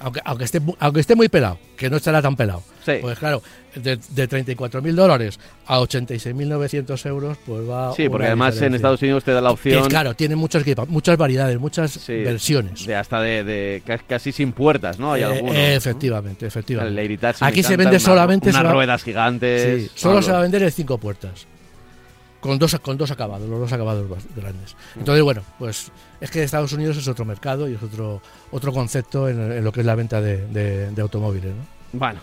aunque, 0.00 0.20
aunque, 0.24 0.44
esté, 0.44 0.60
aunque 0.78 1.00
esté 1.00 1.14
muy 1.14 1.28
pelado, 1.28 1.58
que 1.76 1.88
no 1.90 1.96
estará 1.96 2.20
tan 2.22 2.36
pelado. 2.36 2.62
Sí. 2.84 2.92
Pues 3.00 3.18
claro, 3.18 3.42
de, 3.76 3.96
de 3.96 4.28
34.000 4.28 4.94
dólares 4.94 5.38
a 5.66 5.78
86.900 5.80 7.06
euros, 7.06 7.38
pues 7.46 7.68
va. 7.68 7.92
Sí, 7.94 8.08
porque 8.08 8.26
además 8.26 8.48
en 8.48 8.54
diferencia. 8.54 8.76
Estados 8.76 9.02
Unidos 9.02 9.24
te 9.24 9.32
da 9.32 9.40
la 9.40 9.48
Que 9.50 9.54
opción 9.54 9.82
es, 9.82 9.88
claro, 9.88 10.14
tiene 10.14 10.34
equipa- 10.34 10.84
muchas 10.86 11.16
variedades, 11.16 11.58
muchas 11.58 11.90
sí, 11.92 12.12
versiones. 12.22 12.86
de 12.86 12.94
hasta 12.96 13.20
de, 13.20 13.44
de 13.44 13.82
ca- 13.86 13.98
casi 13.98 14.32
sin 14.32 14.52
puertas, 14.52 14.98
¿no? 14.98 15.12
Hay 15.12 15.22
Eh, 15.22 15.24
algunos. 15.26 15.54
¿no? 15.54 15.60
efectivamente, 15.60 16.44
El 16.44 16.48
efectivamente. 16.48 17.18
Aquí 17.40 17.62
se 17.62 17.76
vende 17.76 18.00
solamente. 18.00 18.50
Unas 18.50 18.72
ruedas 18.72 19.02
gigantes. 19.02 19.82
Sí, 19.84 19.90
solo 19.94 20.22
se 20.22 20.32
va 20.32 20.38
a 20.38 20.42
vender 20.42 20.62
en 20.62 20.70
cinco 20.72 20.98
puertas. 20.98 21.46
Con 22.40 22.58
dos, 22.58 22.78
con 22.80 22.96
dos 22.96 23.10
acabados, 23.10 23.48
los 23.48 23.58
dos 23.58 23.72
acabados 23.72 24.06
grandes. 24.36 24.76
Mm. 24.94 24.98
Entonces, 25.00 25.24
bueno, 25.24 25.42
pues 25.58 25.90
es 26.20 26.30
que 26.30 26.44
Estados 26.44 26.72
Unidos 26.72 26.96
es 26.96 27.08
otro 27.08 27.24
mercado 27.24 27.68
y 27.68 27.74
es 27.74 27.82
otro 27.82 28.22
otro 28.52 28.72
concepto 28.72 29.28
en, 29.28 29.50
en 29.52 29.64
lo 29.64 29.72
que 29.72 29.80
es 29.80 29.86
la 29.86 29.94
venta 29.96 30.20
de, 30.20 30.46
de- 30.48 30.90
de 30.90 31.02
automóviles. 31.02 31.50
¿no? 31.54 31.98
Bueno, 31.98 32.20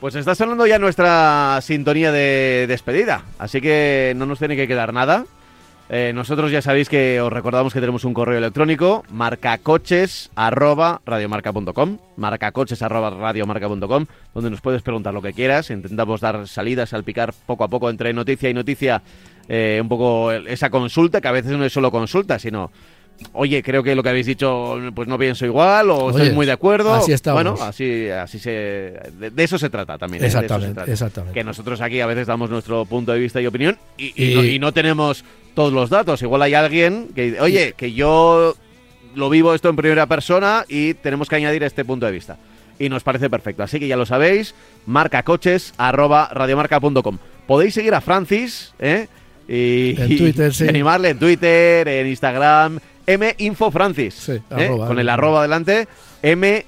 pues 0.00 0.14
está 0.14 0.34
sonando 0.34 0.66
ya 0.66 0.78
nuestra 0.78 1.58
sintonía 1.60 2.10
de 2.10 2.64
despedida, 2.66 3.24
así 3.38 3.60
que 3.60 4.14
no 4.16 4.24
nos 4.24 4.38
tiene 4.38 4.56
que 4.56 4.66
quedar 4.66 4.94
nada. 4.94 5.26
Eh, 5.92 6.12
nosotros 6.14 6.52
ya 6.52 6.62
sabéis 6.62 6.88
que 6.88 7.20
os 7.20 7.32
recordamos 7.32 7.74
que 7.74 7.80
tenemos 7.80 8.04
un 8.04 8.14
correo 8.14 8.38
electrónico, 8.38 9.02
marcacoches 9.10 10.30
arroba 10.36 11.00
donde 11.04 11.26
nos 14.50 14.60
puedes 14.60 14.82
preguntar 14.82 15.12
lo 15.12 15.20
que 15.20 15.32
quieras. 15.32 15.70
Intentamos 15.70 16.20
dar 16.20 16.46
salidas, 16.46 16.90
salpicar 16.90 17.34
poco 17.44 17.64
a 17.64 17.68
poco 17.68 17.90
entre 17.90 18.12
noticia 18.12 18.48
y 18.48 18.54
noticia 18.54 19.02
eh, 19.48 19.80
un 19.82 19.88
poco 19.88 20.30
esa 20.30 20.70
consulta, 20.70 21.20
que 21.20 21.28
a 21.28 21.32
veces 21.32 21.52
no 21.52 21.64
es 21.64 21.72
solo 21.72 21.90
consulta, 21.90 22.38
sino 22.38 22.70
oye, 23.32 23.62
creo 23.62 23.82
que 23.82 23.94
lo 23.94 24.02
que 24.02 24.08
habéis 24.08 24.26
dicho, 24.26 24.78
pues 24.94 25.08
no 25.08 25.18
pienso 25.18 25.44
igual, 25.46 25.90
o 25.90 26.10
estoy 26.10 26.30
muy 26.30 26.46
de 26.46 26.52
acuerdo. 26.52 26.94
así 26.94 27.12
estamos. 27.12 27.42
Bueno, 27.42 27.56
así, 27.62 28.08
así 28.08 28.38
se. 28.38 28.50
De, 29.18 29.30
de 29.30 29.44
eso 29.44 29.58
se 29.58 29.70
trata 29.70 29.96
también. 29.98 30.20
¿eh? 30.22 30.24
De 30.24 30.28
eso 30.28 30.38
se 30.38 30.44
Exactamente, 30.44 30.74
trata. 30.74 30.92
exactamente. 30.92 31.34
Que 31.38 31.44
nosotros 31.44 31.80
aquí 31.80 32.00
a 32.00 32.06
veces 32.06 32.26
damos 32.26 32.50
nuestro 32.50 32.84
punto 32.86 33.12
de 33.12 33.18
vista 33.18 33.40
y 33.40 33.46
opinión 33.46 33.78
y, 33.96 34.12
y 34.16 34.32
Y- 34.32 34.34
no, 34.34 34.44
y 34.44 34.58
no 34.58 34.72
tenemos 34.72 35.24
todos 35.54 35.72
los 35.72 35.90
datos. 35.90 36.22
Igual 36.22 36.42
hay 36.42 36.54
alguien 36.54 37.08
que 37.14 37.22
dice, 37.26 37.40
oye, 37.40 37.74
que 37.76 37.92
yo 37.92 38.54
lo 39.14 39.28
vivo 39.30 39.54
esto 39.54 39.68
en 39.68 39.76
primera 39.76 40.06
persona 40.06 40.64
y 40.68 40.94
tenemos 40.94 41.28
que 41.28 41.36
añadir 41.36 41.62
este 41.64 41.84
punto 41.84 42.06
de 42.06 42.12
vista. 42.12 42.36
Y 42.78 42.88
nos 42.88 43.02
parece 43.02 43.28
perfecto. 43.28 43.62
Así 43.62 43.78
que 43.78 43.88
ya 43.88 43.96
lo 43.96 44.06
sabéis, 44.06 44.54
marcacoches 44.86 45.74
arroba 45.76 46.30
radiomarca.com. 46.32 47.18
Podéis 47.46 47.74
seguir 47.74 47.94
a 47.94 48.00
Francis, 48.00 48.72
¿eh? 48.78 49.08
Y, 49.52 50.00
En 50.00 50.16
Twitter, 50.16 50.54
sí. 50.54 50.66
animarle 50.68 51.08
en 51.10 51.18
Twitter, 51.18 51.88
en 51.88 52.06
Instagram, 52.06 52.78
minfofrancis. 53.38 54.14
Sí, 54.14 54.32
¿eh? 54.32 54.42
arroba, 54.50 54.86
Con 54.86 54.98
el 55.00 55.08
arroba. 55.08 55.40
arroba 55.40 55.42
delante, 55.42 55.88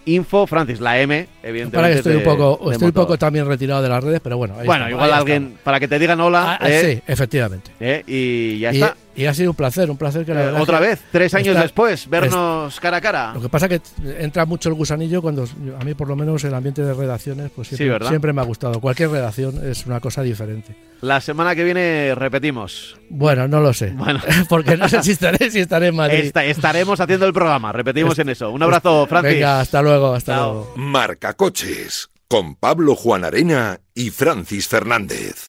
minfofrancis. 0.05 0.80
La 0.80 1.01
M, 1.01 1.28
evidentemente. 1.43 1.76
Para 1.76 1.87
que 1.89 1.93
es 1.93 1.99
estoy 1.99 2.12
de- 2.14 2.18
un 2.18 2.24
poco, 2.24 2.72
estoy 2.72 2.87
un 2.89 2.93
poco 2.93 3.16
también 3.18 3.47
retirado 3.47 3.83
de 3.83 3.89
las 3.89 4.03
redes, 4.03 4.20
pero 4.22 4.37
bueno. 4.37 4.55
ahí 4.59 4.66
Bueno, 4.66 4.87
estamos, 4.87 4.91
igual 5.05 5.12
ahí 5.12 5.18
alguien, 5.20 5.43
estamos. 5.45 5.61
para 5.62 5.78
que 5.80 5.89
te 5.89 5.99
digan 6.01 6.20
hola, 6.20 6.59
Ah, 6.61 6.68
¿eh? 6.68 6.95
Sí, 6.97 7.03
efectivamente. 7.07 7.70
¿eh? 7.78 8.03
y 8.07 8.59
ya 8.59 8.72
Y, 8.72 8.76
está. 8.83 8.97
Y 9.14 9.26
ha 9.26 9.34
sido 9.34 9.50
un 9.50 9.56
placer, 9.56 9.90
un 9.90 9.96
placer 9.96 10.24
que 10.24 10.34
la 10.34 10.42
Eh, 10.42 10.46
verdad 10.46 10.62
otra 10.62 10.78
que 10.80 10.86
vez, 10.86 11.00
tres 11.12 11.34
años 11.34 11.48
está- 11.48 11.62
después, 11.62 12.08
vernos 12.08 12.80
cara 12.80 12.96
a 12.96 13.00
cara. 13.00 13.32
Lo 13.34 13.40
que 13.40 13.48
pasa 13.48 13.66
es 13.66 13.80
que 13.80 14.24
entra 14.24 14.46
mucho 14.46 14.68
el 14.68 14.74
gusanillo 14.74 15.20
cuando 15.22 15.44
a 15.78 15.84
mí 15.84 15.94
por 15.94 16.08
lo 16.08 16.16
menos 16.16 16.42
el 16.44 16.54
ambiente 16.54 16.82
de 16.82 16.94
redacciones 16.94 17.50
pues 17.54 17.68
siempre, 17.68 18.08
siempre 18.08 18.32
me 18.32 18.40
ha 18.40 18.44
gustado. 18.44 18.80
Cualquier 18.80 19.10
redacción 19.10 19.60
es 19.68 19.86
una 19.86 20.00
cosa 20.00 20.22
diferente. 20.22 20.74
La 21.00 21.20
semana 21.20 21.54
que 21.54 21.64
viene 21.64 22.14
repetimos. 22.14 22.96
Bueno, 23.10 23.48
no 23.48 23.60
lo 23.60 23.72
sé. 23.74 23.90
Bueno. 23.90 24.20
Porque 24.48 24.76
no 24.76 24.88
sé 24.88 25.02
si 25.02 25.12
estaré, 25.12 25.50
si 25.50 25.60
estaré 25.60 25.88
en 25.88 25.96
Madrid. 25.96 26.18
Esta- 26.20 26.44
estaremos 26.44 27.00
haciendo 27.00 27.26
el 27.26 27.32
programa, 27.32 27.72
repetimos 27.72 28.18
en 28.18 28.28
eso. 28.28 28.50
Un 28.50 28.62
abrazo, 28.62 29.06
Francis. 29.08 29.34
Venga, 29.34 29.60
hasta 29.60 29.82
luego, 29.82 30.14
hasta 30.14 30.34
Chao. 30.36 30.52
luego. 30.52 30.72
Marca 30.76 31.34
Coches 31.34 32.08
con 32.28 32.54
Pablo 32.54 32.94
Juan 32.94 33.24
Arena 33.24 33.80
y 33.94 34.08
Francis 34.10 34.66
Fernández. 34.68 35.46